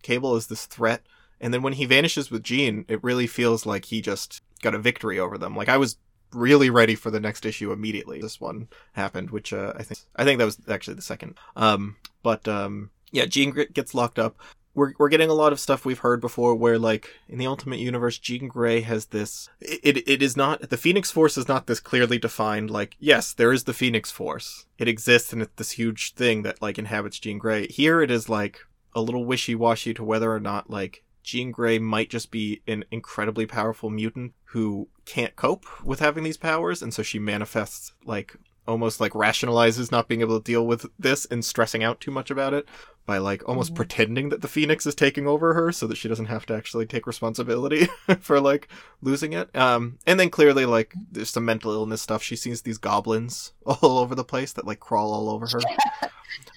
Cable 0.03 0.35
as 0.35 0.47
this 0.47 0.65
threat, 0.65 1.01
and 1.39 1.53
then 1.53 1.61
when 1.61 1.73
he 1.73 1.85
vanishes 1.85 2.29
with 2.29 2.43
Jean, 2.43 2.83
it 2.89 3.01
really 3.01 3.25
feels 3.25 3.65
like 3.65 3.85
he 3.85 4.01
just 4.01 4.41
got 4.61 4.75
a 4.75 4.79
victory 4.79 5.17
over 5.17 5.37
them. 5.37 5.55
Like, 5.55 5.69
I 5.69 5.77
was 5.77 5.95
really 6.33 6.69
ready 6.69 6.93
for 6.93 7.09
the 7.09 7.21
next 7.21 7.45
issue 7.45 7.71
immediately. 7.71 8.19
This 8.19 8.41
one 8.41 8.67
happened, 8.93 9.31
which 9.31 9.53
uh, 9.53 9.71
I 9.77 9.83
think 9.83 10.01
I 10.17 10.25
think 10.25 10.39
that 10.39 10.45
was 10.45 10.57
actually 10.67 10.95
the 10.95 11.01
second. 11.01 11.35
Um, 11.55 11.95
but 12.21 12.47
um, 12.49 12.89
yeah, 13.11 13.25
Jean 13.27 13.51
gets 13.73 13.95
locked 13.95 14.19
up 14.19 14.35
we're 14.79 14.93
we're 14.97 15.09
getting 15.09 15.29
a 15.29 15.33
lot 15.33 15.51
of 15.51 15.59
stuff 15.59 15.83
we've 15.83 15.99
heard 15.99 16.21
before 16.21 16.55
where 16.55 16.79
like 16.79 17.09
in 17.27 17.37
the 17.37 17.45
ultimate 17.45 17.79
universe 17.79 18.17
Jean 18.17 18.47
Grey 18.47 18.79
has 18.79 19.07
this 19.07 19.49
it, 19.59 20.07
it 20.07 20.23
is 20.23 20.37
not 20.37 20.69
the 20.69 20.77
Phoenix 20.77 21.11
Force 21.11 21.37
is 21.37 21.49
not 21.49 21.67
this 21.67 21.81
clearly 21.81 22.17
defined 22.17 22.71
like 22.71 22.95
yes 22.97 23.33
there 23.33 23.51
is 23.51 23.65
the 23.65 23.73
Phoenix 23.73 24.09
Force. 24.09 24.65
It 24.77 24.87
exists 24.87 25.33
and 25.33 25.41
it's 25.41 25.55
this 25.57 25.71
huge 25.71 26.13
thing 26.13 26.43
that 26.43 26.61
like 26.61 26.79
inhabits 26.79 27.19
Jean 27.19 27.37
Grey. 27.37 27.67
Here 27.67 28.01
it 28.01 28.09
is 28.09 28.29
like 28.29 28.59
a 28.95 29.01
little 29.01 29.25
wishy-washy 29.25 29.93
to 29.93 30.03
whether 30.03 30.33
or 30.33 30.39
not 30.39 30.69
like 30.69 31.03
Jean 31.23 31.51
Grey 31.51 31.77
might 31.77 32.09
just 32.09 32.31
be 32.31 32.61
an 32.65 32.85
incredibly 32.89 33.45
powerful 33.45 33.89
mutant 33.89 34.33
who 34.45 34.87
can't 35.05 35.35
cope 35.35 35.65
with 35.83 35.99
having 35.99 36.23
these 36.23 36.37
powers 36.37 36.81
and 36.81 36.93
so 36.93 37.03
she 37.03 37.19
manifests 37.19 37.91
like 38.05 38.37
almost 38.69 38.99
like 39.01 39.11
rationalizes 39.13 39.91
not 39.91 40.07
being 40.07 40.21
able 40.21 40.39
to 40.39 40.43
deal 40.43 40.65
with 40.65 40.85
this 40.99 41.25
and 41.25 41.43
stressing 41.43 41.83
out 41.83 41.99
too 41.99 42.11
much 42.11 42.29
about 42.31 42.53
it 42.53 42.67
by 43.05 43.17
like 43.17 43.41
almost 43.49 43.73
Mhm. 43.73 43.75
pretending 43.77 44.29
that 44.29 44.41
the 44.41 44.47
phoenix 44.47 44.85
is 44.85 44.93
taking 44.93 45.27
over 45.27 45.55
her 45.55 45.71
so 45.71 45.87
that 45.87 45.97
she 45.97 46.07
doesn't 46.07 46.27
have 46.27 46.45
to 46.45 46.53
actually 46.55 46.85
take 46.85 47.07
responsibility 47.07 47.87
for 48.19 48.39
like 48.39 48.67
losing 49.01 49.33
it. 49.33 49.53
Um 49.55 49.97
and 50.05 50.19
then 50.19 50.29
clearly 50.29 50.65
like 50.65 50.93
there's 51.11 51.31
some 51.31 51.45
mental 51.45 51.71
illness 51.71 52.01
stuff. 52.03 52.21
She 52.21 52.35
sees 52.35 52.61
these 52.61 52.77
goblins 52.77 53.53
all 53.65 53.97
over 53.97 54.13
the 54.15 54.23
place 54.23 54.53
that 54.53 54.67
like 54.67 54.79
crawl 54.79 55.11
all 55.11 55.29
over 55.29 55.47
her. 55.47 55.59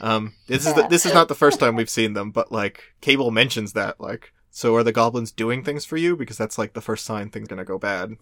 Um 0.03 0.35
this 0.49 0.67
is 0.67 0.75
the, 0.75 0.83
this 0.89 1.07
is 1.07 1.15
not 1.15 1.29
the 1.29 1.35
first 1.35 1.59
time 1.59 1.77
we've 1.77 1.89
seen 1.89 2.13
them 2.13 2.31
but 2.31 2.53
like 2.53 2.93
cable 3.01 3.31
mentions 3.31 3.73
that 3.73 3.99
like 4.01 4.33
so 4.51 4.75
are 4.77 4.83
the 4.85 4.93
goblins 4.93 5.33
doing 5.33 5.65
things 5.65 5.87
for 5.87 5.97
you? 5.97 6.15
Because 6.15 6.37
that's 6.37 6.59
like 6.59 6.75
the 6.75 6.83
first 6.83 7.07
sign 7.07 7.31
things 7.31 7.49
gonna 7.49 7.65
go 7.65 7.79
bad. 7.79 8.17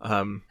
Um 0.00 0.42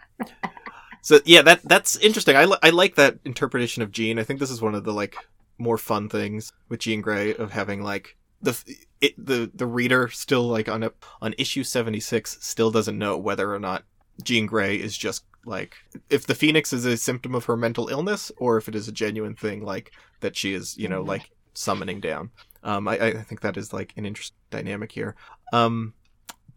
so 1.04 1.20
yeah 1.26 1.44
that 1.44 1.62
that's 1.64 1.96
interesting. 1.98 2.36
I, 2.36 2.46
li- 2.46 2.58
I 2.64 2.72
like 2.72 2.96
that 2.96 3.20
interpretation 3.26 3.84
of 3.84 3.92
jean. 3.92 4.18
I 4.18 4.24
think 4.24 4.40
this 4.40 4.50
is 4.50 4.62
one 4.62 4.74
of 4.74 4.84
the 4.86 4.94
like 4.94 5.16
more 5.60 5.78
fun 5.78 6.10
things 6.10 6.52
with 6.70 6.80
Jean 6.80 7.02
Grey 7.02 7.36
of 7.36 7.52
having 7.52 7.84
like 7.84 8.18
the 8.42 8.58
it, 9.02 9.14
the 9.24 9.52
the 9.54 9.68
reader 9.68 10.08
still 10.10 10.48
like 10.48 10.68
on 10.68 10.82
a, 10.84 10.92
on 11.22 11.36
issue 11.38 11.64
76 11.64 12.38
still 12.42 12.72
doesn't 12.72 12.98
know 12.98 13.18
whether 13.18 13.54
or 13.54 13.60
not 13.60 13.84
Jean 14.24 14.48
Grey 14.48 14.76
is 14.78 14.98
just 14.98 15.24
like 15.46 15.76
if 16.10 16.26
the 16.26 16.34
phoenix 16.36 16.74
is 16.74 16.86
a 16.86 16.98
symptom 16.98 17.36
of 17.36 17.46
her 17.46 17.56
mental 17.58 17.88
illness 17.90 18.32
or 18.38 18.58
if 18.58 18.68
it 18.68 18.76
is 18.76 18.88
a 18.88 18.92
genuine 18.92 19.36
thing 19.36 19.64
like 19.64 19.92
that 20.22 20.36
she 20.36 20.54
is 20.54 20.76
you 20.78 20.88
know 20.88 21.04
Mhm. 21.04 21.08
like 21.08 21.30
summoning 21.54 22.00
down. 22.00 22.32
Um 22.64 22.88
I, 22.88 22.98
I 23.00 23.12
think 23.24 23.42
that 23.42 23.58
is 23.58 23.72
like 23.74 23.94
an 23.98 24.06
interesting 24.06 24.38
dynamic 24.50 24.92
here. 24.92 25.16
Um 25.52 25.94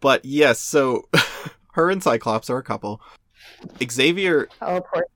but 0.01 0.25
yes 0.25 0.59
so 0.61 1.09
her 1.75 1.91
and 1.91 2.03
Cyclops 2.03 2.49
are 2.49 2.59
a 2.59 2.63
couple 2.65 3.01
Xavier 3.91 4.49
Oh, 4.61 4.81
poor 4.81 5.07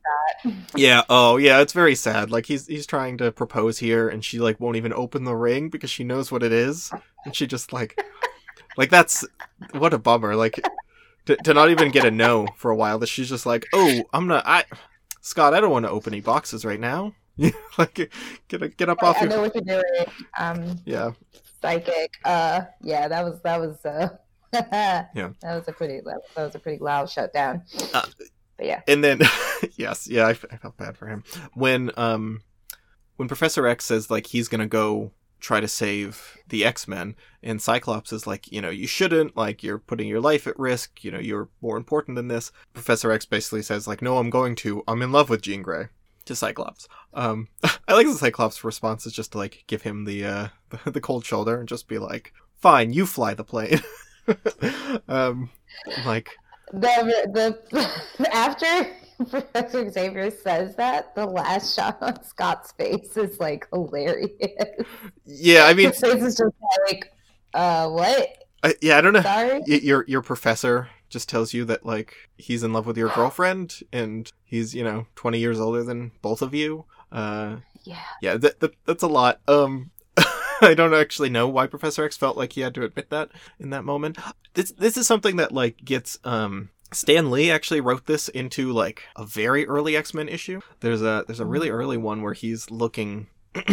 Scott. 0.42 0.54
yeah. 0.76 1.02
Oh, 1.08 1.36
yeah. 1.36 1.60
It's 1.60 1.72
very 1.72 1.94
sad. 1.94 2.30
Like 2.30 2.46
he's 2.46 2.66
he's 2.66 2.86
trying 2.86 3.18
to 3.18 3.32
propose 3.32 3.78
here, 3.78 4.08
and 4.08 4.24
she 4.24 4.38
like 4.38 4.58
won't 4.60 4.76
even 4.76 4.92
open 4.92 5.24
the 5.24 5.34
ring 5.36 5.68
because 5.68 5.90
she 5.90 6.04
knows 6.04 6.30
what 6.32 6.42
it 6.42 6.52
is, 6.52 6.90
and 7.24 7.34
she 7.34 7.46
just 7.46 7.72
like, 7.72 8.02
like 8.76 8.90
that's 8.90 9.24
what 9.72 9.94
a 9.94 9.98
bummer. 9.98 10.34
Like 10.36 10.60
to 11.26 11.36
to 11.36 11.54
not 11.54 11.70
even 11.70 11.90
get 11.90 12.04
a 12.04 12.10
no 12.10 12.46
for 12.56 12.70
a 12.70 12.76
while. 12.76 12.98
That 12.98 13.08
she's 13.08 13.28
just 13.28 13.46
like, 13.46 13.66
oh, 13.72 14.02
I'm 14.12 14.26
not. 14.26 14.44
I 14.46 14.64
Scott, 15.20 15.54
I 15.54 15.60
don't 15.60 15.70
want 15.70 15.84
to 15.84 15.90
open 15.90 16.12
any 16.14 16.20
boxes 16.22 16.64
right 16.64 16.80
now. 16.80 17.14
like 17.78 18.10
get 18.48 18.76
get 18.76 18.88
up 18.88 19.02
off 19.02 19.16
I 19.18 19.20
your 19.22 19.30
know 19.30 19.40
what 19.40 19.54
you're 19.54 19.64
doing. 19.82 20.06
Um, 20.38 20.78
yeah. 20.84 21.12
psychic. 21.62 22.14
Uh, 22.24 22.62
yeah, 22.82 23.08
that 23.08 23.24
was 23.24 23.40
that 23.42 23.60
was. 23.60 23.84
Uh, 23.84 24.08
Yeah. 24.52 25.30
that 25.42 25.54
was 25.54 25.68
a 25.68 25.72
pretty 25.72 26.00
that, 26.00 26.20
was 26.36 26.54
a 26.54 26.58
pretty 26.58 26.78
loud 26.82 27.08
shutdown. 27.10 27.62
Uh, 27.94 28.06
but 28.56 28.66
yeah, 28.66 28.80
And 28.88 29.02
then 29.02 29.20
yes, 29.76 30.08
yeah, 30.08 30.26
I 30.26 30.34
felt 30.34 30.76
bad 30.76 30.96
for 30.96 31.06
him 31.06 31.24
when 31.54 31.90
um 31.96 32.42
when 33.16 33.28
Professor 33.28 33.66
X 33.66 33.84
says 33.84 34.10
like 34.10 34.26
he's 34.28 34.48
gonna 34.48 34.66
go 34.66 35.12
try 35.40 35.58
to 35.60 35.68
save 35.68 36.36
the 36.48 36.64
X 36.64 36.86
Men, 36.86 37.16
and 37.42 37.62
Cyclops 37.62 38.12
is 38.12 38.26
like, 38.26 38.52
you 38.52 38.60
know, 38.60 38.68
you 38.68 38.86
shouldn't, 38.86 39.36
like 39.38 39.62
you're 39.62 39.78
putting 39.78 40.06
your 40.06 40.20
life 40.20 40.46
at 40.46 40.58
risk, 40.58 41.02
you 41.02 41.10
know, 41.10 41.18
you're 41.18 41.48
more 41.62 41.78
important 41.78 42.16
than 42.16 42.28
this. 42.28 42.52
Professor 42.74 43.10
X 43.10 43.24
basically 43.24 43.62
says 43.62 43.88
like, 43.88 44.02
no, 44.02 44.18
I'm 44.18 44.28
going 44.28 44.54
to, 44.56 44.84
I'm 44.86 45.00
in 45.00 45.12
love 45.12 45.30
with 45.30 45.40
Jean 45.40 45.62
Grey. 45.62 45.86
to 46.26 46.36
Cyclops. 46.36 46.88
Um, 47.14 47.48
I 47.88 47.94
like 47.94 48.06
the 48.06 48.12
Cyclops' 48.14 48.62
response 48.64 49.06
is 49.06 49.14
just 49.14 49.32
to 49.32 49.38
like 49.38 49.64
give 49.66 49.80
him 49.82 50.04
the 50.04 50.24
uh 50.26 50.48
the 50.84 51.00
cold 51.00 51.24
shoulder 51.24 51.58
and 51.58 51.66
just 51.66 51.88
be 51.88 51.98
like, 51.98 52.34
"Fine, 52.60 52.92
you 52.92 53.06
fly 53.06 53.32
the 53.32 53.42
plane." 53.44 53.80
Um, 55.08 55.50
like 56.04 56.30
The 56.72 57.58
the 57.68 58.28
after 58.32 58.66
Professor 59.28 59.90
Xavier 59.90 60.30
says 60.30 60.76
that, 60.76 61.14
the 61.14 61.26
last 61.26 61.74
shot 61.76 61.98
on 62.00 62.22
Scott's 62.24 62.72
face 62.72 63.16
is 63.16 63.38
like 63.38 63.66
hilarious. 63.72 64.30
yeah, 65.26 65.64
I 65.64 65.74
mean, 65.74 65.88
His 65.88 66.00
face 66.00 66.22
is 66.22 66.36
just 66.36 66.54
like, 66.88 67.12
uh, 67.52 67.88
what? 67.90 68.28
I, 68.62 68.74
yeah, 68.80 68.96
I 68.98 69.00
don't 69.00 69.12
know. 69.12 69.20
Sorry. 69.22 69.60
Y- 69.66 69.80
your 69.82 70.04
your 70.08 70.22
professor 70.22 70.88
just 71.08 71.28
tells 71.28 71.52
you 71.52 71.64
that 71.66 71.84
like 71.84 72.14
he's 72.38 72.62
in 72.62 72.72
love 72.72 72.86
with 72.86 72.96
your 72.96 73.08
girlfriend 73.10 73.80
and 73.92 74.30
he's 74.44 74.74
you 74.76 74.84
know 74.84 75.06
20 75.16 75.38
years 75.38 75.58
older 75.58 75.82
than 75.82 76.12
both 76.22 76.40
of 76.40 76.54
you 76.54 76.84
uh 77.10 77.56
Yeah. 77.82 77.98
yeah 78.22 78.36
that, 78.36 78.60
that 78.60 78.74
that's 78.86 79.02
a 79.02 79.08
lot 79.08 79.40
um 79.48 79.90
i 80.68 80.74
don't 80.74 80.94
actually 80.94 81.30
know 81.30 81.48
why 81.48 81.66
professor 81.66 82.04
x 82.04 82.16
felt 82.16 82.36
like 82.36 82.52
he 82.52 82.60
had 82.60 82.74
to 82.74 82.84
admit 82.84 83.10
that 83.10 83.30
in 83.58 83.70
that 83.70 83.84
moment 83.84 84.18
this 84.54 84.72
this 84.72 84.96
is 84.96 85.06
something 85.06 85.36
that 85.36 85.52
like 85.52 85.84
gets 85.84 86.18
um 86.24 86.70
Stan 86.92 87.30
Lee 87.30 87.50
actually 87.50 87.80
wrote 87.80 88.06
this 88.06 88.28
into 88.28 88.72
like 88.72 89.04
a 89.16 89.24
very 89.24 89.66
early 89.66 89.96
X-Men 89.96 90.28
issue. 90.28 90.60
There's 90.80 91.02
a 91.02 91.24
there's 91.26 91.40
a 91.40 91.46
really 91.46 91.70
early 91.70 91.96
one 91.96 92.22
where 92.22 92.32
he's 92.32 92.70
looking 92.70 93.28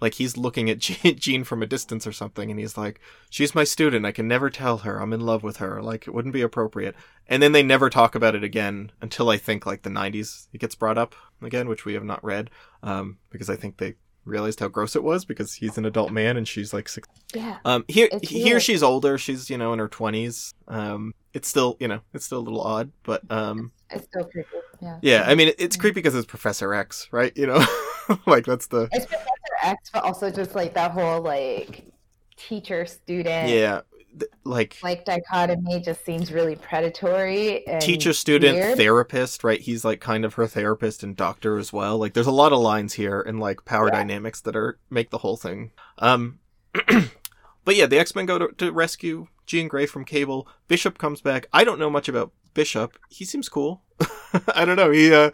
like 0.00 0.14
he's 0.14 0.36
looking 0.36 0.68
at 0.68 0.78
Je- 0.80 1.14
Jean 1.14 1.44
from 1.44 1.62
a 1.62 1.66
distance 1.66 2.06
or 2.06 2.12
something 2.12 2.50
and 2.50 2.60
he's 2.60 2.76
like 2.76 3.00
she's 3.30 3.54
my 3.54 3.64
student. 3.64 4.04
I 4.04 4.12
can 4.12 4.28
never 4.28 4.50
tell 4.50 4.78
her 4.78 5.00
I'm 5.00 5.12
in 5.12 5.20
love 5.20 5.42
with 5.42 5.56
her. 5.56 5.82
Like 5.82 6.06
it 6.06 6.12
wouldn't 6.12 6.34
be 6.34 6.42
appropriate. 6.42 6.94
And 7.26 7.42
then 7.42 7.52
they 7.52 7.62
never 7.62 7.88
talk 7.88 8.14
about 8.14 8.34
it 8.34 8.44
again 8.44 8.92
until 9.00 9.30
I 9.30 9.38
think 9.38 9.64
like 9.64 9.82
the 9.82 9.90
90s 9.90 10.48
it 10.52 10.58
gets 10.58 10.74
brought 10.74 10.98
up 10.98 11.14
again, 11.40 11.68
which 11.68 11.86
we 11.86 11.94
have 11.94 12.04
not 12.04 12.22
read 12.22 12.50
um, 12.82 13.18
because 13.30 13.48
I 13.48 13.56
think 13.56 13.78
they 13.78 13.94
realized 14.24 14.60
how 14.60 14.68
gross 14.68 14.96
it 14.96 15.02
was 15.02 15.24
because 15.24 15.54
he's 15.54 15.78
an 15.78 15.84
adult 15.84 16.12
man 16.12 16.36
and 16.36 16.46
she's 16.46 16.72
like 16.72 16.88
six. 16.88 17.08
Yeah. 17.34 17.58
Um, 17.64 17.84
here 17.88 18.08
here 18.22 18.60
she's 18.60 18.82
older. 18.82 19.18
She's 19.18 19.50
you 19.50 19.58
know 19.58 19.72
in 19.72 19.78
her 19.78 19.88
20s. 19.88 20.54
Um, 20.68 21.14
it's 21.32 21.48
still 21.48 21.76
you 21.80 21.88
know 21.88 22.00
it's 22.12 22.24
still 22.24 22.38
a 22.38 22.40
little 22.40 22.60
odd, 22.60 22.92
but 23.02 23.22
um, 23.30 23.72
It's 23.90 24.04
still 24.04 24.24
creepy. 24.24 24.48
Yeah. 24.80 24.98
yeah. 25.02 25.24
I 25.26 25.34
mean 25.34 25.48
it, 25.48 25.56
it's 25.58 25.76
creepy 25.76 25.94
because 25.94 26.14
it's 26.14 26.26
Professor 26.26 26.74
X, 26.74 27.08
right? 27.12 27.32
You 27.36 27.46
know, 27.46 27.64
like 28.26 28.44
that's 28.44 28.66
the 28.66 28.88
It's 28.92 29.06
Professor 29.06 29.28
X, 29.62 29.90
but 29.92 30.04
also 30.04 30.30
just 30.30 30.54
like 30.54 30.74
that 30.74 30.92
whole 30.92 31.20
like 31.20 31.84
teacher 32.36 32.86
student 32.86 33.50
yeah 33.50 33.82
th- 34.18 34.30
like 34.44 34.76
like 34.82 35.04
dichotomy 35.04 35.80
just 35.80 36.04
seems 36.04 36.32
really 36.32 36.56
predatory 36.56 37.66
and 37.66 37.80
teacher 37.82 38.12
student 38.12 38.56
weird. 38.58 38.76
therapist 38.76 39.44
right? 39.44 39.60
He's 39.60 39.84
like 39.84 40.00
kind 40.00 40.24
of 40.24 40.34
her 40.34 40.46
therapist 40.46 41.02
and 41.02 41.16
doctor 41.16 41.58
as 41.58 41.72
well. 41.72 41.98
Like 41.98 42.14
there's 42.14 42.26
a 42.26 42.32
lot 42.32 42.52
of 42.52 42.58
lines 42.60 42.94
here 42.94 43.20
and 43.20 43.38
like 43.40 43.64
power 43.64 43.86
Yeah. 43.86 43.96
dynamics 43.98 44.40
that 44.42 44.56
are 44.56 44.78
make 44.90 45.10
the 45.10 45.18
whole 45.18 45.36
thing. 45.36 45.72
Um 45.98 46.38
but 47.64 47.76
yeah 47.76 47.86
the 47.86 47.98
x-men 47.98 48.26
go 48.26 48.38
to, 48.38 48.48
to 48.58 48.72
rescue 48.72 49.26
jean 49.46 49.68
grey 49.68 49.86
from 49.86 50.04
cable. 50.04 50.46
Bishop 50.68 50.98
comes 50.98 51.20
back. 51.20 51.46
I 51.52 51.64
don't 51.64 51.78
know 51.78 51.90
much 51.90 52.08
about 52.08 52.32
bishop. 52.54 52.98
He 53.08 53.24
seems 53.24 53.48
cool. 53.48 53.82
I 54.54 54.64
don't 54.64 54.76
know. 54.76 54.90
He 54.90 55.12
uh 55.12 55.30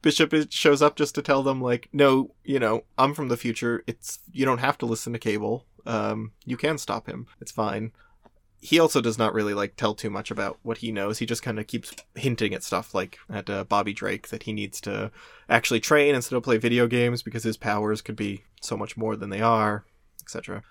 bishop 0.00 0.34
shows 0.50 0.82
up 0.82 0.96
just 0.96 1.14
to 1.14 1.22
tell 1.22 1.44
them 1.44 1.60
like 1.60 1.88
no 1.92 2.32
you 2.44 2.58
know 2.58 2.82
i'm 2.98 3.14
from 3.14 3.28
the 3.28 3.36
future. 3.36 3.84
It's 3.86 4.18
you 4.32 4.44
don't 4.44 4.58
have 4.58 4.78
to 4.78 4.86
listen 4.86 5.12
to 5.12 5.18
cable 5.18 5.66
um 5.86 6.32
you 6.44 6.56
can 6.56 6.78
stop 6.78 7.06
him 7.06 7.26
it's 7.40 7.52
fine 7.52 7.92
he 8.64 8.78
also 8.78 9.00
does 9.00 9.18
not 9.18 9.34
really 9.34 9.54
like 9.54 9.74
tell 9.74 9.92
too 9.92 10.08
much 10.08 10.30
about 10.30 10.56
what 10.62 10.78
he 10.78 10.92
knows. 10.92 11.18
He 11.18 11.26
just 11.26 11.42
kind 11.42 11.58
of 11.58 11.66
keeps 11.66 11.92
hinting 12.14 12.54
at 12.54 12.62
stuff 12.62 12.94
like 12.94 13.18
at 13.28 13.50
uh, 13.50 13.64
Bobby 13.64 13.92
Drake 13.92 14.28
that 14.28 14.44
he 14.44 14.52
needs 14.52 14.80
to 14.82 15.10
actually 15.48 15.80
train 15.80 16.14
instead 16.14 16.36
of 16.36 16.44
play 16.44 16.58
video 16.58 16.86
games 16.86 17.24
because 17.24 17.42
his 17.42 17.56
powers 17.56 18.00
could 18.00 18.14
be 18.14 18.44
so 18.60 18.76
much 18.76 18.96
more 18.96 19.16
than 19.16 19.30
they 19.30 19.40
are, 19.40 19.84
etc. 20.22 20.62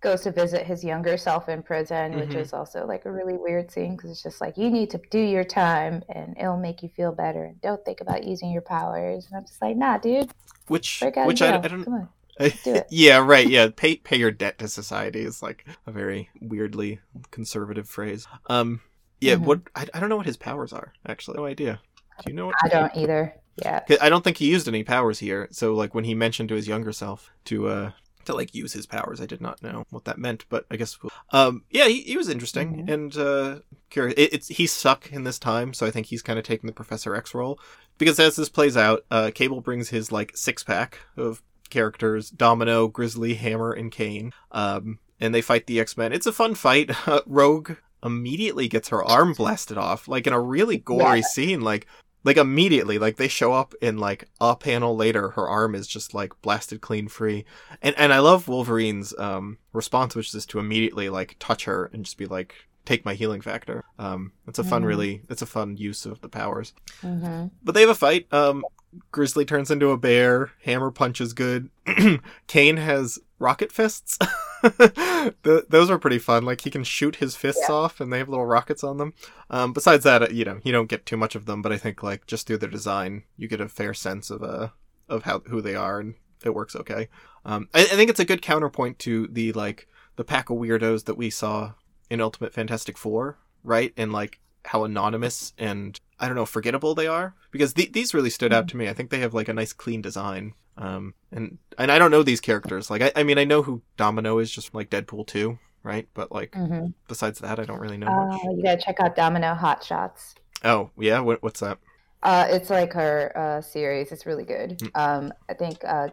goes 0.00 0.22
to 0.22 0.32
visit 0.32 0.66
his 0.66 0.82
younger 0.82 1.16
self 1.16 1.48
in 1.48 1.62
prison, 1.62 2.16
which 2.16 2.30
Mhm. 2.30 2.40
is 2.40 2.52
also 2.52 2.84
like 2.84 3.04
a 3.04 3.12
really 3.12 3.36
weird 3.36 3.70
scene 3.70 3.94
because 3.94 4.10
it's 4.10 4.22
just 4.22 4.40
like 4.40 4.58
you 4.58 4.68
need 4.68 4.90
to 4.90 5.00
do 5.12 5.20
your 5.20 5.44
time 5.44 6.02
and 6.08 6.36
it'll 6.36 6.58
make 6.58 6.82
you 6.82 6.88
feel 6.88 7.12
better 7.12 7.44
and 7.44 7.60
don't 7.60 7.82
think 7.84 8.00
about 8.00 8.24
using 8.24 8.50
your 8.50 8.62
powers. 8.62 9.26
And 9.26 9.36
I'm 9.36 9.46
just 9.46 9.62
like, 9.62 9.76
nah, 9.76 9.98
dude, 9.98 10.32
Which 10.66 11.00
which 11.00 11.42
I. 11.42 11.54
I 11.56 11.68
don't. 11.68 12.08
Come 12.38 12.46
on. 12.50 12.52
do 12.64 12.74
it. 12.74 12.86
yeah, 12.90 13.18
right. 13.18 13.48
Yeah, 13.48 13.68
pay 13.74 13.96
pay 13.96 14.16
your 14.16 14.30
debt 14.30 14.58
to 14.58 14.68
society 14.68 15.20
is 15.20 15.42
like 15.42 15.64
a 15.86 15.92
very 15.92 16.28
weirdly 16.40 17.00
conservative 17.30 17.88
phrase. 17.88 18.26
Um, 18.46 18.80
yeah. 19.20 19.34
Mhm. 19.36 19.40
What 19.40 19.60
I, 19.74 19.86
I 19.94 20.00
don't 20.00 20.08
know 20.08 20.16
what 20.16 20.26
his 20.26 20.36
powers 20.36 20.72
are. 20.72 20.92
Actually, 21.06 21.36
no 21.38 21.46
idea. 21.46 21.80
Do 22.24 22.30
you 22.30 22.36
know 22.36 22.46
what? 22.46 22.54
I 22.62 22.68
don't 22.68 22.96
either. 22.96 23.34
Yeah. 23.56 23.80
I 24.00 24.08
don't 24.08 24.22
think 24.24 24.36
he 24.38 24.50
used 24.50 24.66
any 24.68 24.82
powers 24.84 25.18
here. 25.20 25.48
So 25.52 25.74
like 25.74 25.94
when 25.94 26.04
he 26.04 26.14
mentioned 26.14 26.48
to 26.48 26.54
his 26.56 26.66
younger 26.68 26.92
self 26.92 27.30
to 27.46 27.68
uh 27.68 27.90
to 28.24 28.34
like 28.34 28.54
use 28.54 28.72
his 28.72 28.86
powers, 28.86 29.20
I 29.20 29.26
did 29.26 29.40
not 29.40 29.62
know 29.62 29.84
what 29.90 30.04
that 30.06 30.18
meant. 30.18 30.44
But 30.48 30.64
I 30.70 30.76
guess 30.76 31.00
we'll... 31.02 31.12
um 31.30 31.64
yeah, 31.70 31.86
he, 31.86 32.00
he 32.02 32.16
was 32.16 32.28
interesting 32.28 32.86
Mhm. 32.86 32.92
and 32.92 33.16
uh 33.16 33.58
curious. 33.90 34.14
It, 34.18 34.32
it's 34.32 34.48
he's 34.48 34.72
suck 34.72 35.12
in 35.12 35.22
this 35.24 35.38
time, 35.38 35.72
so 35.72 35.86
I 35.86 35.90
think 35.90 36.06
he's 36.06 36.22
kind 36.22 36.38
of 36.38 36.44
taking 36.44 36.66
the 36.66 36.72
Professor 36.72 37.14
X 37.14 37.32
role 37.34 37.58
because 37.98 38.18
as 38.18 38.34
this 38.36 38.48
plays 38.48 38.76
out, 38.76 39.04
uh 39.10 39.30
Cable 39.34 39.60
brings 39.60 39.88
his 39.90 40.10
like 40.10 40.36
six 40.36 40.64
pack 40.64 40.98
of 41.16 41.42
characters: 41.70 42.30
Domino, 42.30 42.88
Grizzly, 42.88 43.34
Hammer, 43.34 43.72
and 43.72 43.90
Kane. 43.92 44.32
Um, 44.52 44.98
and 45.20 45.34
they 45.34 45.42
fight 45.42 45.66
the 45.66 45.80
X 45.80 45.96
Men. 45.96 46.12
It's 46.12 46.26
a 46.26 46.32
fun 46.32 46.54
fight. 46.54 46.90
Rogue 47.26 47.72
immediately 48.02 48.68
gets 48.68 48.88
her 48.88 49.02
arm 49.04 49.32
blasted 49.32 49.78
off, 49.78 50.06
like 50.08 50.26
in 50.26 50.32
a 50.32 50.40
really 50.40 50.76
gory 50.76 51.18
Yeah. 51.20 51.24
scene. 51.32 51.60
Like 51.60 51.86
like 52.26 52.36
immediately 52.38 52.98
like 52.98 53.16
they 53.16 53.28
show 53.28 53.52
up 53.52 53.74
in 53.82 53.98
like 53.98 54.24
a 54.40 54.56
panel 54.56 54.96
later 54.96 55.28
her 55.32 55.46
arm 55.46 55.74
is 55.74 55.86
just 55.86 56.14
like 56.14 56.32
blasted 56.40 56.80
clean 56.80 57.06
free 57.06 57.44
and 57.82 57.94
and 57.98 58.14
i 58.14 58.18
love 58.18 58.48
wolverine's 58.48 59.12
um 59.18 59.58
response 59.74 60.16
which 60.16 60.34
is 60.34 60.46
to 60.46 60.58
immediately 60.58 61.10
like 61.10 61.36
touch 61.38 61.64
her 61.66 61.90
and 61.92 62.06
just 62.06 62.16
be 62.16 62.24
like 62.24 62.54
take 62.86 63.04
my 63.04 63.12
healing 63.12 63.42
factor 63.42 63.84
um 63.98 64.32
it's 64.48 64.58
a 64.58 64.64
fun 64.64 64.82
Mhm. 64.82 64.86
really 64.86 65.22
it's 65.28 65.42
a 65.42 65.46
fun 65.46 65.76
use 65.76 66.06
of 66.06 66.22
the 66.22 66.30
powers 66.30 66.72
hmm 67.02 67.48
but 67.62 67.74
they 67.74 67.82
have 67.82 67.90
a 67.90 67.94
fight 67.94 68.26
um 68.32 68.64
grizzly 69.12 69.44
turns 69.44 69.70
into 69.70 69.90
a 69.90 69.96
bear 69.96 70.52
hammer 70.64 70.90
punch 70.90 71.20
is 71.20 71.32
good 71.32 71.68
kane 72.46 72.76
has 72.76 73.18
rocket 73.38 73.70
fists 73.72 74.18
the, 74.62 75.66
those 75.68 75.90
are 75.90 75.98
pretty 75.98 76.18
fun 76.18 76.44
like 76.44 76.62
he 76.62 76.70
can 76.70 76.84
shoot 76.84 77.16
his 77.16 77.36
fists 77.36 77.64
Yeah. 77.68 77.74
off 77.74 78.00
and 78.00 78.12
they 78.12 78.18
have 78.18 78.28
little 78.28 78.46
rockets 78.46 78.82
on 78.84 78.96
them 78.98 79.14
um, 79.50 79.72
besides 79.72 80.04
that, 80.04 80.22
uh, 80.22 80.28
you 80.30 80.44
know, 80.44 80.58
you 80.64 80.72
don't 80.72 80.88
get 80.88 81.04
too 81.06 81.16
much 81.16 81.34
of 81.34 81.44
them, 81.46 81.60
but 81.62 81.70
I 81.72 81.76
think 81.76 82.02
like 82.02 82.26
just 82.26 82.46
through 82.46 82.56
their 82.58 82.70
design, 82.70 83.24
you 83.36 83.46
get 83.46 83.60
a 83.60 83.68
fair 83.68 83.92
sense 83.94 84.30
of 84.30 84.42
uh 84.42 84.68
of 85.08 85.24
how 85.24 85.40
who 85.46 85.60
they 85.60 85.74
are, 85.76 86.00
and 86.00 86.14
it 86.44 86.54
works 86.54 86.74
okay. 86.74 87.08
Um, 87.44 87.68
I, 87.74 87.80
I 87.80 87.84
think 87.84 88.08
it's 88.10 88.18
a 88.20 88.24
good 88.24 88.40
counterpoint 88.42 88.98
to 89.00 89.26
the 89.28 89.52
like 89.52 89.86
the 90.16 90.24
pack 90.24 90.48
of 90.48 90.56
weirdos 90.56 91.04
that 91.04 91.16
we 91.18 91.28
saw 91.28 91.72
in 92.08 92.20
Ultimate 92.22 92.54
Fantastic 92.54 92.96
Four, 92.96 93.38
right? 93.62 93.92
And 93.98 94.12
like 94.12 94.40
how 94.64 94.84
anonymous 94.84 95.52
and 95.58 96.00
I 96.18 96.26
don't 96.26 96.36
know 96.36 96.46
forgettable 96.46 96.94
they 96.94 97.06
are 97.06 97.34
because 97.50 97.74
the 97.74 97.90
these 97.92 98.14
really 98.14 98.30
stood 98.30 98.52
out 98.52 98.68
to 98.68 98.76
me. 98.76 98.88
I 98.88 98.92
think 98.94 99.10
they 99.10 99.20
have 99.20 99.34
like 99.34 99.48
a 99.48 99.54
nice 99.54 99.72
clean 99.72 100.02
design. 100.02 100.54
Um, 100.76 101.14
and 101.32 101.58
and 101.78 101.90
I 101.92 101.98
don't 101.98 102.10
know 102.10 102.22
these 102.22 102.40
characters. 102.40 102.90
Like 102.90 103.02
I, 103.02 103.12
I 103.16 103.22
mean, 103.22 103.38
I 103.38 103.44
know 103.44 103.62
who 103.62 103.82
Domino 103.96 104.38
is 104.38 104.50
just 104.50 104.70
from, 104.70 104.78
like 104.78 104.90
Deadpool 104.90 105.26
two, 105.26 105.58
right? 105.82 106.08
But 106.14 106.32
like 106.32 106.52
hmm 106.54 106.86
besides 107.08 107.38
that, 107.40 107.58
I 107.60 107.64
don't 107.64 107.80
really 107.80 107.98
know 107.98 108.08
Uh, 108.10 108.38
you 108.50 108.62
gotta 108.62 108.80
check 108.80 109.00
out 109.00 109.16
Domino 109.16 109.54
Hot 109.54 109.82
Shots. 109.84 110.34
Oh 110.64 110.90
yeah, 110.98 111.20
what, 111.20 111.42
what's 111.42 111.60
that? 111.60 111.78
Uh, 112.22 112.46
it's 112.48 112.70
like 112.70 112.92
her 112.94 113.32
uh, 113.36 113.60
series. 113.60 114.10
It's 114.10 114.26
really 114.26 114.44
good. 114.44 114.78
Mm. 114.80 114.90
Um, 114.94 115.32
I 115.48 115.54
think 115.54 115.84
uh, 115.84 116.08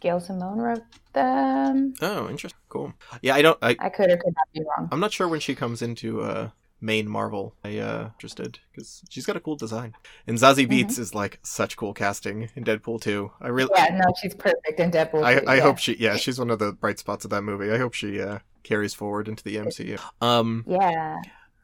Gail 0.00 0.20
Simone 0.20 0.58
wrote 0.58 0.82
them. 1.12 1.94
Oh, 2.00 2.28
interesting. 2.28 2.58
Cool. 2.68 2.92
Yeah, 3.22 3.34
I 3.34 3.42
don't. 3.42 3.58
I 3.62 3.76
I 3.78 3.88
could 3.88 4.10
or 4.10 4.16
could 4.16 4.34
not 4.34 4.48
be 4.52 4.62
wrong. 4.62 4.88
I'm 4.92 5.00
not 5.00 5.12
sure 5.12 5.28
when 5.28 5.40
she 5.40 5.54
comes 5.54 5.82
into 5.82 6.20
uh 6.20 6.50
main 6.80 7.08
Marvel. 7.08 7.54
I 7.64 7.78
uh 7.78 8.10
interested 8.14 8.58
because 8.70 9.02
she's 9.10 9.26
got 9.26 9.36
a 9.36 9.40
cool 9.40 9.56
design. 9.56 9.94
And 10.26 10.38
Zazie 10.38 10.68
Beetz 10.68 10.98
is 10.98 11.14
like 11.14 11.38
such 11.42 11.76
cool 11.76 11.94
casting 11.94 12.50
in 12.54 12.64
Deadpool 12.64 13.00
2. 13.00 13.30
I 13.40 13.48
really. 13.48 13.70
Yeah, 13.74 13.96
no, 13.96 14.12
she's 14.20 14.34
perfect 14.34 14.78
in 14.78 14.90
Deadpool. 14.90 15.24
I, 15.24 15.40
too, 15.40 15.46
I 15.46 15.54
yeah. 15.56 15.62
hope 15.62 15.78
she 15.78 15.96
yeah 15.96 16.16
she's 16.16 16.38
one 16.38 16.50
of 16.50 16.58
the 16.58 16.72
bright 16.72 16.98
spots 16.98 17.24
of 17.24 17.30
that 17.30 17.42
movie. 17.42 17.70
I 17.70 17.78
hope 17.78 17.94
she 17.94 18.20
uh 18.20 18.40
carries 18.62 18.94
forward 18.94 19.28
into 19.28 19.42
the 19.44 19.56
MCU. 19.56 19.98
Um 20.20 20.64
Yeah. 20.66 21.16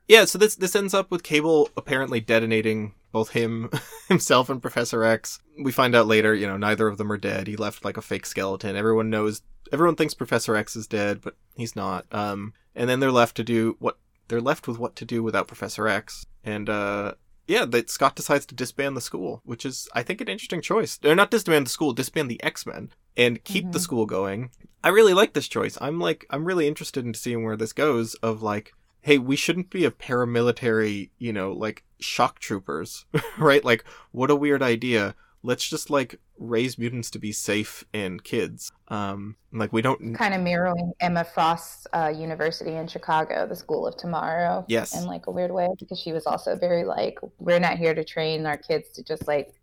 yeah, 0.09 0.25
so 0.25 0.39
this 0.39 0.57
this 0.57 0.77
ends 0.77 0.95
up 0.95 1.11
with 1.11 1.23
Cable 1.23 1.69
apparently 1.77 2.21
detonating 2.21 2.95
both 3.13 3.31
him 3.31 3.69
himself 4.09 4.49
and 4.49 4.63
Professor 4.63 5.05
X. 5.05 5.41
We 5.63 5.73
find 5.73 5.95
out 5.95 6.07
later, 6.07 6.35
you 6.35 6.47
know, 6.47 6.57
neither 6.57 6.89
of 6.89 6.97
them 6.97 7.13
are 7.13 7.19
dead. 7.19 7.47
He 7.47 7.57
left 7.57 7.85
like 7.85 7.99
a 7.99 8.03
fake 8.03 8.25
skeleton. 8.25 8.77
Everyone 8.77 9.11
knows 9.11 9.43
everyone 9.71 9.97
thinks 9.97 10.15
Professor 10.15 10.57
X 10.57 10.75
is 10.77 10.87
dead, 10.87 11.21
but 11.21 11.37
he's 11.55 11.77
not. 11.77 12.07
Um 12.13 12.55
and 12.75 12.89
then 12.89 13.01
they're 13.01 13.13
left 13.13 13.37
to 13.37 13.45
do 13.45 13.77
what 13.79 13.99
they're 14.29 14.41
left 14.41 14.66
with 14.68 14.79
what 14.79 14.97
to 14.97 15.05
do 15.05 15.23
without 15.23 15.49
Professor 15.49 15.87
X. 15.89 16.27
And 16.45 16.68
uh 16.68 17.14
yeah, 17.49 17.64
that 17.66 17.91
Scott 17.91 18.14
decides 18.14 18.47
to 18.47 18.55
disband 18.55 18.97
the 18.97 19.01
school, 19.01 19.43
which 19.45 19.66
is 19.66 19.89
I 19.95 20.03
think 20.03 20.20
an 20.20 20.29
interesting 20.29 20.62
choice. 20.62 20.99
Or 21.05 21.14
not 21.14 21.31
disband 21.31 21.66
the 21.66 21.70
school, 21.70 21.93
disband 21.93 22.31
the 22.31 22.43
X-Men 22.43 22.91
and 23.16 23.43
keep 23.45 23.73
the 23.73 23.79
Mhm. 23.79 23.83
school 23.83 24.07
going. 24.07 24.51
I 24.85 24.89
really 24.89 25.12
like 25.14 25.33
this 25.35 25.49
choice. 25.49 25.77
I'm 25.81 25.99
like 26.01 26.25
I'm 26.31 26.45
really 26.45 26.66
interested 26.68 27.05
in 27.05 27.14
seeing 27.14 27.45
where 27.45 27.57
this 27.57 27.73
goes 27.73 28.14
of 28.16 28.43
like 28.43 28.73
hey, 29.05 29.18
we 29.18 29.35
shouldn't 29.35 29.68
be 29.68 29.85
a 29.85 29.91
paramilitary, 29.91 31.11
you 31.18 31.33
know, 31.33 31.53
like 31.53 31.83
shock 31.99 32.39
troopers, 32.39 33.05
right? 33.39 33.64
Like, 33.64 33.85
what 34.12 34.31
a 34.31 34.37
weird 34.37 34.62
idea. 34.62 35.14
Let's 35.43 35.68
just 35.68 35.90
like 35.90 36.18
raise 36.38 36.78
mutants 36.78 37.11
to 37.11 37.18
be 37.18 37.32
safe 37.32 37.84
and 37.93 38.22
kids. 38.22 38.72
Um, 38.88 39.36
like 39.53 39.72
we 39.72 39.82
don't. 39.82 40.14
Kind 40.14 40.34
of 40.34 40.40
mirroring 40.40 40.93
Emma 41.01 41.24
Frost's 41.24 41.86
uh, 41.93 42.12
university 42.14 42.74
in 42.74 42.86
Chicago, 42.86 43.47
the 43.47 43.57
School 43.57 43.86
of 43.86 43.97
Tomorrow. 43.97 44.64
Yes. 44.68 44.97
In 44.97 45.07
like 45.07 45.26
a 45.26 45.30
weird 45.30 45.51
way, 45.51 45.68
because 45.78 45.99
she 45.99 46.12
was 46.12 46.26
also 46.26 46.57
very 46.57 46.84
like, 46.84 47.18
we're 47.38 47.61
not 47.61 47.78
here 47.78 47.95
to 47.95 48.05
train 48.05 48.47
our 48.47 48.57
kids 48.57 48.90
to 48.93 49.03
just 49.03 49.26
like 49.26 49.55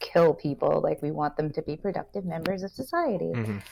kill 0.00 0.34
people. 0.34 0.80
Like 0.82 1.02
we 1.02 1.10
want 1.10 1.36
them 1.36 1.52
to 1.52 1.62
be 1.62 1.76
productive 1.76 2.24
members 2.24 2.62
of 2.62 2.70
society. 2.70 3.32
Mhm. 3.34 3.62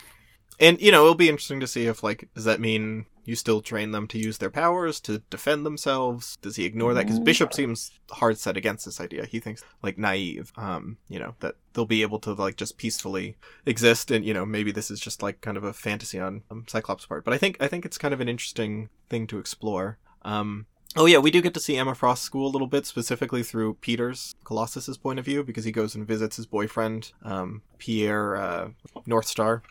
And 0.60 0.80
you 0.80 0.92
know, 0.92 1.02
it'll 1.02 1.14
be 1.14 1.28
interesting 1.28 1.60
to 1.60 1.66
see 1.66 1.86
if 1.86 2.02
like 2.02 2.28
does 2.34 2.44
that 2.44 2.60
mean 2.60 3.06
you 3.24 3.36
still 3.36 3.60
train 3.60 3.92
them 3.92 4.08
to 4.08 4.18
use 4.18 4.38
their 4.38 4.50
powers 4.50 4.98
to 5.00 5.18
defend 5.30 5.64
themselves? 5.64 6.36
Does 6.42 6.56
he 6.56 6.64
ignore 6.64 6.92
that? 6.94 7.06
Because 7.06 7.20
Mhm. 7.20 7.24
Bishop 7.24 7.54
seems 7.54 7.92
hard 8.10 8.36
set 8.36 8.56
against 8.56 8.84
this 8.84 9.00
idea. 9.00 9.26
He 9.26 9.38
thinks 9.38 9.62
like 9.82 9.96
naive. 9.96 10.52
Um, 10.56 10.96
you 11.08 11.18
know 11.20 11.34
that 11.40 11.54
they'll 11.72 11.86
be 11.86 12.02
able 12.02 12.18
to 12.20 12.32
like 12.32 12.56
just 12.56 12.78
peacefully 12.78 13.36
exist, 13.64 14.10
and 14.10 14.24
you 14.24 14.34
know 14.34 14.44
maybe 14.44 14.72
this 14.72 14.90
is 14.90 14.98
just 15.00 15.22
like 15.22 15.40
kind 15.40 15.56
of 15.56 15.64
a 15.64 15.72
fantasy 15.72 16.18
on 16.18 16.42
um, 16.50 16.64
Cyclops' 16.68 17.06
part. 17.06 17.24
But 17.24 17.32
I 17.34 17.38
think 17.38 17.56
I 17.60 17.68
think 17.68 17.84
it's 17.84 17.98
kind 17.98 18.12
of 18.12 18.20
an 18.20 18.28
interesting 18.28 18.88
thing 19.08 19.26
to 19.28 19.38
explore. 19.38 19.98
Um, 20.22 20.66
Oh 20.94 21.06
yeah, 21.06 21.16
we 21.18 21.30
do 21.30 21.40
get 21.40 21.54
to 21.54 21.60
see 21.60 21.78
Emma 21.78 21.94
Frost's 21.94 22.26
school 22.26 22.46
a 22.46 22.52
little 22.52 22.66
bit, 22.66 22.84
specifically 22.84 23.42
through 23.42 23.74
Peter's 23.80 24.34
Colossus's 24.44 24.98
point 24.98 25.18
of 25.18 25.24
view, 25.24 25.42
because 25.42 25.64
he 25.64 25.72
goes 25.72 25.94
and 25.94 26.06
visits 26.06 26.36
his 26.36 26.44
boyfriend, 26.44 27.12
um, 27.22 27.62
Pierre 27.78 28.36
uh, 28.36 28.68
Northstar. 29.08 29.62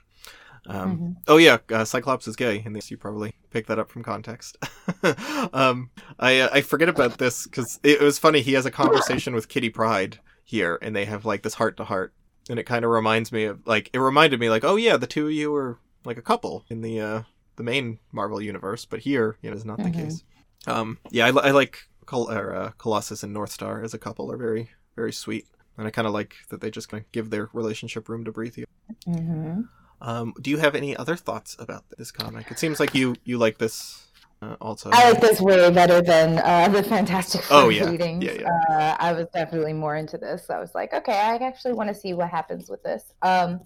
Um, 0.67 0.97
Mhm. 0.97 1.15
Oh 1.27 1.37
yeah, 1.37 1.57
uh, 1.71 1.85
Cyclops 1.85 2.27
is 2.27 2.35
gay, 2.35 2.61
and 2.65 2.75
this 2.75 2.91
you 2.91 2.97
probably 2.97 3.33
picked 3.49 3.67
that 3.67 3.79
up 3.79 3.89
from 3.89 4.03
context. 4.03 4.57
um, 5.53 5.89
I 6.19 6.39
uh, 6.41 6.49
I 6.53 6.61
forget 6.61 6.89
about 6.89 7.17
this 7.17 7.45
because 7.45 7.79
it, 7.83 7.99
was 8.01 8.19
funny. 8.19 8.41
He 8.41 8.53
has 8.53 8.65
a 8.65 8.71
conversation 8.71 9.33
with 9.33 9.47
Kitty 9.49 9.69
Pryde 9.69 10.19
here, 10.43 10.77
and 10.81 10.95
they 10.95 11.05
have 11.05 11.25
like 11.25 11.41
this 11.43 11.55
heart 11.55 11.77
to 11.77 11.83
heart, 11.85 12.13
and 12.49 12.59
it 12.59 12.63
kind 12.65 12.85
of 12.85 12.91
reminds 12.91 13.31
me 13.31 13.45
of 13.45 13.65
like 13.65 13.89
it 13.93 13.99
reminded 13.99 14.39
me 14.39 14.49
like, 14.49 14.63
oh 14.63 14.75
yeah, 14.75 14.97
the 14.97 15.07
two 15.07 15.27
of 15.27 15.33
you 15.33 15.51
were 15.51 15.79
like 16.05 16.17
a 16.17 16.21
couple 16.21 16.65
in 16.69 16.81
the 16.81 16.99
uh, 17.01 17.21
the 17.55 17.63
main 17.63 17.99
Marvel 18.11 18.41
universe, 18.41 18.85
but 18.85 18.99
here, 19.01 19.37
it 19.41 19.53
is 19.53 19.65
not 19.65 19.77
the 19.77 19.85
Mhm. 19.89 19.93
case. 19.95 20.23
Um, 20.67 20.99
yeah, 21.09 21.25
I, 21.25 21.29
I 21.29 21.51
like 21.51 21.87
Col- 22.05 22.29
or, 22.31 22.53
uh, 22.55 22.71
Colossus 22.77 23.23
and 23.23 23.35
Northstar 23.35 23.83
as 23.83 23.93
a 23.95 23.97
couple. 23.99 24.27
They're 24.27 24.37
very 24.37 24.69
very 24.95 25.11
sweet, 25.13 25.47
and 25.77 25.87
I 25.87 25.89
kind 25.89 26.07
of 26.07 26.13
like 26.13 26.35
that 26.49 26.61
they 26.61 26.69
just 26.69 26.87
kind 26.89 27.03
of 27.03 27.11
give 27.11 27.31
their 27.31 27.49
relationship 27.51 28.07
room 28.09 28.23
to 28.25 28.31
breathe. 28.31 28.55
Here. 28.55 28.65
Um, 30.01 30.33
do 30.41 30.49
you 30.49 30.57
have 30.57 30.73
any 30.75 30.95
other 30.97 31.15
thoughts 31.15 31.55
about 31.59 31.83
this 31.97 32.11
comic? 32.11 32.49
It 32.51 32.59
seems 32.59 32.79
like 32.79 32.93
you 32.95 33.15
you 33.23 33.37
like 33.37 33.57
this 33.59 34.07
uh, 34.41 34.55
also. 34.59 34.89
I 34.91 35.11
like 35.11 35.21
this 35.21 35.39
way 35.39 35.69
better 35.71 36.01
than 36.01 36.39
uh, 36.39 36.67
the 36.69 36.81
Fantastic 36.83 37.41
Four 37.43 37.57
Oh, 37.57 37.69
yeah. 37.69 37.89
readings. 37.89 38.23
Yeah, 38.23 38.33
yeah. 38.41 38.49
Uh, 38.69 38.95
I 38.99 39.13
was 39.13 39.27
definitely 39.33 39.73
more 39.73 39.95
into 39.95 40.17
this. 40.17 40.49
I 40.49 40.59
was 40.59 40.73
like, 40.73 40.93
okay, 40.93 41.13
I 41.13 41.35
actually 41.35 41.73
want 41.73 41.89
to 41.89 41.95
see 41.95 42.13
what 42.13 42.29
happens 42.29 42.69
with 42.69 42.81
this. 42.83 43.03
Um, 43.21 43.61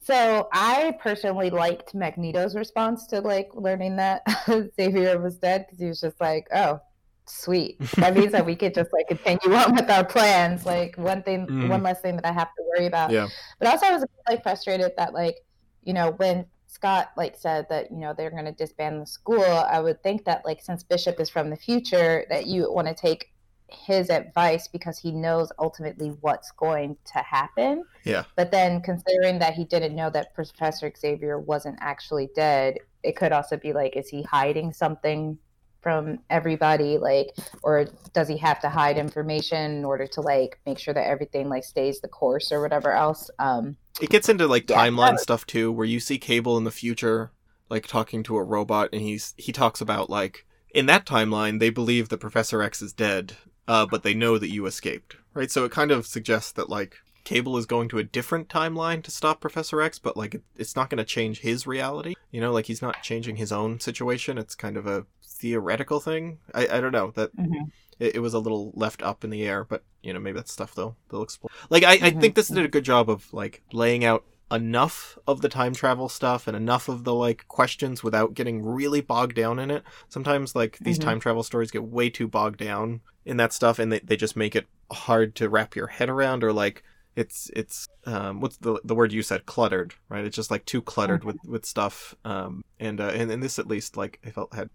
so 0.00 0.48
I 0.52 0.96
personally 1.00 1.50
liked 1.50 1.94
Magneto's 1.94 2.54
response 2.54 3.06
to 3.08 3.20
like 3.20 3.50
learning 3.54 3.96
that 3.96 4.22
Xavier 4.76 5.20
was 5.20 5.38
dead 5.38 5.66
because 5.66 5.80
he 5.80 5.86
was 5.86 6.00
just 6.00 6.20
like, 6.20 6.46
oh, 6.54 6.80
sweet. 7.26 7.78
That 7.96 8.14
means 8.16 8.32
that 8.32 8.44
we 8.46 8.54
could 8.56 8.74
just 8.74 8.90
like 8.92 9.06
continue 9.08 9.56
on 9.56 9.74
with 9.74 9.88
our 9.90 10.04
plans. 10.04 10.64
Like 10.66 10.96
one 10.96 11.22
thing, 11.24 11.46
Mhm. 11.46 11.68
one 11.68 11.82
less 11.82 12.00
thing 12.00 12.16
that 12.16 12.24
I 12.26 12.32
have 12.32 12.48
to 12.54 12.62
worry 12.76 12.86
about. 12.86 13.10
Yeah. 13.10 13.28
But 13.58 13.68
also, 13.68 13.86
I 13.86 13.92
was 13.92 14.04
like 14.28 14.42
frustrated 14.44 14.92
that 14.96 15.12
like 15.14 15.36
you 15.82 15.92
know 15.92 16.12
when 16.12 16.46
Scott 16.66 17.12
like 17.16 17.36
said 17.36 17.66
that 17.68 17.90
you 17.90 17.98
know 17.98 18.14
they're 18.16 18.30
going 18.30 18.46
to 18.46 18.52
disband 18.52 19.00
the 19.00 19.06
school. 19.06 19.44
I 19.44 19.78
would 19.80 20.02
think 20.02 20.24
that 20.24 20.44
like 20.44 20.62
since 20.62 20.82
Bishop 20.82 21.20
is 21.20 21.28
from 21.28 21.50
the 21.50 21.56
future, 21.56 22.24
that 22.30 22.46
you 22.46 22.72
want 22.72 22.88
to 22.88 22.94
take 22.94 23.32
his 23.68 24.10
advice 24.10 24.68
because 24.68 24.98
he 24.98 25.10
knows 25.10 25.50
ultimately 25.58 26.08
what's 26.20 26.50
going 26.52 26.96
to 27.12 27.18
happen. 27.18 27.84
Yeah. 28.04 28.24
But 28.36 28.50
then 28.50 28.80
considering 28.82 29.38
that 29.38 29.54
he 29.54 29.64
didn't 29.64 29.94
know 29.94 30.10
that 30.10 30.34
Professor 30.34 30.92
Xavier 30.96 31.38
wasn't 31.38 31.78
actually 31.80 32.28
dead, 32.34 32.78
it 33.02 33.16
could 33.16 33.32
also 33.32 33.56
be 33.56 33.72
like, 33.72 33.96
is 33.96 34.08
he 34.08 34.22
hiding 34.22 34.72
something 34.72 35.38
from 35.82 36.20
everybody? 36.30 36.96
Like, 36.98 37.30
or 37.62 37.86
does 38.12 38.28
he 38.28 38.36
have 38.38 38.60
to 38.60 38.68
hide 38.68 38.96
information 38.96 39.72
in 39.78 39.84
order 39.84 40.06
to 40.08 40.20
like 40.20 40.58
make 40.64 40.78
sure 40.78 40.94
that 40.94 41.06
everything 41.08 41.48
like 41.48 41.64
stays 41.64 42.00
the 42.00 42.08
course 42.08 42.52
or 42.52 42.60
whatever 42.60 42.92
else? 42.92 43.30
Um, 43.38 43.76
It 44.00 44.10
gets 44.10 44.28
into 44.28 44.46
like 44.46 44.70
Yeah, 44.70 44.78
timeline 44.78 45.12
that- 45.12 45.20
stuff 45.20 45.46
too, 45.46 45.70
where 45.72 45.86
you 45.86 46.00
see 46.00 46.18
Cable 46.18 46.56
in 46.56 46.64
the 46.64 46.70
future, 46.70 47.32
like 47.68 47.86
talking 47.86 48.22
to 48.24 48.36
a 48.36 48.42
robot, 48.44 48.90
and 48.92 49.02
he's 49.02 49.34
he 49.36 49.52
talks 49.52 49.80
about 49.80 50.08
like 50.08 50.46
in 50.74 50.86
that 50.86 51.04
timeline 51.04 51.58
they 51.58 51.70
believe 51.70 52.08
that 52.08 52.18
Professor 52.18 52.62
X 52.62 52.80
is 52.80 52.92
dead, 52.92 53.34
uh, 53.68 53.84
but 53.86 54.02
they 54.02 54.14
know 54.14 54.38
that 54.38 54.50
you 54.50 54.66
escaped, 54.66 55.16
right? 55.34 55.50
So 55.50 55.64
it 55.64 55.72
kind 55.72 55.90
of 55.90 56.06
suggests 56.06 56.52
that 56.52 56.70
like 56.70 56.96
Cable 57.24 57.56
is 57.56 57.66
going 57.66 57.88
to 57.90 57.98
a 57.98 58.04
different 58.04 58.48
timeline 58.48 59.02
to 59.04 59.10
stop 59.10 59.40
Professor 59.40 59.80
X, 59.80 59.98
but 59.98 60.16
like 60.16 60.34
it, 60.34 60.42
it's 60.56 60.74
not 60.74 60.90
going 60.90 60.98
to 60.98 61.04
change 61.04 61.40
his 61.40 61.66
reality, 61.68 62.14
you 62.32 62.40
know, 62.40 62.52
like 62.52 62.66
he's 62.66 62.82
not 62.82 63.02
changing 63.02 63.36
his 63.36 63.52
own 63.52 63.78
situation. 63.80 64.38
It's 64.38 64.54
kind 64.56 64.76
of 64.76 64.86
a 64.86 65.06
theoretical 65.42 65.98
thing. 66.00 66.38
I 66.54 66.62
I 66.76 66.80
don't 66.80 66.92
know 66.92 67.10
that 67.16 67.36
Mhm. 67.36 67.70
it, 67.98 68.16
it 68.16 68.18
was 68.20 68.34
a 68.34 68.38
little 68.38 68.72
left 68.74 69.02
up 69.02 69.24
in 69.24 69.30
the 69.30 69.42
air, 69.44 69.64
but 69.64 69.82
you 70.02 70.12
know 70.12 70.20
maybe 70.20 70.36
that's 70.36 70.52
stuff 70.52 70.74
they'll 70.74 70.96
they'll 71.10 71.22
explore. 71.22 71.50
Like 71.68 71.82
I, 71.84 71.92
I 71.92 72.10
Mhm. 72.10 72.20
think 72.20 72.34
this 72.34 72.48
did 72.48 72.64
a 72.64 72.68
good 72.68 72.84
job 72.84 73.10
of 73.10 73.32
like 73.32 73.62
laying 73.72 74.04
out 74.04 74.24
enough 74.50 75.18
of 75.26 75.40
the 75.40 75.48
time 75.48 75.72
travel 75.74 76.08
stuff 76.08 76.46
and 76.46 76.54
enough 76.56 76.88
of 76.88 77.04
the 77.04 77.14
like 77.14 77.48
questions 77.48 78.02
without 78.04 78.34
getting 78.34 78.62
really 78.64 79.00
bogged 79.00 79.34
down 79.34 79.58
in 79.58 79.70
it. 79.70 79.82
Sometimes 80.08 80.54
like 80.54 80.78
these 80.80 80.98
Mhm. 80.98 81.04
time 81.04 81.20
travel 81.20 81.42
stories 81.42 81.70
get 81.70 81.84
way 81.84 82.10
too 82.10 82.28
bogged 82.28 82.58
down 82.58 83.00
in 83.24 83.36
that 83.38 83.52
stuff 83.52 83.78
and 83.78 83.90
they, 83.90 84.00
they 84.00 84.16
just 84.16 84.36
make 84.36 84.54
it 84.54 84.66
hard 84.92 85.34
to 85.36 85.48
wrap 85.48 85.74
your 85.74 85.86
head 85.88 86.10
around 86.10 86.44
or 86.44 86.52
like 86.52 86.82
it's 87.16 87.50
it's 87.54 87.86
um 88.04 88.40
what's 88.40 88.56
the 88.58 88.78
the 88.84 88.94
word 88.94 89.12
you 89.12 89.22
said 89.22 89.44
cluttered 89.46 89.94
right 90.08 90.24
it's 90.24 90.36
just 90.36 90.50
like 90.50 90.64
too 90.64 90.80
cluttered 90.82 91.24
with 91.24 91.36
with 91.46 91.64
stuff 91.64 92.14
um 92.24 92.62
and 92.80 93.00
uh 93.00 93.12
and, 93.14 93.30
and 93.30 93.42
this 93.42 93.58
at 93.58 93.66
least 93.66 93.96
like 93.98 94.18
i 94.26 94.30
felt 94.30 94.52
had 94.54 94.68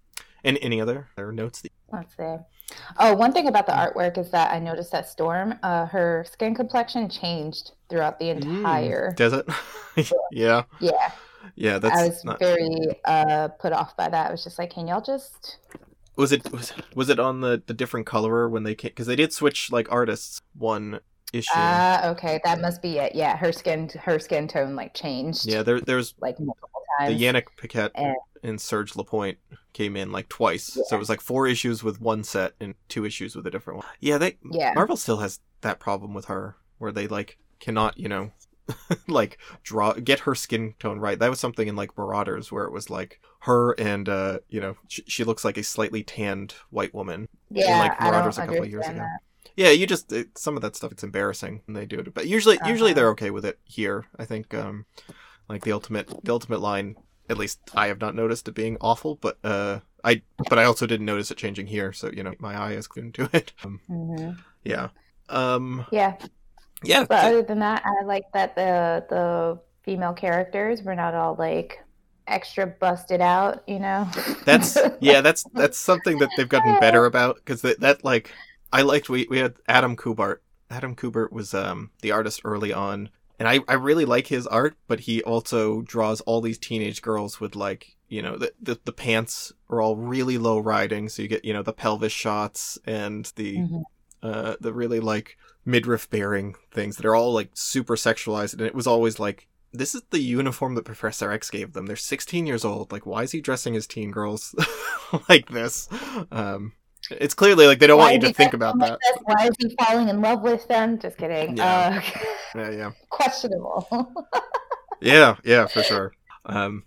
and 0.43 0.57
any 0.61 0.79
other 0.81 1.07
other 1.17 1.31
notes 1.31 1.61
that 1.61 1.71
Let's 1.91 2.15
see. 2.17 2.43
Oh, 2.99 3.13
one 3.15 3.31
thing 3.31 3.47
about 3.47 3.65
the 3.65 3.71
artwork 3.71 4.17
is 4.17 4.29
that 4.31 4.51
I 4.51 4.59
noticed 4.59 4.91
that 4.91 5.07
Storm, 5.07 5.55
uh, 5.63 5.85
her 5.85 6.25
skin 6.29 6.53
complexion 6.53 7.07
changed 7.07 7.71
throughout 7.89 8.19
the 8.19 8.29
entire. 8.29 9.13
does 9.15 9.31
it 9.31 9.47
yeah 10.31 10.63
Yeah, 10.81 11.11
yeah 11.55 11.79
that's 11.79 11.97
I 11.97 12.07
was 12.09 12.25
not 12.25 12.39
very 12.39 12.67
uh, 13.05 13.47
put 13.59 13.71
off 13.71 13.95
by 13.95 14.09
that. 14.09 14.27
I 14.27 14.31
was 14.31 14.43
just 14.43 14.59
like, 14.59 14.73
can 14.73 14.87
y'all 14.87 15.01
just? 15.01 15.57
Was 16.17 16.31
it 16.33 16.51
was, 16.51 16.73
was 16.95 17.09
it 17.09 17.19
on 17.19 17.39
the 17.41 17.61
the 17.67 17.73
different 17.73 18.05
colorer 18.05 18.49
when 18.49 18.63
they 18.63 18.75
came? 18.75 18.89
Because 18.89 19.07
they 19.07 19.15
did 19.15 19.31
switch 19.31 19.71
like 19.71 19.89
artists 19.91 20.41
one 20.57 20.99
issue. 21.31 21.47
Ah, 21.53 22.09
okay, 22.09 22.41
that 22.43 22.59
must 22.59 22.81
be 22.81 22.97
it. 22.97 23.15
Yeah, 23.15 23.37
her 23.37 23.51
skin, 23.53 23.89
her 24.03 24.19
skin 24.19 24.47
tone 24.47 24.75
like 24.75 24.93
changed. 24.93 25.45
yeah, 25.45 25.63
there 25.63 25.79
there's 25.79 26.15
like 26.19 26.37
multiple 26.39 26.69
the. 26.99 27.13
Yanick 27.13 27.43
Paquette 27.57 27.91
And- 27.95 28.15
and 28.43 28.59
Serge 28.61 28.95
Lapointe 28.95 29.37
came 29.73 29.95
in 29.95 30.11
like 30.11 30.29
twice, 30.29 30.65
so 30.87 30.95
it 30.95 30.99
was 30.99 31.09
like 31.09 31.21
four 31.21 31.47
issues 31.47 31.83
with 31.83 32.01
one 32.01 32.23
set 32.23 32.53
and 32.59 32.75
two 32.89 33.05
issues 33.05 33.35
with 33.35 33.45
a 33.47 33.51
different 33.51 33.77
one. 33.79 33.87
Yeah, 33.99 34.17
they 34.17 34.37
Yeah. 34.51 34.73
Marvel 34.75 34.97
still 34.97 35.17
has 35.17 35.39
that 35.61 35.79
problem 35.79 36.13
with 36.13 36.25
her 36.25 36.55
where 36.77 36.91
they 36.91 37.07
like 37.07 37.37
cannot 37.59 37.97
you 37.97 38.07
know 38.07 38.31
like 39.07 39.37
draw 39.63 39.93
get 39.93 40.19
her 40.21 40.35
skin 40.35 40.73
tone 40.79 40.99
right. 40.99 41.17
That 41.19 41.29
was 41.29 41.39
something 41.39 41.67
in 41.67 41.75
like 41.75 41.97
Marauders 41.97 42.51
where 42.51 42.65
it 42.65 42.71
was 42.71 42.89
like 42.89 43.19
her 43.41 43.71
and 43.79 44.09
uh 44.09 44.39
you 44.49 44.59
know 44.59 44.75
she, 44.87 45.03
she 45.07 45.23
looks 45.23 45.45
like 45.45 45.57
a 45.57 45.63
slightly 45.63 46.03
tanned 46.03 46.53
white 46.69 46.93
woman 46.93 47.27
yeah, 47.49 47.79
like, 47.79 47.91
I 48.01 48.05
don't 48.05 48.11
Marauders 48.13 48.37
a 48.37 48.41
couple 48.41 48.63
of 48.63 48.69
years 48.69 48.85
understand 48.85 48.97
ago. 48.97 49.05
that. 49.05 49.53
Yeah, 49.55 49.69
you 49.69 49.87
just 49.87 50.11
it, 50.11 50.37
some 50.37 50.55
of 50.55 50.61
that 50.61 50.75
stuff 50.75 50.91
it's 50.91 51.03
embarrassing 51.03 51.61
when 51.65 51.73
they 51.75 51.85
do 51.85 51.99
it, 51.99 52.13
but 52.13 52.27
usually 52.27 52.59
usually 52.65 52.91
Uh-huh. 52.91 52.95
they're 52.95 53.09
okay 53.11 53.29
with 53.31 53.45
it 53.45 53.57
here. 53.63 54.05
I 54.19 54.25
think 54.25 54.53
um 54.53 54.85
like 55.49 55.63
the 55.63 55.71
ultimate 55.71 56.09
the 56.25 56.31
ultimate 56.33 56.59
line 56.59 56.95
at 57.29 57.37
least 57.37 57.59
I 57.75 57.87
have 57.87 57.99
not 58.01 58.15
noticed 58.15 58.47
it 58.47 58.53
being 58.53 58.77
awful, 58.81 59.15
but 59.15 59.37
uh 59.43 59.79
I 60.03 60.21
but 60.37 60.59
I 60.59 60.63
also 60.65 60.85
didn't 60.87 61.05
notice 61.05 61.31
it 61.31 61.37
changing 61.37 61.67
here, 61.67 61.93
so 61.93 62.09
you 62.11 62.23
know 62.23 62.33
my 62.39 62.55
eye 62.55 62.73
is 62.73 62.87
glued 62.87 63.13
to 63.15 63.29
it. 63.33 63.53
Um, 63.63 63.81
Mhm. 63.89 64.37
yeah. 64.63 64.89
Um 65.29 65.85
Yeah, 65.91 66.17
yeah. 66.83 67.05
but 67.07 67.25
other 67.25 67.41
than 67.43 67.59
that, 67.59 67.83
I 67.85 68.03
like 68.05 68.25
that 68.33 68.55
the 68.55 69.05
the 69.09 69.59
female 69.83 70.13
characters 70.13 70.83
were 70.83 70.95
not 70.95 71.13
all 71.13 71.35
like 71.35 71.79
extra 72.27 72.67
busted 72.67 73.21
out. 73.21 73.63
You 73.67 73.79
know. 73.79 74.07
That's 74.45 74.77
yeah, 74.99 75.21
that's 75.21 75.43
that's 75.53 75.77
something 75.77 76.17
that 76.19 76.35
they've 76.35 76.47
gotten 76.49 76.75
better 76.75 77.05
about 77.05 77.37
because 77.37 77.61
that, 77.61 77.79
that 77.81 78.03
like 78.03 78.31
I 78.71 78.81
liked 78.81 79.09
we 79.09 79.27
we 79.29 79.39
had 79.39 79.55
Adam 79.67 79.95
Kubert. 79.95 80.37
Adam 80.69 80.95
Kubert 80.95 81.31
was 81.31 81.53
um 81.53 81.91
the 82.01 82.11
artist 82.11 82.41
early 82.43 82.73
on, 82.73 83.09
and 83.39 83.47
I 83.47 83.59
I 83.67 83.73
really 83.73 84.05
like 84.05 84.27
his 84.27 84.47
art, 84.47 84.75
but 84.87 85.01
he 85.01 85.21
also 85.23 85.81
draws 85.81 86.21
all 86.21 86.41
these 86.41 86.57
teenage 86.57 87.01
girls 87.01 87.39
with 87.39 87.55
like 87.55 87.95
you 88.09 88.21
know 88.21 88.37
the 88.37 88.53
the, 88.61 88.79
the 88.85 88.91
pants 88.93 89.51
are 89.69 89.81
all 89.81 89.95
really 89.95 90.37
low 90.37 90.59
riding, 90.59 91.09
so 91.09 91.21
you 91.21 91.27
get 91.27 91.43
you 91.45 91.53
know 91.53 91.63
the 91.63 91.73
pelvis 91.73 92.11
shots 92.13 92.77
and 92.85 93.31
the 93.35 93.57
Mhm. 93.57 93.83
uh 94.23 94.55
the 94.61 94.73
really 94.73 94.99
like 94.99 95.37
midriff 95.65 96.09
bearing 96.09 96.55
things 96.71 96.95
that 96.97 97.05
are 97.05 97.15
all 97.15 97.33
like 97.33 97.49
super 97.53 97.95
sexualized, 97.95 98.53
and 98.53 98.61
it 98.61 98.75
was 98.75 98.87
always 98.87 99.19
like. 99.19 99.47
This 99.73 99.93
is 99.93 100.01
the 100.11 100.19
uniform 100.21 100.75
that 100.75 100.85
Professor 100.85 101.29
X 101.29 101.49
gave 101.51 101.73
them. 101.73 101.85
They're 101.87 101.97
16 101.97 102.47
years 102.47 102.63
old. 102.63 102.91
Like, 102.91 103.05
why 103.05 103.23
is 103.23 103.33
he 103.33 103.41
dressing 103.41 103.73
his 103.73 103.85
teen 103.85 104.11
girls 104.11 104.55
like 105.29 105.49
this? 105.49 105.89
Um, 106.31 106.71
It's 107.11 107.33
clearly 107.33 107.67
like 107.67 107.79
they 107.79 107.87
don't 107.87 107.97
Why 107.97 108.11
want 108.11 108.21
you 108.21 108.27
to 108.27 108.33
think 108.33 108.53
about 108.53 108.77
that. 108.79 108.99
this? 108.99 109.17
Why 109.23 109.47
is 109.47 109.55
he 109.59 109.75
falling 109.83 110.09
in 110.09 110.21
love 110.21 110.41
with 110.41 110.67
them? 110.67 110.99
Just 110.99 111.17
kidding. 111.17 111.57
Yeah. 111.57 112.01
Uh, 112.03 112.19
Yeah, 112.55 112.71
yeah. 112.71 112.91
questionable. 113.09 113.87
Yeah, 114.99 115.35
yeah, 115.43 115.67
for 115.67 115.83
sure. 115.83 116.13
Um, 116.43 116.83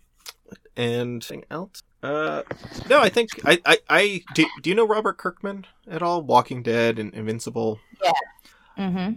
and 0.76 1.22
anything 1.22 1.44
else? 1.48 1.84
Uh, 2.02 2.42
no, 2.88 2.98
I 2.98 3.08
think 3.08 3.28
I, 3.44 3.60
I, 3.64 3.78
I 3.88 4.22
do. 4.34 4.46
Do 4.62 4.68
you 4.68 4.74
know 4.74 4.84
Robert 4.84 5.16
Kirkman 5.16 5.66
at 5.88 6.02
all? 6.02 6.20
Walking 6.20 6.64
Dead 6.64 6.98
and 6.98 7.14
Invincible. 7.14 7.78
Yeah. 8.02 8.10
Mm 8.78 8.92
hmm 8.92 9.12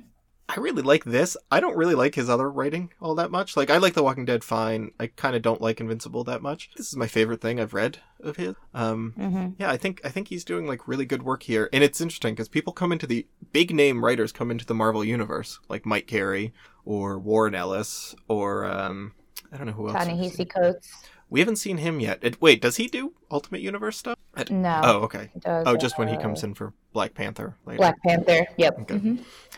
I 0.56 0.60
really 0.60 0.82
like 0.84 1.04
this. 1.04 1.36
I 1.50 1.60
don't 1.60 1.76
really 1.76 1.96
like 1.96 2.16
his 2.16 2.30
other 2.30 2.50
writing 2.50 2.92
all 3.02 3.16
that 3.16 3.32
much. 3.32 3.58
Like 3.58 3.70
I 3.70 3.78
like 3.78 3.94
The 3.94 4.04
Walking 4.04 4.26
Dead 4.26 4.44
fine. 4.44 4.92
I 5.00 5.08
kind 5.08 5.36
of 5.36 5.42
don't 5.42 5.62
like 5.62 5.82
Invincible 5.82 6.24
that 6.26 6.42
much. 6.42 6.70
This 6.78 6.88
is 6.88 6.96
my 6.96 7.08
favorite 7.08 7.42
thing 7.42 7.60
I've 7.60 7.74
read 7.74 8.00
of 8.20 8.38
his. 8.38 8.56
Um, 8.74 9.14
hmm 9.16 9.48
yeah, 9.58 9.70
I 9.70 9.78
think 9.78 10.02
I 10.04 10.10
think 10.10 10.28
he's 10.28 10.44
doing 10.44 10.68
like 10.68 10.88
really 10.88 11.06
good 11.06 11.24
work 11.24 11.44
here, 11.44 11.70
and 11.74 11.84
it's 11.84 12.02
interesting 12.02 12.34
because 12.36 12.50
people 12.50 12.74
come 12.74 12.92
into 12.92 13.08
the 13.08 13.28
big 13.52 13.74
name 13.74 14.04
writers 14.04 14.32
come 14.32 14.52
into 14.52 14.66
the 14.66 14.74
Marvel 14.74 15.04
universe, 15.04 15.60
like 15.70 15.86
Mike 15.86 16.08
Carey 16.08 16.54
or 16.86 17.18
Warren 17.20 17.56
Ellis 17.56 18.16
or 18.28 18.66
um, 18.66 19.14
I 19.52 19.58
don't 19.58 19.68
know 19.68 19.74
who 19.74 19.90
else. 19.90 20.06
Ta-Nehisi. 20.06 20.50
Coates. 20.50 20.92
We 21.34 21.40
haven't 21.40 21.56
seen 21.56 21.80
him 21.80 22.00
yet. 22.00 22.20
It, 22.22 22.40
wait, 22.40 22.62
does 22.62 22.76
he 22.76 22.86
do 22.88 23.14
Ultimate 23.32 23.62
Universe 23.62 23.98
stuff? 23.98 24.20
I- 24.36 24.46
No. 24.52 24.82
Oh, 24.84 24.98
okay. 25.06 25.32
does, 25.40 25.64
Oh, 25.68 25.76
just 25.76 25.98
when 25.98 26.08
he 26.08 26.16
uh, 26.16 26.20
comes 26.22 26.44
in 26.44 26.54
for 26.54 26.74
Black 26.94 27.16
Panther 27.16 27.58
later. 27.66 27.78
Black 27.80 27.96
Panther. 28.04 28.46
Yep. 28.58 28.80
Okay. 28.82 28.98
hmm 29.00 29.16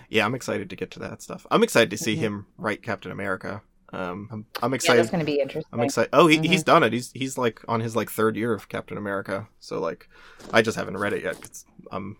Yeah, 0.07 0.25
I'm 0.25 0.35
excited 0.35 0.69
to 0.69 0.75
get 0.77 0.89
to 0.91 0.99
that 0.99 1.21
stuff. 1.21 1.45
I'm 1.51 1.63
excited 1.63 1.89
to 1.91 1.97
see 1.97 2.15
Mhm. 2.15 2.19
him 2.19 2.45
write 2.57 2.81
Captain 2.81 3.11
America. 3.11 3.61
Um, 3.91 4.29
I'm, 4.31 4.45
I'm 4.63 4.71
Yeah, 4.71 4.75
excited. 4.75 4.99
that's 4.99 5.09
going 5.11 5.19
to 5.19 5.25
be 5.25 5.41
interesting. 5.41 5.69
I'm 5.73 5.81
excited. 5.81 6.11
Oh, 6.13 6.27
he, 6.27 6.37
Mhm. 6.37 6.45
he's 6.45 6.63
done 6.63 6.81
it. 6.83 6.93
He's 6.93 7.11
he's 7.11 7.37
like 7.37 7.59
on 7.67 7.81
his 7.81 7.93
like 7.93 8.09
third 8.09 8.37
year 8.37 8.53
of 8.53 8.69
Captain 8.69 8.97
America. 8.97 9.49
So 9.59 9.81
like, 9.81 10.07
I 10.53 10.61
just 10.61 10.77
haven't 10.77 10.95
read 10.97 11.11
it 11.11 11.23
yet. 11.23 11.41
'cause 11.41 11.65
I'm 11.91 12.15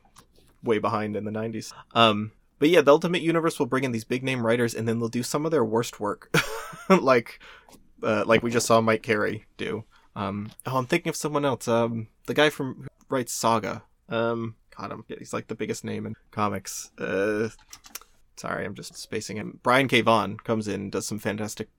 way 0.63 0.79
behind 0.79 1.15
in 1.15 1.23
the 1.23 1.31
'90s. 1.31 1.71
Um, 1.93 2.33
but 2.59 2.67
yeah, 2.67 2.81
the 2.81 2.91
Ultimate 2.91 3.21
Universe 3.21 3.57
will 3.57 3.67
bring 3.67 3.85
in 3.85 3.93
these 3.93 4.03
big 4.03 4.21
name 4.21 4.45
writers, 4.45 4.75
and 4.75 4.85
then 4.85 4.99
they'll 4.99 5.07
do 5.07 5.23
some 5.23 5.45
of 5.45 5.51
their 5.51 5.63
worst 5.63 6.01
work, 6.01 6.29
like 6.89 7.39
uh, 8.03 8.23
like 8.25 8.43
we 8.43 8.51
just 8.51 8.67
saw 8.67 8.81
Mike 8.81 9.03
Carey 9.03 9.45
do. 9.57 9.83
Um, 10.15 10.51
oh, 10.65 10.77
I'm 10.77 10.85
thinking 10.85 11.09
of 11.09 11.15
someone 11.15 11.45
else. 11.45 11.67
Um, 11.67 12.07
the 12.25 12.33
guy 12.33 12.49
from 12.49 12.87
writes 13.09 13.33
Saga. 13.33 13.83
Um, 14.09 14.55
God, 14.77 14.91
I'm 14.91 15.03
he's 15.07 15.33
like 15.33 15.47
the 15.47 15.55
biggest 15.55 15.83
name 15.83 16.05
in 16.05 16.15
comics. 16.31 16.91
Uh, 16.97 17.49
sorry, 18.35 18.65
I'm 18.65 18.75
just 18.75 18.95
spacing 18.95 19.37
him. 19.37 19.59
Brian 19.63 19.87
K. 19.87 20.01
Vaughan 20.01 20.37
comes 20.37 20.67
in, 20.67 20.89
does 20.89 21.07
some 21.07 21.19
fantastic, 21.19 21.69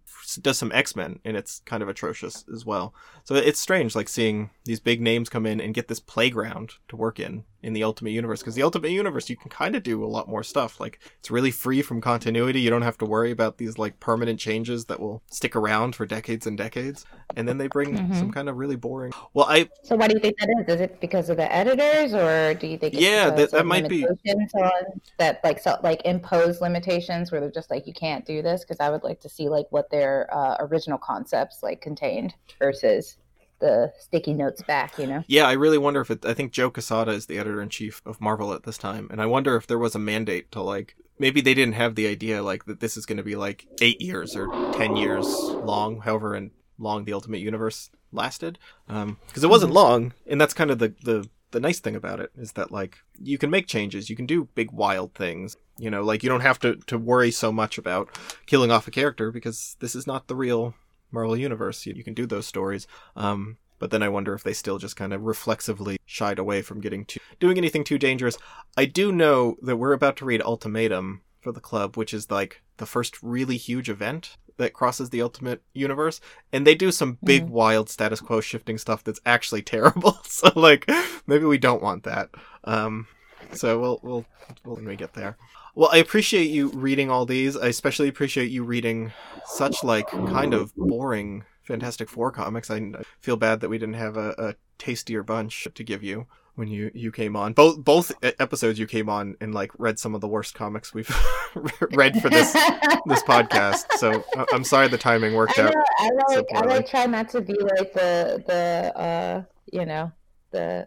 does 0.41 0.59
some 0.59 0.73
X 0.73 0.95
Men, 0.97 1.21
and 1.25 1.37
it's 1.37 1.61
kind 1.65 1.83
of 1.83 1.89
atrocious 1.89 2.45
as 2.53 2.65
well. 2.67 2.95
So 3.25 3.35
it's 3.35 3.61
strange, 3.61 3.95
like 3.95 4.09
seeing 4.09 4.51
these 4.65 4.81
big 4.81 5.01
names 5.01 5.29
come 5.29 5.47
in 5.47 5.61
and 5.61 5.75
get 5.75 5.89
this 5.89 6.01
playground 6.01 6.73
to 6.89 6.97
work 6.97 7.19
in 7.21 7.45
in 7.63 7.73
the 7.73 7.83
Ultimate 7.83 8.11
Universe. 8.11 8.41
Because 8.41 8.55
the 8.55 8.63
Ultimate 8.63 8.91
Universe, 8.91 9.29
you 9.31 9.37
can 9.37 9.51
kind 9.51 9.75
of 9.75 9.83
do 9.83 10.05
a 10.05 10.07
lot 10.07 10.29
more 10.29 10.43
stuff. 10.43 10.79
Like 10.79 11.01
it's 11.19 11.31
really 11.31 11.51
free 11.51 11.83
from 11.83 12.01
continuity. 12.01 12.61
You 12.61 12.71
don't 12.71 12.83
have 12.83 12.99
to 12.99 13.05
worry 13.05 13.31
about 13.31 13.59
these 13.59 13.79
like 13.79 13.99
permanent 13.99 14.39
changes 14.39 14.85
that 14.87 15.01
will 15.01 15.23
stick 15.31 15.57
around 15.57 15.97
for 15.97 16.07
decades 16.07 16.47
and 16.47 16.57
decades. 16.57 17.05
And 17.37 17.49
then 17.49 17.59
they 17.59 17.67
bring 17.67 17.97
Mhm. 17.97 18.15
some 18.17 18.31
kind 18.31 18.49
of 18.49 18.57
really 18.57 18.77
boring. 18.77 19.13
Well, 19.35 19.47
I 19.49 19.69
So 19.83 19.97
why 19.97 20.07
do 20.09 20.15
you 20.15 20.21
think 20.21 20.37
that 20.39 20.49
is? 20.61 20.75
Is 20.75 20.81
it 20.81 21.01
because 21.01 21.29
of 21.31 21.37
the 21.39 21.53
editors, 21.53 22.15
or 22.15 22.55
do 22.55 22.67
you 22.69 22.79
think 22.79 22.95
it's 22.95 23.03
Yeah, 23.03 23.31
that- 23.31 23.51
that 23.51 23.67
might 23.67 23.89
be- 23.89 24.07
on 24.07 24.83
that 25.19 25.41
like 25.43 25.59
so, 25.59 25.79
like 25.83 26.03
impose 26.05 26.61
limitations 26.61 27.33
where 27.33 27.41
they're 27.41 27.51
just 27.51 27.71
like 27.71 27.87
you 27.87 27.93
can't 27.93 28.25
do 28.25 28.43
this? 28.43 28.63
Because 28.63 28.81
I 28.81 28.91
would 28.91 29.03
like 29.03 29.21
to 29.21 29.29
see 29.29 29.49
like 29.49 29.67
what 29.71 29.91
their 29.97 30.29
uh, 30.33 30.57
original 30.61 30.99
concepts 30.99 31.63
like 31.63 31.81
contained 31.81 32.35
versus 32.59 33.17
the 33.59 33.91
sticky 33.99 34.35
notes 34.35 34.63
back. 34.63 34.99
You 34.99 35.07
know. 35.07 35.25
Yeah, 35.27 35.49
I 35.49 35.53
really 35.53 35.79
wonder 35.79 36.01
if 36.01 36.11
it. 36.11 36.25
I 36.25 36.35
think 36.35 36.53
Joe 36.53 36.71
Quesada 36.71 37.13
is 37.13 37.27
the 37.27 37.39
editor 37.39 37.63
in 37.63 37.71
chief 37.71 38.03
of 38.05 38.21
Marvel 38.21 38.53
at 38.53 38.65
this 38.65 38.79
time, 38.79 39.09
and 39.11 39.21
I 39.21 39.27
wonder 39.27 39.57
if 39.57 39.67
there 39.67 39.79
was 39.79 39.95
a 39.95 39.99
mandate 39.99 40.53
to 40.53 40.61
like 40.63 40.97
maybe 41.19 41.41
they 41.41 41.55
didn't 41.55 41.75
have 41.75 41.95
the 41.95 42.07
idea 42.07 42.43
like 42.43 42.67
that 42.67 42.81
this 42.81 42.97
is 42.97 43.07
going 43.07 43.17
to 43.17 43.25
be 43.25 43.37
like 43.37 43.67
eight 43.81 44.01
years 44.01 44.37
or 44.37 44.49
ten 44.73 44.97
years 44.97 45.27
long, 45.27 46.01
however 46.01 46.35
and 46.35 46.51
long 46.79 47.05
the 47.05 47.15
Ultimate 47.15 47.41
Universe 47.41 47.91
lasted, 48.13 48.59
because 48.87 49.43
it 49.43 49.51
wasn't 49.51 49.73
long, 49.73 50.13
and 50.27 50.41
that's 50.41 50.55
kind 50.55 50.71
of 50.71 50.79
the 50.79 50.95
the 51.03 51.29
the 51.57 51.61
nice 51.61 51.81
thing 51.81 51.97
about 51.97 52.21
it 52.21 52.31
is 52.37 52.53
that 52.53 52.71
like 52.71 52.99
you 53.19 53.39
can 53.39 53.49
make 53.49 53.67
changes, 53.67 54.11
you 54.11 54.15
can 54.15 54.27
do 54.27 54.51
big 54.55 54.71
wild 54.73 55.15
things. 55.15 55.57
You 55.79 55.91
know, 55.91 56.03
like 56.03 56.23
you 56.23 56.29
don't 56.29 56.43
have 56.43 56.59
to 56.61 56.77
to 56.87 56.99
worry 56.99 57.31
so 57.31 57.51
much 57.51 57.79
about 57.79 58.11
killing 58.45 58.71
off 58.71 58.87
a 58.87 58.91
character 58.91 59.33
because 59.33 59.75
this 59.81 59.95
is 59.95 60.07
not 60.07 60.27
the 60.27 60.37
real 60.37 60.75
Marvel 61.11 61.35
universe. 61.35 61.87
You, 61.87 61.95
you 61.95 62.05
can 62.05 62.13
do 62.13 62.27
those 62.27 62.47
stories. 62.47 62.87
Um, 63.17 63.57
but 63.79 63.91
then 63.91 64.03
I 64.03 64.11
wonder 64.11 64.35
if 64.35 64.43
they 64.43 64.53
still 64.53 64.77
just 64.77 64.97
kind 64.97 65.15
of 65.15 65.23
reflexively 65.23 65.97
shied 66.05 66.39
away 66.39 66.61
from 66.61 66.83
getting 66.83 67.07
too 67.07 67.21
doing 67.41 67.57
anything 67.57 67.85
too 67.85 67.99
dangerous. 67.99 68.37
I 68.77 68.85
do 68.85 69.11
know 69.11 69.57
that 69.63 69.79
we're 69.79 69.95
about 69.95 70.17
to 70.19 70.27
read 70.27 70.43
Ultimatum 70.43 71.23
for 71.47 71.53
the 71.53 71.61
club, 71.61 71.97
which 71.97 72.13
is 72.13 72.29
like 72.29 72.61
the 72.79 72.87
first 72.87 73.23
really 73.23 73.57
huge 73.57 73.89
event 73.89 74.37
that 74.57 74.73
crosses 74.73 75.11
the 75.11 75.23
Ultimate 75.23 75.63
Universe, 75.75 76.21
and 76.53 76.67
they 76.67 76.75
do 76.75 76.91
some 76.91 77.19
big, 77.23 77.45
Mhm. 77.47 77.51
wild 77.51 77.89
status 77.89 78.21
quo 78.21 78.41
shifting 78.41 78.79
stuff 78.79 79.05
that's 79.05 79.21
actually 79.25 79.63
terrible. 79.75 80.19
so 80.25 80.51
like, 80.57 80.91
maybe 81.29 81.45
we 81.45 81.57
don't 81.59 81.83
want 81.83 82.03
that. 82.03 82.31
Um, 82.65 83.07
so 83.53 83.79
we'll 83.79 84.01
we'll 84.03 84.25
we'll 84.65 84.75
when 84.75 84.87
we 84.87 84.97
get 84.97 85.13
there. 85.15 85.37
Well, 85.77 85.89
I 85.93 85.99
appreciate 85.99 86.51
you 86.51 86.71
reading 86.71 87.13
all 87.13 87.27
these. 87.27 87.57
I 87.57 87.69
especially 87.69 88.09
appreciate 88.09 88.51
you 88.51 88.65
reading 88.65 89.13
such 89.45 89.85
like 89.85 90.09
kind 90.09 90.53
of 90.53 90.75
boring 90.75 91.45
Fantastic 91.63 92.09
Four 92.09 92.33
comics. 92.33 92.69
I, 92.71 92.79
I 92.79 93.03
feel 93.21 93.37
bad 93.37 93.61
that 93.61 93.69
we 93.69 93.79
didn't 93.79 93.95
have 93.95 94.17
a, 94.17 94.31
a 94.37 94.55
tastier 94.79 95.23
bunch 95.23 95.69
to 95.73 95.85
give 95.85 96.03
you 96.03 96.27
when 96.57 96.69
you 96.69 96.91
you 96.95 97.13
came 97.13 97.37
on. 97.37 97.53
Both 97.53 97.85
both 97.85 98.13
episodes 98.23 98.79
you 98.79 98.87
came 98.87 99.09
on 99.09 99.37
and 99.41 99.55
like 99.55 99.71
read 99.79 99.99
some 99.99 100.15
of 100.15 100.21
the 100.21 100.29
worst 100.29 100.55
comics 100.55 100.93
we've 100.93 101.09
read 101.93 102.21
for 102.21 102.29
this 102.29 102.53
this 103.07 103.23
podcast. 103.23 103.85
So 103.99 104.25
I- 104.37 104.47
I'm 104.53 104.65
sorry 104.65 104.89
the 104.89 104.99
timing 104.99 105.35
worked 105.35 105.59
I 105.59 105.63
out. 105.69 105.75
know. 105.75 105.85
I 106.01 106.09
so 106.31 106.35
like. 106.37 106.47
I 106.55 106.61
like 106.67 106.89
try 106.91 107.07
not 107.07 107.29
to 107.31 107.41
be 107.41 107.55
like 107.55 107.93
the 107.93 108.43
the 108.47 109.01
uh 109.01 109.43
you 109.73 109.87
know 109.87 110.11
the 110.51 110.87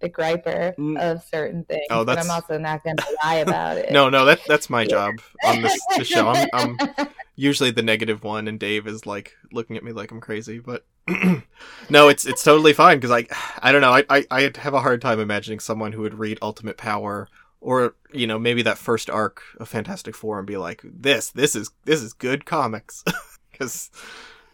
the 0.00 0.08
griper 0.08 0.76
Mm. 0.76 0.96
of 1.00 1.24
certain 1.24 1.64
things. 1.64 1.82
Oh, 1.90 2.04
but 2.04 2.14
that's- 2.14 2.26
I'm 2.26 2.30
also 2.30 2.56
not 2.56 2.84
going 2.84 2.96
to 2.98 3.16
lie 3.24 3.36
about 3.36 3.78
it. 3.78 3.90
No, 3.90 4.08
no, 4.08 4.24
that 4.26 4.40
that's 4.46 4.70
my 4.70 4.82
Yeah. 4.82 4.88
job 4.88 5.14
on 5.44 5.60
this, 5.62 5.76
this 5.96 6.06
show. 6.06 6.28
I'm, 6.28 6.46
I'm 6.52 6.76
usually 7.34 7.72
the 7.72 7.82
negative 7.82 8.22
one, 8.22 8.46
and 8.46 8.60
Dave 8.60 8.86
is 8.86 9.06
like 9.06 9.34
looking 9.50 9.76
at 9.76 9.82
me 9.82 9.90
like 9.90 10.12
I'm 10.12 10.20
crazy. 10.20 10.60
But 10.60 10.86
no, 11.90 12.08
it's 12.08 12.26
it's 12.26 12.42
totally 12.44 12.72
fine 12.72 12.98
because 12.98 13.10
I 13.10 13.26
I 13.62 13.72
don't 13.72 13.80
know. 13.80 13.92
I, 13.92 14.04
I 14.10 14.26
I 14.30 14.50
have 14.58 14.74
a 14.74 14.80
hard 14.80 15.00
time 15.00 15.20
imagining 15.20 15.58
someone 15.60 15.92
who 15.92 16.02
would 16.02 16.14
read 16.18 16.38
Ultimate 16.42 16.76
Power 16.76 17.28
or 17.60 17.94
you 18.12 18.26
know 18.26 18.38
maybe 18.38 18.62
that 18.62 18.78
first 18.78 19.10
arc 19.10 19.42
of 19.58 19.68
Fantastic 19.68 20.14
Four 20.14 20.38
and 20.38 20.46
be 20.46 20.56
like 20.56 20.82
this 20.84 21.30
this 21.30 21.56
is 21.56 21.70
this 21.84 22.02
is 22.02 22.12
good 22.12 22.44
comics 22.44 23.02
because 23.52 23.90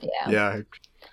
yeah. 0.01 0.31
yeah 0.31 0.61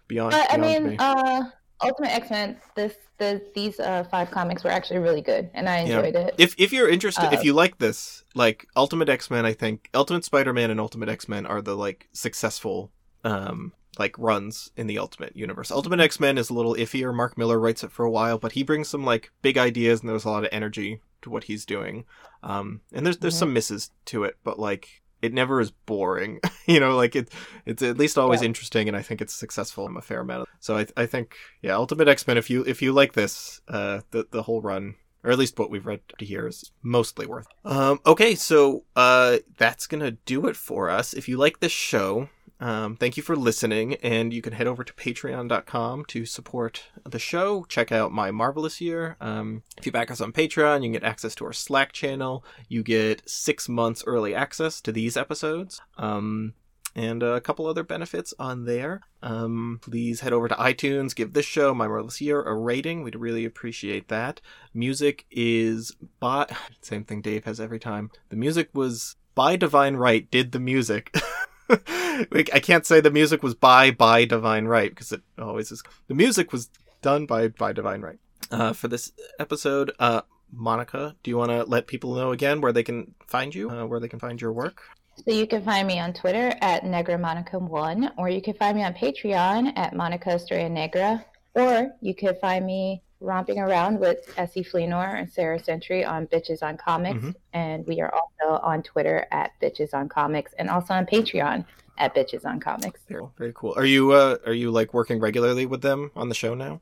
beyond 0.08 0.32
But 0.32 0.54
I 0.54 0.58
mean, 0.58 0.90
me. 0.90 0.96
uh, 1.00 1.44
Ultimate 1.82 2.12
X 2.12 2.30
Men. 2.30 2.58
This, 2.76 2.96
the 3.18 3.42
these 3.56 3.80
uh 3.80 4.04
five 4.06 4.30
comics 4.32 4.64
were 4.64 4.70
actually 4.70 5.00
really 5.00 5.22
good, 5.22 5.50
and 5.54 5.68
I 5.68 5.84
Yeah. 5.84 5.98
enjoyed 5.98 6.16
it. 6.16 6.36
if 6.38 6.56
if 6.60 6.72
you're 6.72 6.90
interested, 6.90 7.34
if 7.34 7.40
uh, 7.40 7.44
you 7.44 7.54
like 7.54 7.80
this, 7.80 8.24
like 8.36 8.68
Ultimate 8.76 9.10
X 9.10 9.30
Men, 9.32 9.46
I 9.46 9.54
think 9.54 9.90
Ultimate 9.94 10.24
Spider 10.24 10.54
Man 10.54 10.70
and 10.72 10.80
Ultimate 10.80 11.10
X 11.10 11.28
Men 11.28 11.46
are 11.46 11.62
the 11.62 11.76
like 11.76 12.08
successful 12.14 12.92
um 13.24 13.74
like 14.00 14.18
runs 14.18 14.72
in 14.78 14.88
the 14.88 14.98
Ultimate 15.00 15.36
universe. 15.36 15.72
Ultimate 15.72 16.00
X 16.00 16.20
Men 16.20 16.38
is 16.38 16.50
a 16.50 16.54
little 16.54 16.76
iffier. 16.76 17.14
Mark 17.14 17.38
Millar 17.38 17.60
writes 17.60 17.84
it 17.84 17.92
for 17.92 18.06
a 18.06 18.12
while, 18.12 18.38
but 18.38 18.54
he 18.54 18.64
brings 18.64 18.88
some 18.88 19.04
like 19.04 19.32
big 19.42 19.58
ideas 19.58 20.00
and 20.02 20.10
there's 20.10 20.26
a 20.26 20.30
lot 20.30 20.44
of 20.44 20.50
energy 20.52 21.02
to 21.24 21.30
what 21.30 21.44
he's 21.46 21.66
doing. 21.66 22.06
Um, 22.44 22.82
and 22.94 23.06
there's 23.06 23.18
there's 23.18 23.36
Mhm. 23.36 23.40
some 23.40 23.54
misses 23.54 23.92
to 24.06 24.24
it, 24.24 24.38
but 24.44 24.58
like 24.60 25.02
it 25.22 25.34
never 25.34 25.62
is 25.62 25.70
boring. 25.72 26.40
you 26.66 26.80
know, 26.80 26.96
like 26.96 27.16
it 27.16 27.30
it's 27.66 27.84
at 27.84 27.98
least 27.98 28.18
always 28.18 28.42
Yeah. 28.42 28.48
interesting, 28.48 28.88
and 28.88 28.96
I 28.98 29.02
think 29.02 29.22
it's 29.22 29.34
successful 29.34 29.86
in 29.88 29.96
a 29.98 30.02
fair 30.02 30.22
amount. 30.22 30.44
Of, 30.44 30.48
So 30.62 30.78
I 30.78 30.88
I 30.96 31.06
think 31.06 31.36
yeah, 31.62 31.76
Ultimate 31.76 32.08
X 32.08 32.26
Men. 32.28 32.38
If 32.38 32.50
you 32.50 32.64
if 32.66 32.82
you 32.82 32.94
like 32.94 33.14
this, 33.14 33.62
uh, 33.68 34.02
the 34.12 34.26
the 34.32 34.44
whole 34.44 34.62
run 34.62 34.96
or 35.24 35.30
at 35.30 35.38
least 35.38 35.60
what 35.60 35.70
we've 35.70 35.86
read 35.86 36.00
to 36.18 36.26
here 36.26 36.48
is 36.48 36.72
mostly 36.82 37.28
worth. 37.28 37.46
Um, 37.64 38.00
okay, 38.08 38.34
so 38.34 38.86
uh, 38.96 39.38
that's 39.58 39.86
gonna 39.86 40.12
do 40.12 40.48
it 40.48 40.56
for 40.56 40.90
us. 40.90 41.14
If 41.14 41.28
you 41.30 41.38
like 41.38 41.60
this 41.60 41.72
show, 41.72 42.30
um, 42.62 42.96
thank 42.96 43.18
you 43.18 43.24
for 43.24 43.36
listening, 43.36 43.96
and 43.96 44.32
you 44.32 44.42
can 44.42 44.54
head 44.54 44.68
over 44.68 44.84
to 44.84 44.94
patreon.com 44.94 46.06
to 46.06 46.26
support 46.28 46.84
the 47.04 47.18
show. 47.18 47.66
Check 47.68 47.92
out 47.92 48.12
my 48.12 48.30
marvelous 48.30 48.80
year. 48.80 49.18
Um, 49.20 49.64
if 49.78 49.86
you 49.88 49.92
back 49.92 50.12
us 50.12 50.22
on 50.22 50.32
Patreon, 50.32 50.78
you 50.78 50.86
can 50.86 50.92
get 50.94 51.04
access 51.04 51.34
to 51.36 51.46
our 51.46 51.54
Slack 51.54 51.92
channel. 51.92 52.46
You 52.70 52.84
get 52.84 53.28
six 53.28 53.68
months 53.68 54.04
early 54.06 54.36
access 54.36 54.80
to 54.82 54.92
these 54.92 55.18
episodes. 55.18 55.82
Um, 55.98 56.54
and 56.96 57.24
a 57.24 57.42
couple 57.42 57.66
other 57.66 57.84
benefits 57.84 58.34
on 58.38 58.66
there. 58.66 59.02
Um, 59.24 59.80
please 59.82 60.20
head 60.20 60.34
over 60.34 60.48
to 60.48 60.56
iTunes, 60.56 61.16
give 61.16 61.34
this 61.34 61.46
show, 61.46 61.74
My 61.74 61.88
Marvelous 61.88 62.22
Year, 62.22 62.42
a 62.42 62.54
rating. 62.54 63.02
We'd 63.02 63.16
really 63.16 63.46
appreciate 63.46 64.10
that. 64.10 64.42
Music 64.74 65.26
is 65.32 65.96
by 66.20 66.48
same 66.82 67.06
thing 67.06 67.22
Dave 67.22 67.46
has 67.46 67.60
every 67.60 67.80
time. 67.80 68.12
The 68.30 68.36
music 68.36 68.70
was 68.74 69.16
by 69.36 69.56
Divine 69.56 69.96
Right. 69.96 70.30
Did 70.30 70.52
the 70.52 70.60
music? 70.60 71.16
I 71.72 72.60
can't 72.62 72.86
say 72.86 73.02
the 73.02 73.12
music 73.12 73.44
was 73.44 73.56
by 73.56 73.92
by 73.92 74.26
Divine 74.26 74.66
Right 74.66 74.90
because 74.90 75.12
it 75.12 75.22
always 75.40 75.72
is. 75.72 75.84
The 76.08 76.14
music 76.16 76.52
was 76.52 76.70
done 77.02 77.26
by 77.26 77.50
by 77.50 77.74
Divine 77.74 78.02
Right. 78.02 78.20
uh, 78.52 78.74
for 78.74 78.88
this 78.88 79.12
episode. 79.40 79.92
Uh, 80.00 80.22
Monica, 80.54 81.16
do 81.24 81.32
you 81.32 81.38
want 81.38 81.52
to 81.52 81.64
let 81.64 81.88
people 81.88 82.14
know 82.16 82.32
again 82.32 82.60
where 82.62 82.74
they 82.74 82.84
can 82.84 83.16
find 83.28 83.56
you, 83.56 83.70
uh, 83.70 83.86
where 83.86 84.00
they 84.02 84.10
can 84.10 84.20
find 84.20 84.42
your 84.42 84.52
work? 84.52 84.82
So 85.26 85.32
you 85.32 85.48
can 85.48 85.64
find 85.64 85.88
me 85.88 86.00
on 86.00 86.14
Twitter 86.14 86.54
at 86.62 86.84
NegraMonica1, 86.84 88.12
or 88.18 88.30
you 88.30 88.42
can 88.42 88.54
find 88.56 88.76
me 88.78 88.84
on 88.84 88.94
Patreon 88.94 89.74
at 89.78 89.96
Monica 89.96 90.32
Estrella 90.32 90.70
Negra, 90.70 91.26
or 91.56 91.92
you 92.02 92.16
could 92.16 92.38
find 92.40 92.66
me 92.66 93.02
romping 93.22 93.60
around 93.60 94.00
with 94.00 94.18
Essie 94.38 94.64
Fleenor 94.64 95.18
and 95.20 95.32
Sarah 95.32 95.60
Sentry 95.64 96.04
on 96.04 96.28
Bitches 96.28 96.62
on 96.64 96.76
Comics, 96.78 97.20
Mhm. 97.24 97.36
and 97.54 97.86
we 97.88 98.02
are 98.02 98.12
also 98.14 98.62
on 98.64 98.84
Twitter 98.84 99.26
at 99.32 99.52
Bitches 99.62 99.94
on 99.94 100.10
Comics, 100.10 100.54
and 100.58 100.70
also 100.70 100.94
on 100.94 101.06
Patreon 101.06 101.64
at 101.98 102.14
Bitches 102.16 102.46
on 102.46 102.60
Comics. 102.60 103.02
Very, 103.08 103.24
very 103.38 103.54
cool. 103.56 103.74
Are 103.78 103.86
you 103.86 104.12
uh, 104.12 104.38
are 104.46 104.54
you 104.54 104.72
like 104.72 104.94
working 104.94 105.20
regularly 105.20 105.66
with 105.66 105.82
them 105.82 106.12
on 106.16 106.30
the 106.30 106.36
show 106.36 106.56
now? 106.56 106.82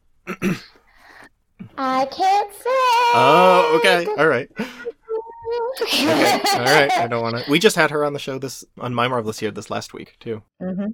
I 1.78 2.06
can't 2.06 2.54
say. 2.54 2.70
Oh, 3.14 3.80
okay, 3.80 4.06
all 4.18 4.28
right. 4.28 4.50
Okay, 5.82 6.42
all 6.54 6.64
right. 6.66 6.92
I 6.92 7.08
don't 7.08 7.22
want 7.22 7.38
to. 7.38 7.52
We 7.52 7.60
just 7.60 7.76
had 7.76 7.92
her 7.92 8.06
on 8.06 8.14
the 8.14 8.20
show 8.20 8.38
this 8.40 8.64
on 8.78 8.94
My 8.94 9.08
Marvelous 9.08 9.42
Year 9.42 9.52
this 9.52 9.70
last 9.70 9.94
week 9.94 10.16
too. 10.20 10.44
hmm 10.62 10.88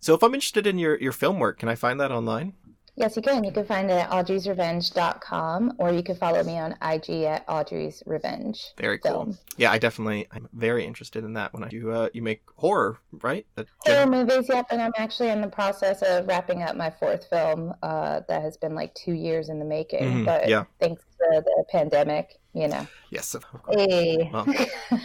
So 0.00 0.14
if 0.14 0.22
I'm 0.22 0.34
interested 0.34 0.66
in 0.66 0.78
your 0.78 0.96
your 1.00 1.12
film 1.12 1.38
work, 1.38 1.58
can 1.58 1.68
I 1.68 1.74
find 1.74 1.98
that 2.00 2.12
online? 2.12 2.54
Yes, 2.96 3.14
you 3.14 3.20
can. 3.20 3.44
You 3.44 3.52
can 3.52 3.66
find 3.66 3.90
it 3.90 3.94
at 3.94 4.10
audreysrevenge.com, 4.10 5.74
or 5.78 5.92
you 5.92 6.02
can 6.02 6.16
follow 6.16 6.42
me 6.42 6.58
on 6.58 6.72
IG 6.82 7.24
at 7.24 7.44
Audrey's 7.46 8.02
Revenge. 8.06 8.72
Very 8.78 8.98
cool. 8.98 9.36
Yeah, 9.58 9.70
I 9.70 9.78
definitely 9.78 10.26
I'm 10.32 10.48
very 10.54 10.84
interested 10.84 11.22
in 11.22 11.34
that. 11.34 11.52
When 11.52 11.62
I 11.62 11.68
do, 11.68 11.90
uh, 11.90 12.08
you 12.14 12.22
make 12.22 12.42
horror, 12.56 12.98
right? 13.22 13.46
That 13.54 13.66
Horror 13.80 14.06
movies, 14.06 14.48
yep. 14.48 14.66
And 14.70 14.80
I'm 14.80 14.92
actually 14.96 15.28
in 15.28 15.42
the 15.42 15.48
process 15.48 16.00
of 16.02 16.26
wrapping 16.26 16.62
up 16.62 16.74
my 16.74 16.90
fourth 16.90 17.26
film. 17.28 17.74
Uh, 17.82 18.20
that 18.28 18.40
has 18.42 18.56
been 18.56 18.74
like 18.74 18.94
two 18.94 19.12
years 19.12 19.50
in 19.50 19.58
the 19.58 19.64
making, 19.66 20.00
Mhm, 20.02 20.24
but 20.24 20.48
yeah. 20.48 20.64
thanks 20.80 21.02
to 21.18 21.42
the 21.44 21.64
pandemic, 21.70 22.38
you 22.56 22.66
know. 22.68 22.86
yes, 23.10 23.34
of 23.34 23.46
course. 23.50 23.76
Hey. 23.76 24.30
Well, 24.32 24.46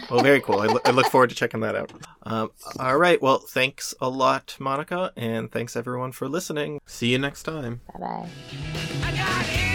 Well, 0.10 0.24
very 0.24 0.42
cool. 0.42 0.60
I, 0.60 0.68
lo- 0.68 0.80
I 0.86 0.92
look 0.92 1.08
forward 1.08 1.30
to 1.32 1.36
checking 1.36 1.60
that 1.62 1.76
out. 1.76 1.92
Um, 2.24 2.52
all 2.80 2.98
right. 2.98 3.22
Well, 3.22 3.40
thanks 3.40 3.94
a 4.02 4.10
lot, 4.10 4.56
Monica, 4.60 5.12
and 5.16 5.52
thanks 5.52 5.76
everyone 5.76 6.12
for 6.14 6.28
listening. 6.30 6.80
See 6.86 7.12
you 7.12 7.20
next 7.20 7.44
time. 7.44 7.82
bye 7.94 8.00
bye. 8.00 8.30
I 9.04 9.12
got 9.16 9.71